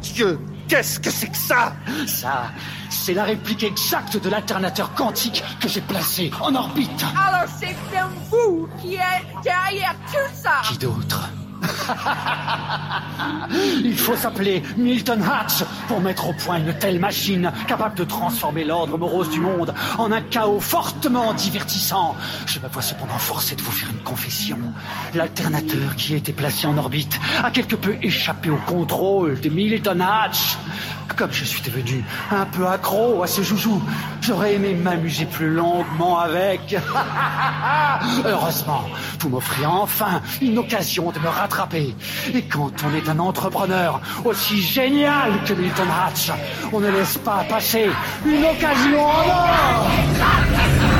[0.00, 0.38] Dieu,
[0.70, 1.74] qu'est-ce que c'est que ça?
[2.06, 2.52] Ça,
[2.88, 7.04] c'est la réplique exacte de l'alternateur quantique que j'ai placé en orbite.
[7.26, 10.62] Alors c'est bien vous qui êtes derrière tout ça.
[10.64, 11.28] Qui d'autre?
[13.84, 18.64] Il faut s'appeler Milton Hatch pour mettre au point une telle machine capable de transformer
[18.64, 22.16] l'ordre morose du monde en un chaos fortement divertissant.
[22.46, 24.58] Je me vois cependant forcé de vous faire une confession.
[25.14, 30.00] L'alternateur qui a été placé en orbite a quelque peu échappé au contrôle de Milton
[30.00, 30.56] Hatch.
[31.16, 33.82] Comme je suis devenu un peu accro à ce joujou,
[34.20, 36.76] j'aurais aimé m'amuser plus longuement avec.
[38.24, 38.84] Heureusement,
[39.18, 41.79] vous m'offrez enfin une occasion de me rattraper.
[42.34, 46.30] Et quand on est un entrepreneur aussi génial que Milton Hatch,
[46.72, 47.88] on ne laisse pas passer
[48.24, 50.99] une occasion en or.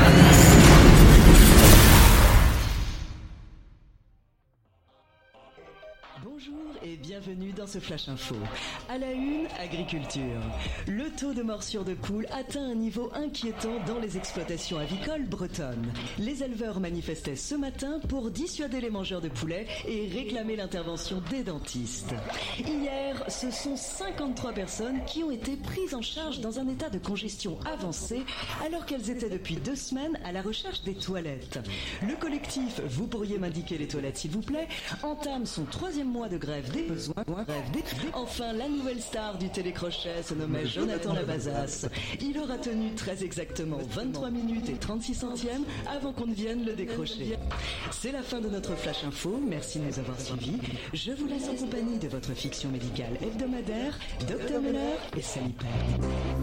[7.23, 8.35] Bienvenue dans ce Flash Info.
[8.89, 10.41] À la une, agriculture.
[10.87, 15.91] Le taux de morsure de poules atteint un niveau inquiétant dans les exploitations avicoles bretonnes.
[16.17, 21.43] Les éleveurs manifestaient ce matin pour dissuader les mangeurs de poulets et réclamer l'intervention des
[21.43, 22.13] dentistes.
[22.57, 26.97] Hier, ce sont 53 personnes qui ont été prises en charge dans un état de
[26.97, 28.23] congestion avancée
[28.65, 31.59] alors qu'elles étaient depuis deux semaines à la recherche des toilettes.
[32.01, 34.67] Le collectif Vous pourriez m'indiquer les toilettes s'il vous plaît
[35.03, 37.10] entame son troisième mois de grève des besoins.
[38.13, 41.87] Enfin, la nouvelle star du télécrochet se nommait Jonathan Labazas.
[42.19, 46.73] Il aura tenu très exactement 23 minutes et 36 centièmes avant qu'on ne vienne le
[46.73, 47.37] décrocher.
[47.91, 49.39] C'est la fin de notre Flash Info.
[49.47, 50.57] Merci de nous avoir suivis.
[50.93, 53.97] Je vous laisse en compagnie de votre fiction médicale hebdomadaire,
[54.27, 55.53] Dr Muller et Sally.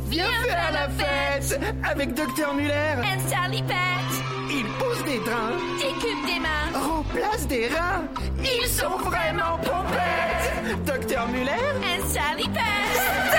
[0.09, 2.95] Viens faire la fête avec Docteur Muller.
[3.03, 6.79] And Sally Pet Il pose des drains, Décupe des mains.
[6.79, 8.05] Remplace des reins.
[8.41, 11.51] Ils sont vraiment pompettes Docteur Muller?
[11.51, 13.39] And Sally Pet Stop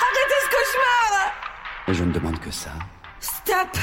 [0.00, 1.34] Arrêtez ce cauchemar
[1.88, 2.70] Et je ne demande que ça.
[3.20, 3.78] Stop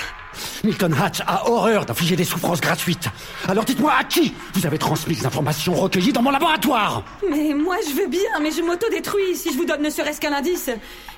[0.63, 3.07] Milton Hatch a horreur d'infliger des souffrances gratuites.
[3.47, 7.03] Alors dites-moi à qui vous avez transmis les informations recueillies dans mon laboratoire?
[7.29, 10.33] Mais moi je veux bien, mais je m'auto-détruis si je vous donne ne serait-ce qu'un
[10.33, 10.71] indice.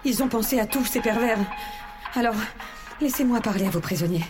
[0.04, 1.38] Ils ont pensé à tous ces pervers.
[2.16, 2.36] Alors,
[3.00, 4.26] laissez-moi parler à vos prisonniers.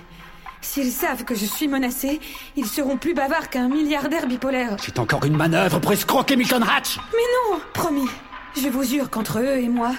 [0.61, 2.19] S'ils savent que je suis menacée,
[2.55, 4.75] ils seront plus bavards qu'un milliardaire bipolaire.
[4.79, 8.07] C'est encore une manœuvre pour escroquer Milton Hatch Mais non, promis.
[8.55, 9.91] Je vous jure qu'entre eux et moi,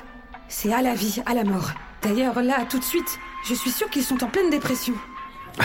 [0.49, 1.71] c'est à la vie, à la mort.
[2.03, 3.19] D'ailleurs, là, tout de suite,
[3.49, 4.95] je suis sûre qu'ils sont en pleine dépression.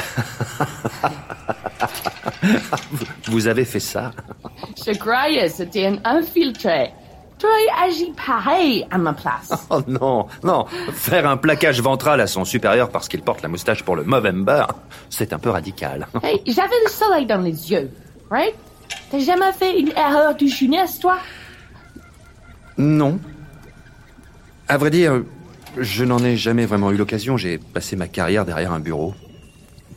[3.28, 4.12] Vous avez fait ça
[4.86, 6.94] Je croyais que c'était un infiltré.
[7.44, 9.52] Tu aurais agi pareil à ma place.
[9.70, 10.66] Oh non, non.
[10.94, 14.64] Faire un plaquage ventral à son supérieur parce qu'il porte la moustache pour le Movember,
[15.10, 16.08] c'est un peu radical.
[16.24, 17.92] Hey, j'avais le soleil dans les yeux,
[18.32, 18.56] right?
[19.12, 21.18] T'as jamais fait une erreur de jeunesse, toi?
[22.78, 23.20] Non.
[24.70, 25.24] À vrai dire,
[25.78, 27.36] je n'en ai jamais vraiment eu l'occasion.
[27.36, 29.14] J'ai passé ma carrière derrière un bureau.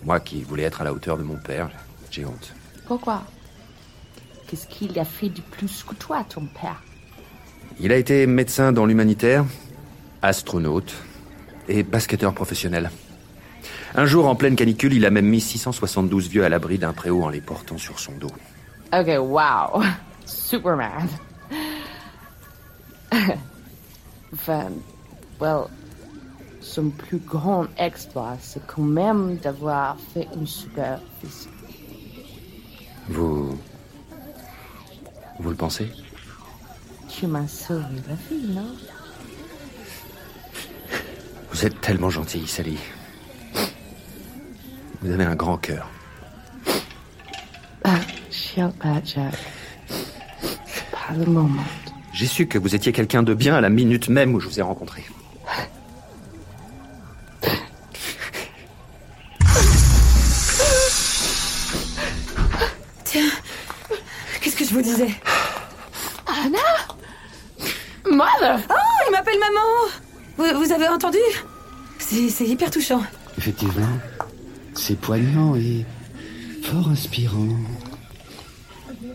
[0.05, 1.71] Moi qui voulais être à la hauteur de mon père,
[2.11, 2.55] j'ai honte.
[2.89, 3.23] Pourquoi?
[4.49, 6.83] Qu'est-ce qu'il a fait de plus que toi, ton père?
[7.79, 9.45] Il a été médecin dans l'humanitaire,
[10.23, 10.95] astronaute
[11.69, 12.91] et basketteur professionnel.
[13.95, 17.23] Un jour, en pleine canicule, il a même mis 672 vieux à l'abri d'un préau
[17.23, 18.31] en les portant sur son dos.
[18.93, 19.83] Ok, wow.
[20.25, 21.07] Superman.
[24.33, 24.69] enfin,
[25.39, 25.65] well,
[26.63, 31.01] son plus grand exploit, c'est quand même d'avoir fait une super.
[33.09, 33.59] Vous...
[35.39, 35.91] Vous le pensez?
[37.19, 38.77] Tu m'as sauvé la vie, non?
[41.51, 42.77] Vous êtes tellement gentil, Sally.
[45.01, 45.89] Vous avez un grand cœur.
[47.85, 49.35] Ah, Chill pas, Jack.
[49.89, 51.65] C'est pas le moment.
[52.13, 54.59] J'ai su que vous étiez quelqu'un de bien à la minute même où je vous
[54.59, 55.03] ai rencontré.
[63.05, 63.31] Tiens,
[64.43, 65.15] qu'est-ce que je vous disais?
[68.17, 68.75] Mother Oh,
[69.09, 69.93] il m'appelle maman
[70.39, 71.19] vous, vous avez entendu?
[71.99, 73.03] C'est c'est hyper touchant.
[73.39, 73.99] Effectivement,
[74.75, 75.85] c'est poignant et
[76.63, 77.49] fort inspirant.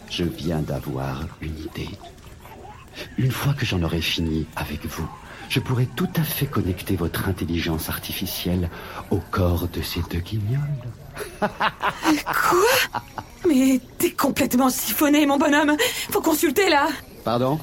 [0.09, 1.89] Je viens d'avoir une idée.
[3.17, 5.07] Une fois que j'en aurai fini avec vous,
[5.49, 8.69] je pourrai tout à fait connecter votre intelligence artificielle
[9.11, 10.59] au corps de ces deux guignols.
[11.39, 13.01] Quoi?
[13.47, 15.75] Mais t'es complètement siphonné, mon bonhomme
[16.09, 16.87] Faut consulter, là
[17.23, 17.59] Pardon?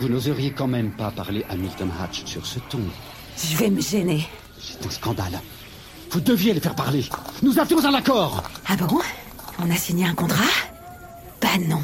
[0.00, 2.80] Vous n'oseriez quand même pas parler à Milton Hatch sur ce ton.
[3.36, 4.26] Je vais me gêner.
[4.60, 5.40] C'est un scandale.
[6.10, 7.04] Vous deviez les faire parler.
[7.42, 8.42] Nous avions un accord.
[8.66, 9.00] Ah bon?
[9.58, 10.44] On a signé un contrat?
[11.40, 11.82] Bah non.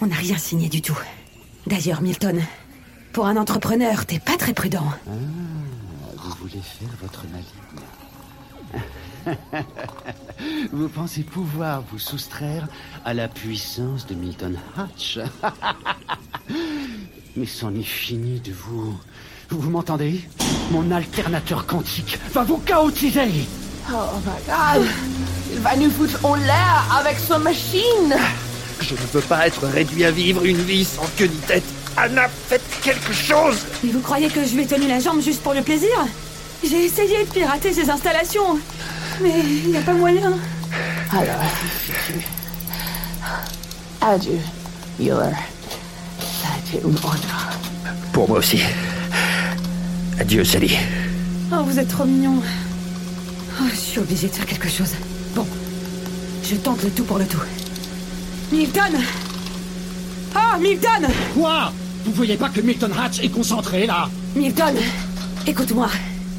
[0.00, 0.98] On n'a rien signé du tout.
[1.66, 2.42] D'ailleurs, Milton,
[3.12, 4.86] pour un entrepreneur, t'es pas très prudent.
[5.06, 5.10] Ah,
[6.16, 7.44] vous voulez faire votre maligne.
[10.72, 12.68] vous pensez pouvoir vous soustraire
[13.04, 15.18] à la puissance de Milton Hatch.
[17.38, 18.98] Mais c'en est fini de vous.
[19.50, 20.22] Vous m'entendez?
[20.72, 23.46] Mon alternateur quantique va vous chaotiser.
[23.88, 24.88] Oh my god
[25.52, 28.16] Il va nous foutre en l'air avec sa machine
[28.80, 31.62] Je ne veux pas être réduit à vivre une vie sans queue ni tête.
[31.96, 35.42] Anna, faites quelque chose Mais vous croyez que je lui ai tenu la jambe juste
[35.42, 35.96] pour le plaisir?
[36.64, 38.58] J'ai essayé de pirater ses installations.
[39.22, 40.32] Mais il n'y a pas moyen.
[41.12, 41.44] Alors.
[44.00, 44.40] Adieu,
[44.98, 45.36] Mueller.
[46.74, 47.48] Honneur.
[48.12, 48.60] Pour moi aussi.
[50.18, 50.76] Adieu, Sally.
[51.52, 52.42] Oh, vous êtes trop mignon.
[53.60, 54.92] Oh, je suis obligée de faire quelque chose.
[55.34, 55.46] Bon,
[56.44, 57.40] je tente le tout pour le tout.
[58.52, 58.92] Milton
[60.36, 61.72] Oh, Milton Quoi?
[62.04, 64.08] Vous voyez pas que Milton Hatch est concentré là?
[64.36, 64.74] Milton,
[65.46, 65.88] écoute-moi.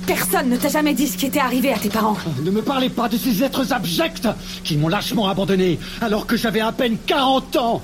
[0.06, 2.18] Personne ne t'a jamais dit ce qui était arrivé à tes parents.
[2.44, 4.28] Ne me parlez pas de ces êtres abjects
[4.64, 7.82] qui m'ont lâchement abandonné alors que j'avais à peine 40 ans.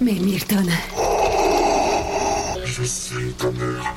[0.00, 0.66] Mais Milton,
[2.80, 3.94] Je sais ta mère.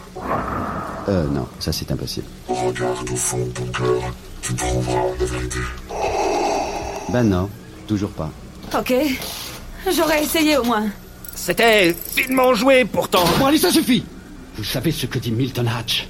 [1.08, 2.26] Euh, non, ça c'est impossible.
[2.48, 4.02] Regarde au fond de ton cœur.
[4.42, 5.60] Tu trouveras la vérité.
[7.10, 7.48] Ben non,
[7.88, 8.32] toujours pas.
[8.76, 8.94] ok.
[9.96, 10.88] J'aurais essayé au moins.
[11.36, 13.24] C'était finement joué pourtant.
[13.40, 14.04] Bon, allez, ça suffit
[14.58, 16.08] Vous savez ce que dit Milton Hatch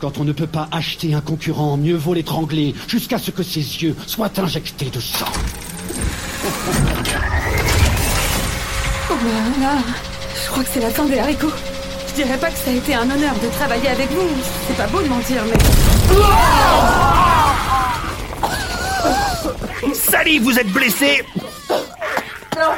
[0.00, 3.60] Quand on ne peut pas acheter un concurrent, mieux vaut l'étrangler jusqu'à ce que ses
[3.60, 5.26] yeux soient injectés de sang.
[9.10, 9.78] Oh ben là,
[10.44, 11.52] je crois que c'est la fin des haricots.
[12.16, 14.28] Je dirais pas que ça a été un honneur de travailler avec vous.
[14.68, 15.54] C'est pas beau de mentir, mais...
[19.92, 21.24] Sally, vous êtes blessée
[22.56, 22.70] Non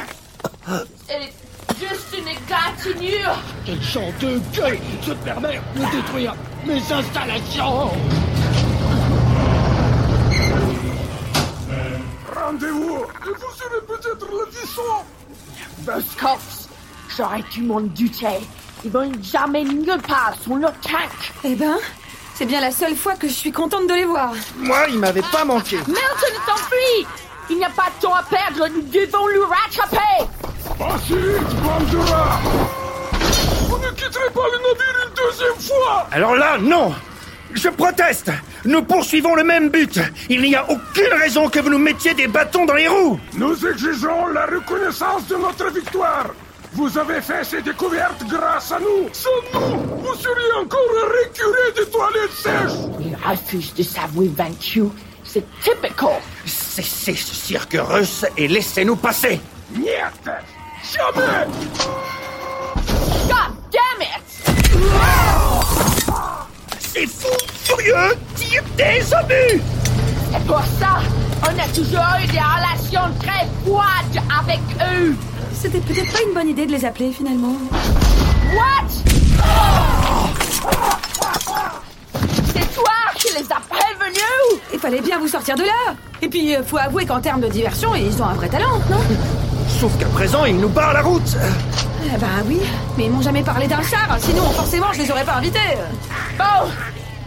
[1.07, 1.33] Elle est
[1.79, 6.33] juste une égratignure Quel genre de gueule se permet de détruire
[6.65, 7.91] mes installations
[12.35, 14.81] Rendez-vous et vous serez peut-être le disson.
[15.85, 16.67] Buzzcocks
[17.15, 18.39] J'aurais dû m'en douter.
[18.87, 21.75] Ils vont jamais nulle part sur notre tank Eh ben,
[22.33, 24.31] c'est bien la seule fois que je suis contente de les voir.
[24.59, 25.75] Moi, il m'avait pas manqué.
[25.75, 27.05] Milton t'enfuit
[27.49, 30.23] Il n'y a pas de temps à perdre, nous devons le rattraper.
[30.79, 31.15] Vas-y,
[31.61, 32.39] Bandura.
[33.67, 36.07] Vous ne quitterez pas le navire une deuxième fois.
[36.13, 36.95] Alors là, non.
[37.55, 38.31] Je proteste.
[38.63, 39.99] Nous poursuivons le même but.
[40.29, 43.19] Il n'y a aucune raison que vous nous mettiez des bâtons dans les roues.
[43.33, 46.27] Nous exigeons la reconnaissance de notre victoire
[46.77, 49.09] Vous avez fait ces découvertes grâce à nous.
[49.11, 50.79] Sans nous, vous seriez encore
[51.23, 52.77] récuré des toilettes sèches.
[52.99, 54.83] Il refuse de s'avouer vaincu.
[55.23, 56.21] C'est typical.
[56.45, 59.41] Cessez ce cirque russe et laissez-nous passer.
[59.71, 59.89] Niet.
[60.93, 61.47] Jamais.
[63.27, 64.27] God damn it.
[66.79, 69.63] Ces fous furieux tirent des obus.
[70.31, 70.99] C'est pour ça.
[71.41, 74.59] On a toujours eu des relations très froides avec
[74.93, 75.15] eux
[75.59, 77.53] C'était peut-être pas une bonne idée de les appeler, finalement.
[78.53, 78.87] What?
[82.53, 84.61] C'est toi qui les as prévenus?
[84.71, 85.95] Il fallait bien vous sortir de là.
[86.21, 88.99] Et puis, euh, faut avouer qu'en termes de diversion, ils ont un vrai talent, non?
[89.79, 91.35] Sauf qu'à présent, ils nous barrent la route.
[92.05, 92.59] Eh ben oui,
[92.95, 95.59] mais ils m'ont jamais parlé d'un char, sinon forcément je les aurais pas invités.
[96.37, 96.69] Bon,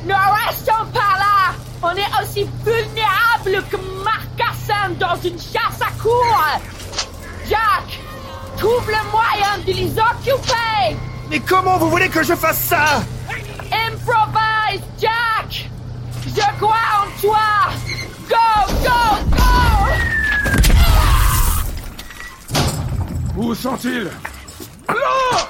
[0.07, 0.15] nous
[0.47, 1.55] restons par là.
[1.83, 6.61] On est aussi vulnérables que Marcassin dans une chasse à court
[7.49, 8.01] Jack,
[8.61, 10.97] trouve le moyen de les occuper
[11.31, 13.03] Mais comment vous voulez que je fasse ça?
[13.73, 15.71] Improvise, Jack.
[16.27, 17.39] Je crois en toi.
[18.29, 18.37] Go,
[18.85, 19.01] go,
[19.31, 19.41] go.
[23.37, 24.11] Où sont-ils?
[24.89, 25.49] Là!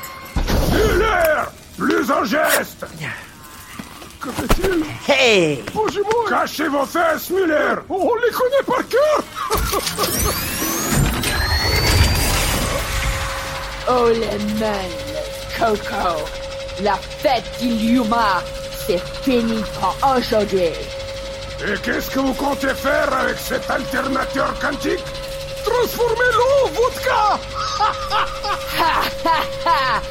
[0.72, 1.42] Muller
[1.76, 2.86] Plus en geste.
[4.20, 4.84] Que fait-il?
[5.12, 5.64] Hey!
[5.74, 9.24] Bonjour Cachez vos fesses, Muller On les connaît par cœur
[13.88, 14.88] Oh les mains,
[15.58, 16.24] Coco.
[16.82, 18.42] La fête d'Iliuma,
[18.86, 20.72] c'est fini pour aujourd'hui.
[21.62, 25.04] Et qu'est-ce que vous comptez faire avec cet alternateur quantique?
[25.64, 27.38] Transformez-le en vodka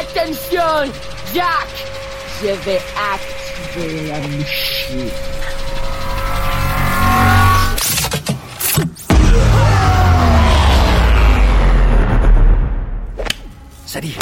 [0.00, 0.92] Attention,
[1.32, 1.68] Jack
[2.42, 2.80] Je vais
[3.12, 5.10] activer la machine.
[13.88, 14.14] Sally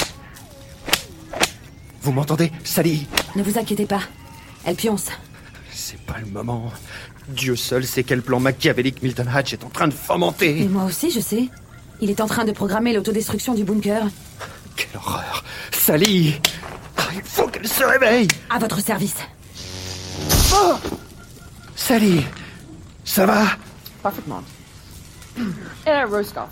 [2.00, 3.04] Vous m'entendez Sally?
[3.34, 3.98] Ne vous inquiétez pas.
[4.64, 5.08] Elle pionce.
[5.72, 6.70] C'est pas le moment.
[7.26, 10.60] Dieu seul sait quel plan machiavélique Milton Hatch est en train de fomenter.
[10.62, 11.48] Et moi aussi, je sais.
[12.00, 14.06] Il est en train de programmer l'autodestruction du bunker.
[14.76, 16.40] Quelle horreur Sally
[16.96, 19.16] Ah, Il faut qu'elle se réveille À votre service.
[20.54, 20.74] Oh
[21.74, 22.24] Sally
[23.04, 23.46] Ça va?
[24.00, 24.44] Parfaitement.
[25.88, 26.50] Et Roscoff.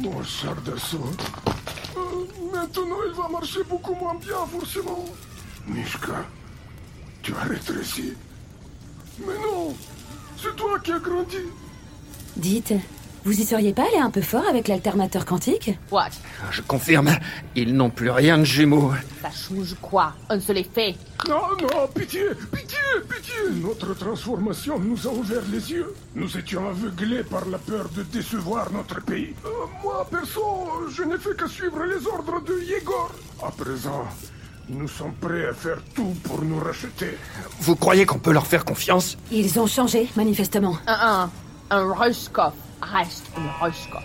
[0.00, 0.54] Mon cher
[2.52, 5.04] maintenant, il va marcher beaucoup moins bien, forcément.
[5.66, 6.24] Mishka,
[7.22, 8.14] tu as rétréci.
[9.20, 9.74] Mais non
[10.36, 11.36] C'est toi qui as grandi
[12.36, 12.74] Dites,
[13.24, 16.10] vous y seriez pas allé un peu fort avec l'alternateur quantique What
[16.50, 17.10] Je confirme,
[17.56, 18.92] ils n'ont plus rien de jumeaux.
[19.22, 20.94] Ça change quoi Un seul effet.
[21.28, 22.22] Non, non, pitié,
[22.52, 22.78] pitié,
[23.08, 25.94] pitié Notre transformation nous a ouvert les yeux.
[26.14, 29.34] Nous étions aveuglés par la peur de décevoir notre pays.
[29.46, 29.48] Euh,
[29.82, 30.42] moi, perso,
[30.94, 33.10] je n'ai fait que suivre les ordres de Yegor.
[33.42, 34.04] À présent,
[34.68, 37.16] nous sommes prêts à faire tout pour nous racheter.
[37.60, 39.16] Vous croyez qu'on peut leur faire confiance?
[39.32, 40.76] Ils ont changé, manifestement.
[40.86, 41.30] Un,
[41.70, 41.84] un, un
[42.92, 44.02] reste un Roscoff.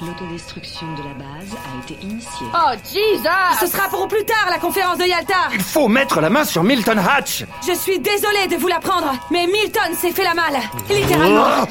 [0.00, 2.46] L'autodestruction de la base a été initiée.
[2.54, 3.22] Oh, Jesus
[3.60, 6.62] Ce sera pour plus tard, la conférence de Yalta Il faut mettre la main sur
[6.62, 10.58] Milton Hatch Je suis désolée de vous l'apprendre, mais Milton s'est fait la malle.
[10.88, 11.66] Littéralement.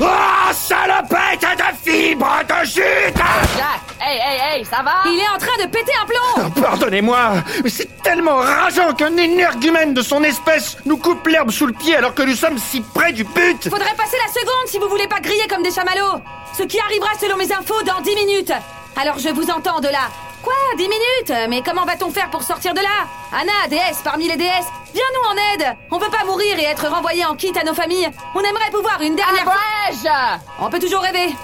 [0.00, 0.02] Oh
[0.48, 4.92] Oh, salopette de fibres de chute Jack, hey, hey, hey, ça va?
[5.06, 6.44] Il est en train de péter un plomb.
[6.56, 7.18] Oh, Pardonnez-moi,
[7.64, 11.96] mais c'est tellement rageant qu'un énergumène de son espèce nous coupe l'herbe sous le pied
[11.96, 13.68] alors que nous sommes si près du but.
[13.68, 16.20] Faudrait passer la seconde si vous voulez pas griller comme des chamallows.
[16.56, 18.52] Ce qui arrivera selon mes infos dans 10 minutes.
[19.00, 20.08] Alors je vous entends de là
[20.46, 24.36] Quoi 10 minutes Mais comment va-t-on faire pour sortir de là Anna, déesse parmi les
[24.36, 27.74] déesses, viens-nous en aide On peut pas mourir et être renvoyé en kit à nos
[27.74, 28.08] familles.
[28.32, 29.56] On aimerait pouvoir une dernière fois...
[29.90, 30.12] Brèche
[30.60, 31.34] On peut toujours rêver.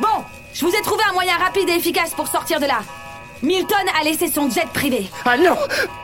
[0.00, 0.22] Bon,
[0.52, 2.80] je vous ai trouvé un moyen rapide et efficace pour sortir de là.
[3.42, 5.10] Milton a laissé son jet privé.
[5.24, 5.56] Ah non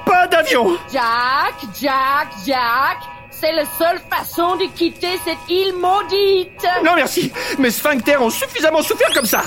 [0.06, 0.78] Pas d'avion.
[0.90, 3.11] Jack, Jack, Jack
[3.42, 8.82] C'est la seule façon de quitter cette île maudite Non merci Mes sphincters ont suffisamment
[8.82, 9.42] souffert comme ça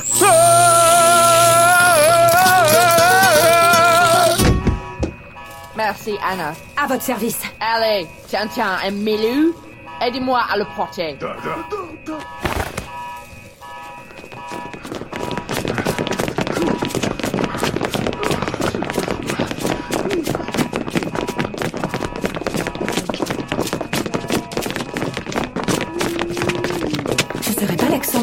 [5.78, 6.54] Merci, Anna.
[6.76, 7.40] À votre service.
[7.62, 9.56] Allez, tiens, tiens, un Milou,
[10.02, 11.18] aidez-moi à le porter.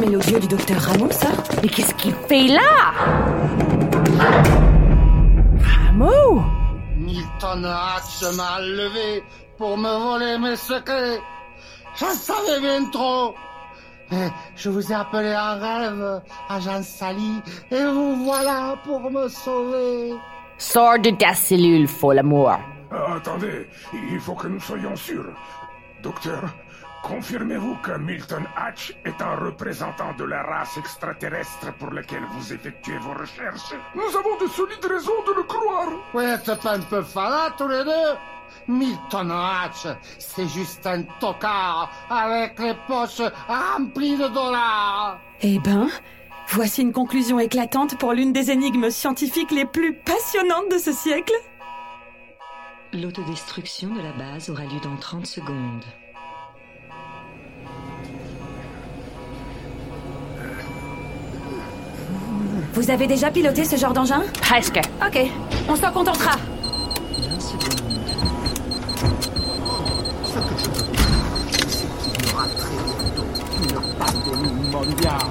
[0.04, 1.28] Mélodieux du docteur Ramos, ça
[1.62, 2.92] Mais qu'est-ce qu'il fait là?
[5.86, 6.42] Rameau
[6.96, 9.22] Milton Hatch m'a levé
[9.56, 11.20] pour me voler mes secrets.
[11.94, 13.34] Je savais bien trop.
[14.56, 20.14] Je vous ai appelé en rêve, agent Sally, et vous voilà pour me sauver.
[20.58, 22.52] Sors de ta cellule, folle amour.
[22.90, 23.66] Ah, attendez,
[24.12, 25.32] il faut que nous soyons sûrs.
[26.02, 26.42] Docteur,
[27.02, 32.98] confirmez-vous que Milton Hatch est un représentant de la race extraterrestre pour laquelle vous effectuez
[32.98, 33.74] vos recherches?
[33.94, 35.88] Nous avons de solides raisons de le croire.
[36.12, 38.16] Vous êtes pas un peu fadas tous les deux
[38.68, 39.86] Milton Hatch,
[40.18, 45.18] c'est juste un tocard avec les poches remplies de dollars.
[45.40, 45.88] Eh ben,
[46.48, 51.34] voici une conclusion éclatante pour l'une des énigmes scientifiques les plus passionnantes de ce siècle.
[52.92, 55.84] L'autodestruction de la base aura lieu dans 30 secondes.
[62.72, 64.22] Vous avez déjà piloté ce genre d'engin?
[64.40, 64.80] Presque.
[65.06, 65.18] Ok,
[65.68, 66.36] on s'en contentera.
[66.36, 68.00] 20 secondes.
[70.24, 73.26] Ce que je veux dire, c'est qu'il y aura très bientôt
[73.60, 75.28] une pandémie mondiale.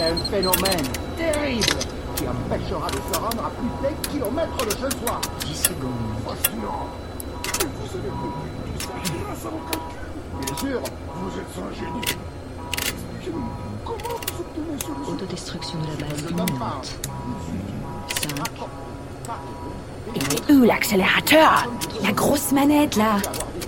[0.00, 0.86] Un phénomène
[1.16, 1.78] terrible
[2.16, 5.20] qui empêchera de se rendre à plus kilomètre de chez soi.
[5.46, 5.92] 10 secondes.
[6.26, 6.88] Fascinant.
[7.44, 8.92] Et vous avez compris tout ça
[9.24, 10.44] grâce à vos calculs.
[10.44, 10.80] Bien sûr,
[11.14, 12.16] Vous êtes un génie.
[15.08, 16.98] Autodestruction de la base imminente.
[18.22, 18.30] 5.
[20.48, 21.68] Et où l'accélérateur
[22.02, 23.16] La grosse manette là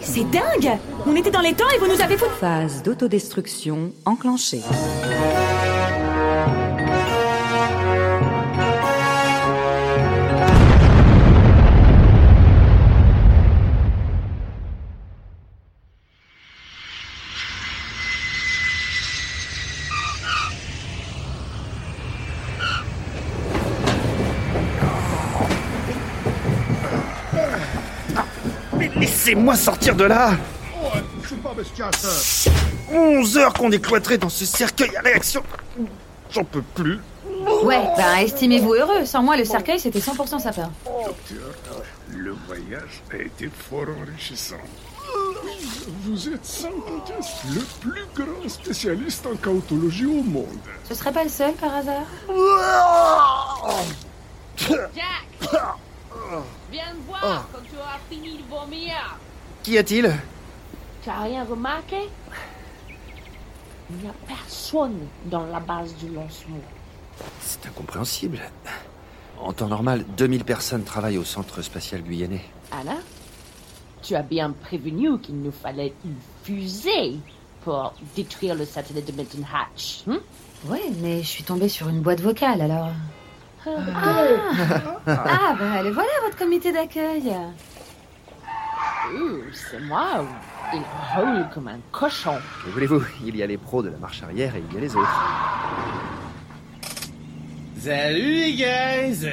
[0.01, 2.31] C'est dingue On était dans les temps et vous nous avez foutu...
[2.41, 4.63] Phase d'autodestruction enclenchée.
[29.33, 30.31] Laissez-moi sortir de là
[30.83, 32.51] Ouais, c'est pas bestial, ça.
[32.93, 35.43] 11 heures qu'on est cloîtré dans ce cercueil à réaction
[36.31, 37.01] J'en peux plus
[37.65, 39.05] Ouais, ben estimez-vous heureux.
[39.05, 40.71] Sans moi, le cercueil, c'était 100% sapin.
[40.85, 44.55] Docteur, le voyage a été fort enrichissant.
[46.05, 47.13] Vous êtes sans doute
[47.49, 50.47] le plus grand spécialiste en chaotologie au monde.
[50.89, 52.07] Ce serait pas le seul par hasard?
[54.59, 55.51] Jack
[56.71, 58.95] Viens me voir quand tu auras fini de vomir.
[59.63, 60.13] Qu'y a-t-il
[61.03, 61.97] Tu as rien remarqué?
[63.91, 66.57] Il n'y a personne dans la base du lancement.
[67.41, 68.41] C'est incompréhensible.
[69.41, 72.45] En temps normal, 2000 personnes travaillent au centre spatial guyanais.
[72.71, 72.97] Anna,
[74.03, 77.19] tu as bien prévenu qu'il nous fallait une fusée
[77.65, 80.05] pour détruire le satellite de Milton Hatch.
[80.09, 80.21] hein
[80.67, 82.91] Ouais, mais je suis tombée sur une boîte vocale alors.
[83.67, 83.73] Ah.
[85.07, 87.33] Ah, bah le voilà votre comité d'accueil.
[89.15, 90.25] Ouh, c'est moi.
[90.75, 90.81] Il
[91.17, 92.35] roule comme un cochon.
[92.65, 94.81] Que voulez-vous Il y a les pros de la marche arrière et il y a
[94.81, 95.21] les autres.
[97.79, 99.27] Salut les guys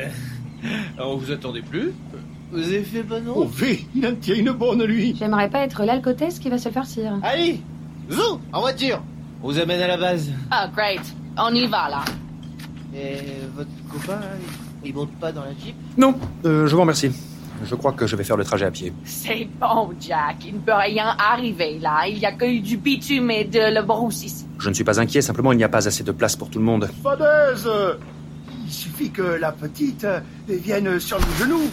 [0.98, 1.94] On vous attendait plus?
[2.52, 5.16] Vous avez fait bon Oh, V, il en tient une bonne, lui.
[5.18, 7.14] J'aimerais pas être l'alcotesse qui va se farcir.
[7.22, 7.62] Allez
[8.10, 9.02] Zou En voiture
[9.44, 10.32] On vous amène à la base.
[10.50, 11.02] Ah, great.
[11.38, 12.02] On y va, là.
[12.96, 13.18] Et
[13.56, 14.20] votre copain,
[14.84, 17.12] il monte pas dans la Jeep Non, euh, je vous remercie.
[17.64, 18.94] Je crois que je vais faire le trajet à pied.
[19.04, 20.38] C'est bon, Jack.
[20.46, 22.08] Il ne peut rien arriver, là.
[22.08, 24.46] Il y a que du bitume et de la brousse ici.
[24.60, 26.60] Je ne suis pas inquiet, simplement il n'y a pas assez de place pour tout
[26.60, 26.90] le monde.
[27.04, 27.70] Fadaise
[28.66, 31.70] Il suffit que la petite euh, vienne sur nos genoux.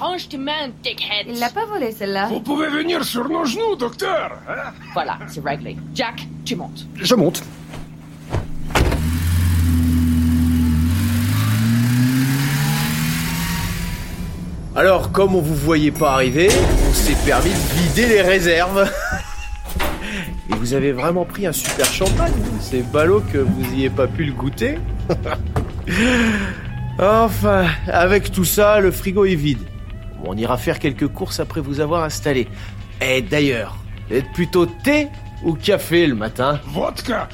[0.00, 1.26] Range tes mains, dickhead.
[1.28, 2.26] Il l'a pas volé celle-là.
[2.26, 4.72] Vous pouvez venir sur nos genoux, docteur hein?
[4.92, 5.76] Voilà, c'est réglé.
[5.94, 6.86] Jack, tu montes.
[6.96, 7.42] Je monte.
[14.76, 16.48] Alors, comme on vous voyait pas arriver,
[16.86, 18.86] on s'est permis de vider les réserves.
[20.50, 22.34] Et vous avez vraiment pris un super champagne.
[22.60, 24.78] C'est ballot que vous ayez pas pu le goûter.
[26.98, 29.66] enfin, avec tout ça, le frigo est vide.
[30.26, 32.46] On ira faire quelques courses après vous avoir installé.
[33.00, 33.78] Et d'ailleurs,
[34.10, 35.08] êtes plutôt thé
[35.42, 36.60] ou café le matin?
[36.66, 37.30] Vodka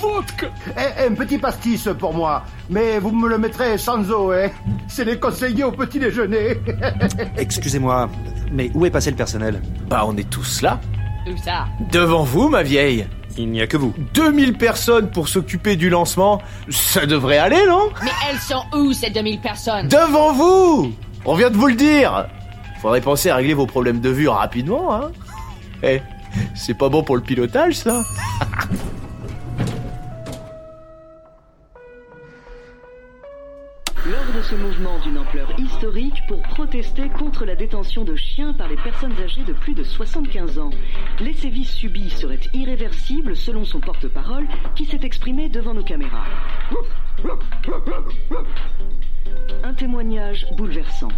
[0.00, 0.46] Vodka
[0.76, 2.44] Eh, un petit pastis pour moi.
[2.70, 4.48] Mais vous me le mettrez sans eau, hein.
[4.88, 6.58] C'est les conseillers au petit déjeuner.
[7.36, 8.08] Excusez-moi,
[8.52, 9.60] mais où est passé le personnel?
[9.88, 10.80] Bah, on est tous là.
[11.26, 11.66] Où ça?
[11.90, 13.06] Devant vous, ma vieille.
[13.38, 13.94] Il n'y a que vous.
[14.14, 16.42] 2000 personnes pour s'occuper du lancement.
[16.68, 17.88] Ça devrait aller, non?
[18.02, 19.88] Mais elles sont où, ces 2000 personnes?
[19.88, 20.92] Devant vous
[21.24, 22.26] On vient de vous le dire
[22.82, 25.12] Faudrait penser à régler vos problèmes de vue rapidement, hein
[25.82, 26.02] Eh,
[26.54, 28.02] c'est pas bon pour le pilotage, ça
[34.42, 39.18] ce mouvement d'une ampleur historique pour protester contre la détention de chiens par les personnes
[39.20, 40.70] âgées de plus de 75 ans,
[41.20, 46.24] les sévices subis seraient irréversibles selon son porte-parole qui s'est exprimé devant nos caméras.
[49.64, 51.08] Un témoignage bouleversant.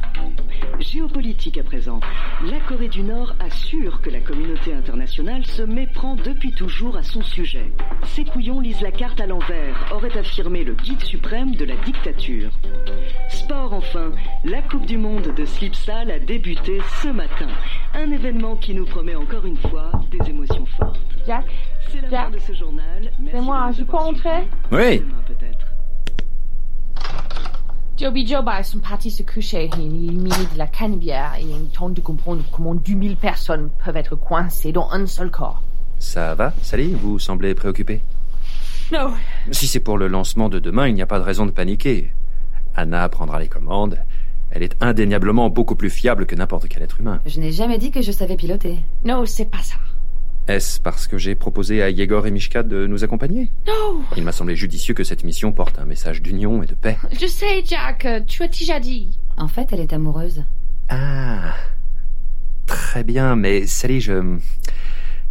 [0.79, 2.01] Géopolitique à présent.
[2.45, 7.23] La Corée du Nord assure que la communauté internationale se méprend depuis toujours à son
[7.23, 7.73] sujet.
[8.05, 12.51] Ces couillons lisent la carte à l'envers, aurait affirmé le guide suprême de la dictature.
[13.29, 14.11] Sport enfin,
[14.45, 17.49] la Coupe du Monde de Slipsal a débuté ce matin.
[17.95, 21.01] Un événement qui nous promet encore une fois des émotions fortes.
[21.27, 21.47] Jack
[21.89, 23.11] C'est la fin de ce journal.
[23.19, 25.03] Merci C'est moi, de je peux entrer Oui.
[25.27, 25.64] peut-être.
[27.97, 29.71] Joby Joba sont partis se coucher.
[29.79, 34.17] Ils éliminent de la canebière et ils tentent de comprendre comment 2000 personnes peuvent être
[34.17, 35.63] coincées dans un seul corps.
[36.01, 36.93] Ça va, Sally?
[36.93, 38.01] Vous semblez préoccupé
[38.93, 39.13] Non,
[39.53, 42.11] Si c'est pour le lancement de demain, il n'y a pas de raison de paniquer.
[42.75, 43.99] Anna prendra les commandes.
[44.51, 47.21] Elle est indéniablement beaucoup plus fiable que n'importe quel être humain.
[47.27, 48.81] Je n'ai jamais dit que je savais piloter.
[49.05, 49.77] non, c'est pas ça.
[50.47, 54.33] Est-ce parce que j'ai proposé à Yegor et Mishka de nous accompagner Non, Il m'a
[54.33, 56.99] semblé judicieux que cette mission porte un message d'union et de paix.
[57.19, 59.19] je sais, Jack, tu as déjà dit.
[59.39, 60.45] En fait, elle est amoureuse.
[60.91, 61.55] Ah.
[62.67, 64.39] Très bien, mais Sally, je.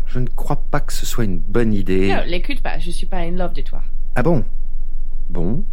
[0.08, 2.10] Je ne crois pas que ce soit une bonne idée.
[2.14, 3.82] Non, l'écoute pas, je suis pas in love de toi.
[4.16, 4.44] Ah bon?
[5.30, 5.64] Bon.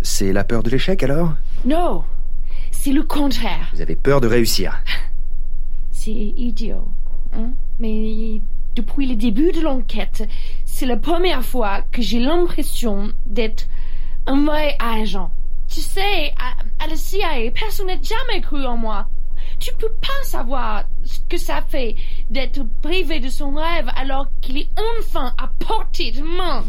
[0.00, 1.34] C'est la peur de l'échec alors?
[1.66, 2.02] Non,
[2.70, 3.68] c'est le contraire.
[3.74, 4.82] Vous avez peur de réussir.
[5.92, 6.88] C'est idiot.
[7.34, 7.50] hein?
[7.78, 8.40] Mais
[8.74, 10.28] depuis le début de l'enquête,
[10.64, 13.66] c'est la première fois que j'ai l'impression d'être
[14.26, 15.30] un vrai agent.
[15.68, 19.06] Tu sais, à, à la CIA, personne n'a jamais cru en moi.
[19.58, 21.96] Tu peux pas savoir ce que ça fait
[22.30, 26.64] d'être privé de son rêve alors qu'il est enfin à portée de main.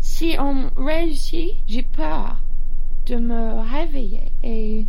[0.00, 2.36] Si on réussit, j'ai peur
[3.06, 4.86] de me réveiller et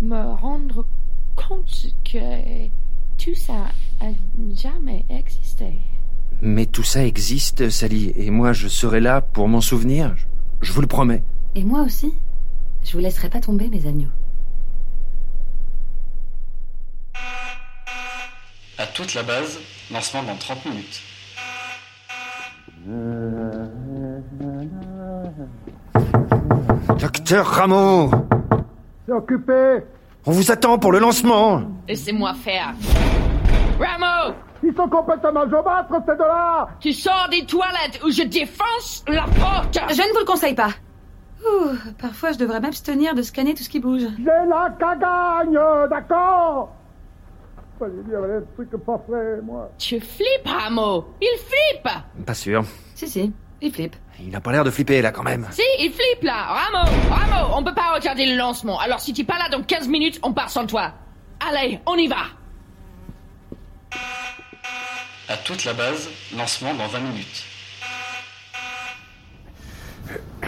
[0.00, 0.86] me rendre
[1.36, 2.66] compte que
[3.22, 3.66] tout ça
[4.00, 4.06] a
[4.54, 5.74] jamais existé.
[6.42, 10.14] Mais tout ça existe, Sally, et moi je serai là pour m'en souvenir.
[10.16, 10.24] Je,
[10.62, 11.22] je vous le promets.
[11.54, 12.14] Et moi aussi.
[12.82, 14.08] Je vous laisserai pas tomber, mes agneaux.
[18.78, 19.58] À toute la base,
[19.92, 21.02] lancement dans 30 minutes.
[26.98, 28.10] Docteur Rameau
[29.06, 29.78] C'est occupé?
[30.26, 32.74] On vous attend pour le lancement Laissez-moi faire.
[33.80, 39.22] Rameau Ils sont complètement jaumâtres, ces deux-là Tu sors des toilettes ou je défonce la
[39.22, 40.70] porte Je ne vous le conseille pas.
[41.42, 44.02] Ouh, parfois, je devrais m'abstenir de scanner tout ce qui bouge.
[44.18, 45.58] J'ai la cagagne,
[45.88, 46.76] d'accord?
[47.78, 47.86] Pas
[49.08, 49.70] frais, moi.
[49.78, 51.88] Tu flippes, Rameau Il flippe
[52.26, 52.62] Pas sûr.
[52.94, 53.32] Si, si,
[53.62, 53.96] il flippe.
[54.20, 55.46] Il n'a pas l'air de flipper là quand même.
[55.50, 59.24] Si, il flippe là Rameau Rameau On peut pas retarder le lancement, alors si tu
[59.24, 60.92] pas là dans 15 minutes, on part sans toi.
[61.48, 62.16] Allez, on y va
[65.30, 67.44] À toute la base, lancement dans 20 minutes.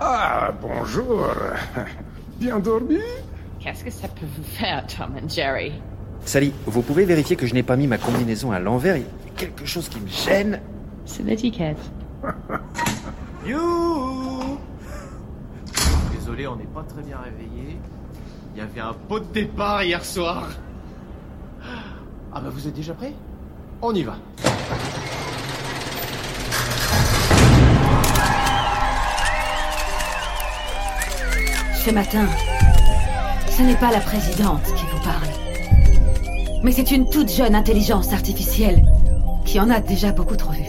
[0.00, 1.26] Ah, bonjour.
[2.38, 3.00] Bien dormi?
[3.58, 5.72] Qu'est-ce que ça peut vous faire, Tom and Jerry?
[6.24, 9.04] Sally, vous pouvez vérifier que je n'ai pas mis ma combinaison à l'envers Il y
[9.04, 10.60] a quelque chose qui me gêne.
[11.04, 11.80] C'est l'étiquette.
[13.44, 14.58] You
[16.12, 17.78] Désolé, on n'est pas très bien réveillé.
[18.54, 20.48] Il y avait un pot de départ hier soir.
[22.32, 23.14] Ah bah vous êtes déjà prêts?
[23.80, 24.16] On y va.
[31.74, 32.26] Ce matin,
[33.48, 35.28] ce n'est pas la présidente qui vous parle.
[36.62, 38.84] Mais c'est une toute jeune intelligence artificielle
[39.46, 40.66] qui en a déjà beaucoup trop vu.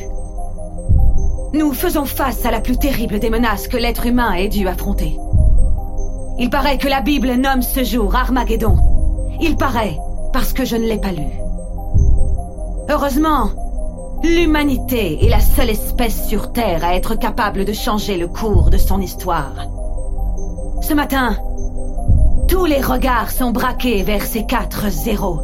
[1.54, 5.18] Nous faisons face à la plus terrible des menaces que l'être humain ait dû affronter.
[6.38, 8.78] Il paraît que la Bible nomme ce jour Armageddon.
[9.42, 9.98] Il paraît
[10.32, 11.28] parce que je ne l'ai pas lu.
[12.92, 13.52] Heureusement,
[14.24, 18.80] l'humanité est la seule espèce sur Terre à être capable de changer le cours de
[18.80, 19.68] son histoire.
[20.82, 21.38] Ce matin,
[22.48, 25.40] tous les regards sont braqués vers ces quatre zéros.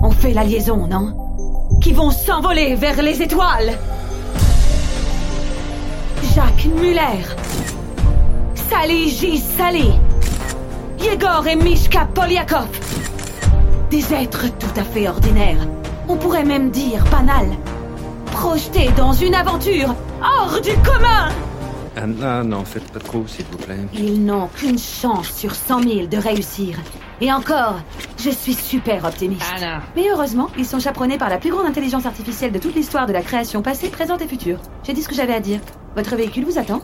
[0.00, 1.12] On fait la liaison, non?
[1.80, 3.76] Qui vont s'envoler vers les étoiles.
[6.36, 7.24] Jacques Muller.
[8.54, 9.38] Sally J.
[9.38, 9.90] Sally.
[11.00, 12.68] Yegor et Mishka Polyakov.
[13.90, 15.66] Des êtres tout à fait ordinaires.
[16.10, 17.56] On pourrait même dire banals.
[18.26, 21.28] Projetés dans une aventure hors du commun.
[21.96, 23.78] Ah non, non, faites pas trop, s'il vous plaît.
[23.94, 26.76] Ils n'ont qu'une chance sur 100 000 de réussir.
[27.20, 27.76] Et encore,
[28.18, 29.44] je suis super optimiste.
[29.56, 29.82] Anna.
[29.94, 33.12] Mais heureusement, ils sont chaperonnés par la plus grande intelligence artificielle de toute l'histoire de
[33.12, 34.58] la création passée, présente et future.
[34.82, 35.60] J'ai dit ce que j'avais à dire.
[35.94, 36.82] Votre véhicule vous attend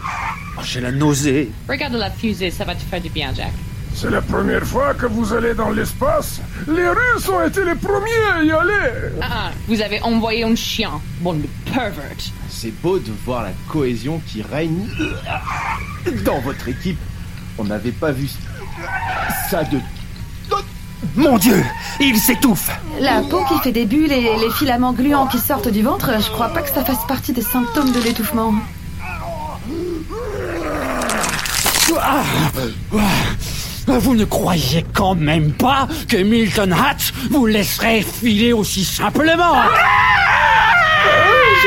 [0.00, 1.50] Oh, J'ai la nausée.
[1.68, 3.50] Regarde la fusée, ça va te faire du bien, Jack.
[3.94, 8.24] C'est la première fois que vous allez dans l'espace Les Russes ont été les premiers
[8.32, 8.90] à y aller
[9.20, 10.90] Ah, ah, vous avez envoyé un chien,
[11.20, 12.16] bon de pervert.
[12.48, 14.86] C'est beau de voir la cohésion qui règne
[16.24, 16.98] dans votre équipe.
[17.58, 18.28] On n'avait pas vu
[19.50, 19.78] ça de...
[21.16, 21.62] Mon Dieu
[22.00, 22.70] Il s'étouffe
[23.00, 26.30] La peau qui fait des bulles et les filaments gluants qui sortent du ventre, je
[26.30, 28.54] crois pas que ça fasse partie des symptômes de l'étouffement.
[32.00, 32.22] Ah,
[32.94, 32.98] ah,
[33.98, 39.54] Vous ne croyez quand même pas que Milton Hatch vous laisserait filer aussi simplement.
[39.54, 39.68] Ah,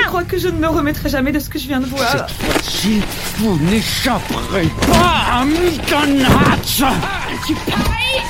[0.02, 2.10] Je crois que je ne me remettrai jamais de ce que je viens de voir.
[2.12, 3.02] Cette fois-ci,
[3.38, 6.84] vous n'échapperez pas à Milton Hatch
[7.46, 8.22] Tu payes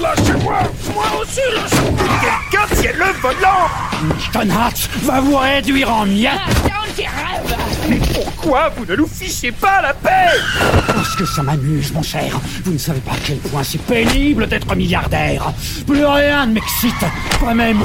[0.00, 0.58] Lâchez-moi
[0.94, 2.08] Moi aussi, lâchez-moi.
[2.50, 3.68] Quelqu'un tient le volant.
[4.02, 6.32] Milton Hatch va vous réduire en miettes.
[6.64, 7.56] Dans tes rêves.
[7.88, 10.30] Mais pourquoi vous ne nous fichez pas la paix?
[11.06, 12.40] Parce que ça m'amuse, mon cher.
[12.64, 15.52] Vous ne savez pas à quel point c'est pénible d'être milliardaire.
[15.86, 16.96] Plus rien ne m'excite.
[17.38, 17.78] Pas même...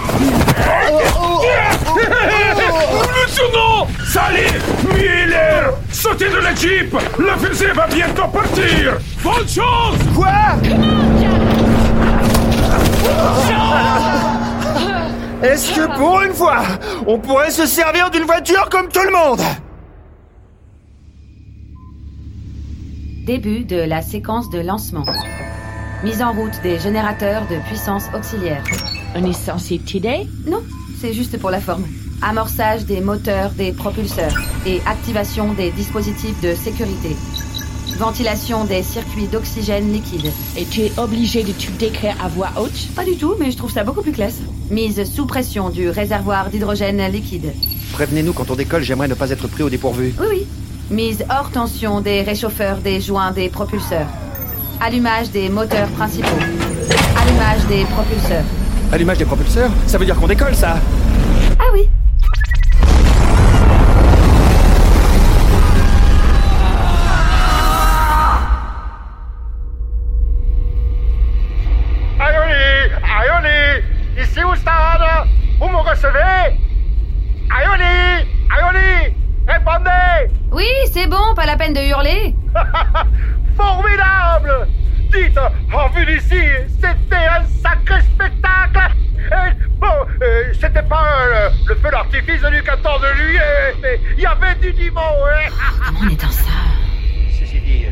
[3.13, 4.59] Lieutenant Salut
[4.91, 8.97] Miller Sautez de la Jeep La fusée va bientôt partir.
[9.23, 9.97] Bonne chance.
[10.15, 10.31] Quoi?
[15.43, 16.63] Est-ce que pour une fois,
[17.05, 19.41] on pourrait se servir d'une voiture comme tout le monde?
[23.25, 25.05] Début de la séquence de lancement.
[26.03, 28.63] Mise en route des générateurs de puissance auxiliaire.
[29.13, 30.63] On est censé t'aider Non,
[30.99, 31.85] c'est juste pour la forme.
[32.23, 34.33] Amorçage des moteurs des propulseurs
[34.65, 37.15] et activation des dispositifs de sécurité.
[37.99, 40.31] Ventilation des circuits d'oxygène liquide.
[40.57, 42.87] Et tu es obligé de tout décrire à voix haute?
[42.95, 44.39] Pas du tout, mais je trouve ça beaucoup plus classe.
[44.71, 47.53] Mise sous pression du réservoir d'hydrogène liquide.
[47.93, 50.15] Prévenez-nous quand on décolle, j'aimerais ne pas être pris au dépourvu.
[50.19, 50.47] Oui, oui.
[50.91, 54.07] Mise hors tension des réchauffeurs des joints des propulseurs.
[54.81, 56.27] Allumage des moteurs principaux.
[57.17, 58.43] Allumage des propulseurs.
[58.91, 60.75] Allumage des propulseurs Ça veut dire qu'on décolle, ça
[61.57, 61.87] Ah oui.
[81.01, 82.35] C'est bon, pas la peine de hurler.
[83.57, 84.67] Formidable
[85.11, 85.37] Dites,
[85.73, 86.41] en vue d'ici,
[86.79, 88.95] c'était un sacré spectacle
[89.31, 89.87] Et, Bon,
[90.21, 94.73] euh, c'était pas euh, le, feu d'artifice du 14 juillet, mais il y avait du
[94.73, 95.49] niveau, hein
[95.83, 96.51] Comment on éteint ça?
[97.31, 97.85] Ceci dit,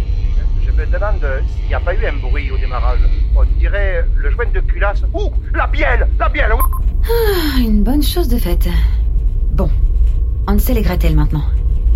[0.64, 3.00] je me demande s'il n'y a pas eu un bruit au démarrage.
[3.36, 5.04] On dirait le joint de culasse.
[5.14, 8.70] Ouh, la bielle La bielle, oui Ah, une bonne chose de faite.
[9.52, 9.70] Bon,
[10.48, 11.46] on sait les Gretel maintenant.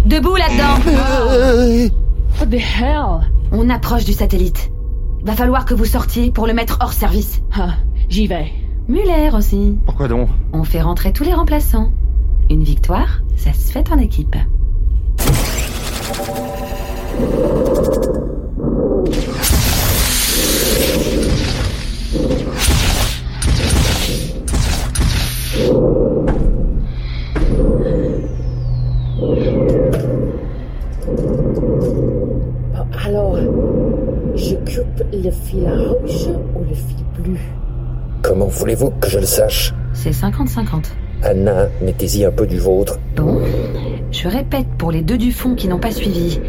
[0.05, 1.91] Debout là-dedans
[2.39, 3.29] What the hell?
[3.51, 4.71] On approche du satellite.
[5.23, 7.41] Va falloir que vous sortiez pour le mettre hors service.
[7.55, 7.75] Ah,
[8.09, 8.51] j'y vais.
[8.89, 9.77] Muller aussi.
[9.85, 10.29] Pourquoi donc?
[10.51, 11.91] On fait rentrer tous les remplaçants.
[12.49, 14.35] Une victoire, ça se fait en équipe.
[34.95, 37.37] Coupe le fil rouge ou le fil bleu?
[38.21, 39.73] Comment voulez-vous que je le sache?
[39.93, 40.85] C'est 50-50.
[41.23, 42.99] Anna, mettez-y un peu du vôtre.
[43.15, 43.41] Bon,
[44.11, 46.39] je répète pour les deux du fond qui n'ont pas suivi.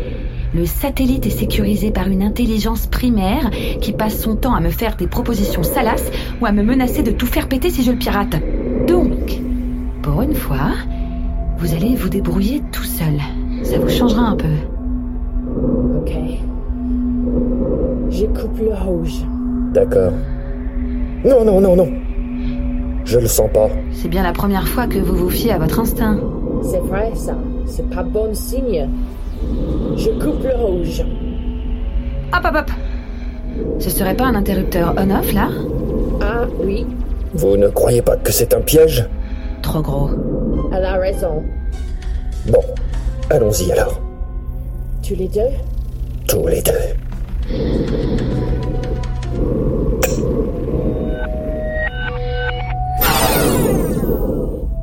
[0.54, 3.50] Le satellite est sécurisé par une intelligence primaire
[3.80, 6.10] qui passe son temps à me faire des propositions salaces
[6.40, 8.36] ou à me menacer de tout faire péter si je le pirate.
[8.86, 9.40] Donc,
[10.02, 10.72] pour une fois,
[11.58, 13.18] vous allez vous débrouiller tout seul.
[13.64, 14.46] Ça vous changera un peu.
[15.98, 16.12] Ok.
[18.10, 19.24] Je coupe le rouge.
[19.72, 20.12] D'accord.
[21.24, 21.88] Non, non, non, non.
[23.04, 23.68] Je le sens pas.
[23.92, 26.18] C'est bien la première fois que vous vous fiez à votre instinct.
[26.62, 27.34] C'est vrai ça.
[27.66, 28.88] C'est pas bon signe.
[29.96, 31.02] Je coupe le rouge.
[32.32, 32.70] Hop, hop, hop
[33.78, 35.48] Ce serait pas un interrupteur on-off là?
[36.22, 36.86] Ah oui,
[37.34, 39.06] Vous ne croyez pas que c'est un piège?
[39.62, 40.10] Trop gros.
[40.72, 41.42] elle a raison.
[42.46, 42.62] Bon,
[43.30, 44.00] allons-y alors.
[45.06, 45.40] Tous les deux?
[46.28, 46.72] Tous les deux.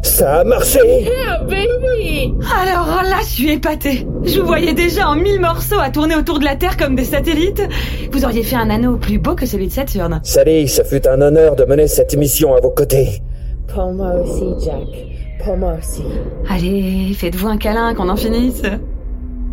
[0.04, 0.80] Ça a marché
[1.28, 2.32] Ah, baby
[2.62, 4.06] Alors là, je suis épatée.
[4.24, 7.06] Je vous voyais déjà en mille morceaux à tourner autour de la Terre comme des
[7.06, 7.64] satellites.
[8.12, 10.20] Vous auriez fait un anneau plus beau que celui de Saturne.
[10.24, 13.24] Sally, ce fut un honneur de mener cette mission à vos côtés.
[13.68, 15.44] Pour moi aussi, Jack.
[15.44, 16.04] Pour moi aussi.
[16.48, 18.62] Allez, faites-vous un câlin qu'on en finisse.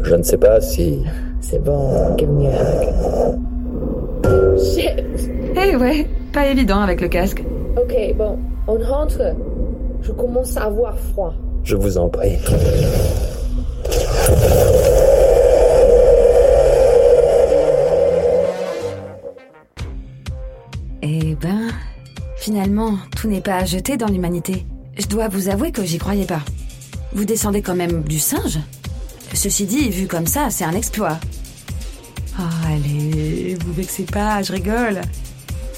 [0.03, 0.99] Je ne sais pas si...
[1.41, 3.39] C'est bon, give me a hug.
[4.59, 5.05] Shit
[5.57, 7.43] Eh ouais, pas évident avec le casque.
[7.81, 9.35] Ok, bon, on rentre.
[10.03, 11.35] Je commence à avoir froid.
[11.65, 12.37] Je vous en prie.
[21.03, 21.69] Eh ben,
[22.37, 24.67] finalement, tout n'est pas à jeter dans l'humanité.
[24.99, 26.43] Je dois vous avouer que j'y croyais pas.
[27.13, 28.59] Vous descendez quand même du singe?
[29.35, 31.19] Ceci dit, vu comme ça, c'est un exploit.
[32.41, 35.01] Oh, allez, vous vexez pas, je rigole.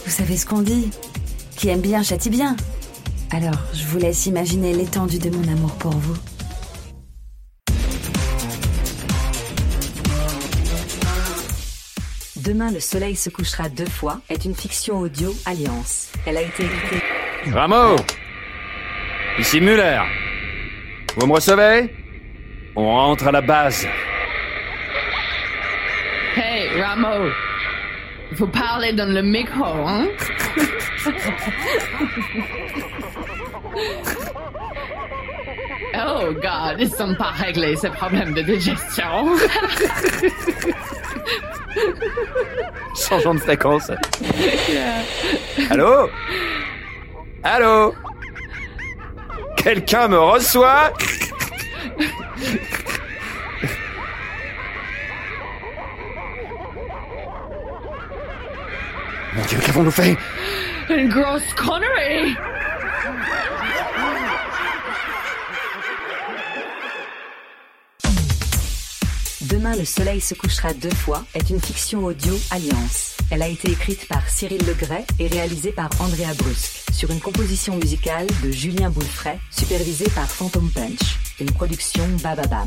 [0.05, 0.91] Vous savez ce qu'on dit?
[1.57, 2.57] Qui aime bien châtie bien.
[3.31, 6.17] Alors, je vous laisse imaginer l'étendue de mon amour pour vous.
[12.37, 16.09] Demain, le soleil se couchera deux fois est une fiction audio Alliance.
[16.27, 17.03] Elle a été écrite.
[17.53, 17.97] Rameau
[19.39, 20.01] Ici Muller.
[21.17, 22.00] Vous me recevez?
[22.77, 23.87] On rentre à la base.
[26.37, 27.31] Hey, Ramo.
[28.33, 30.07] Vous parlez dans le micro, hein?
[35.97, 39.37] Oh God, ils sont pas réglés ces problèmes de digestion.
[42.97, 43.91] Changeons de fréquence.
[45.71, 46.09] Allô?
[47.43, 47.95] Allô?
[49.57, 50.93] Quelqu'un me reçoit?
[59.35, 60.17] Mon Dieu, qu'avons-nous fait
[60.89, 62.35] Une grosse connerie.
[69.51, 73.17] Demain le soleil se couchera deux fois est une fiction audio Alliance.
[73.33, 77.75] Elle a été écrite par Cyril Legret et réalisée par Andrea Brusque sur une composition
[77.77, 82.65] musicale de Julien Boulfray, supervisée par Phantom Punch, une production Bababam.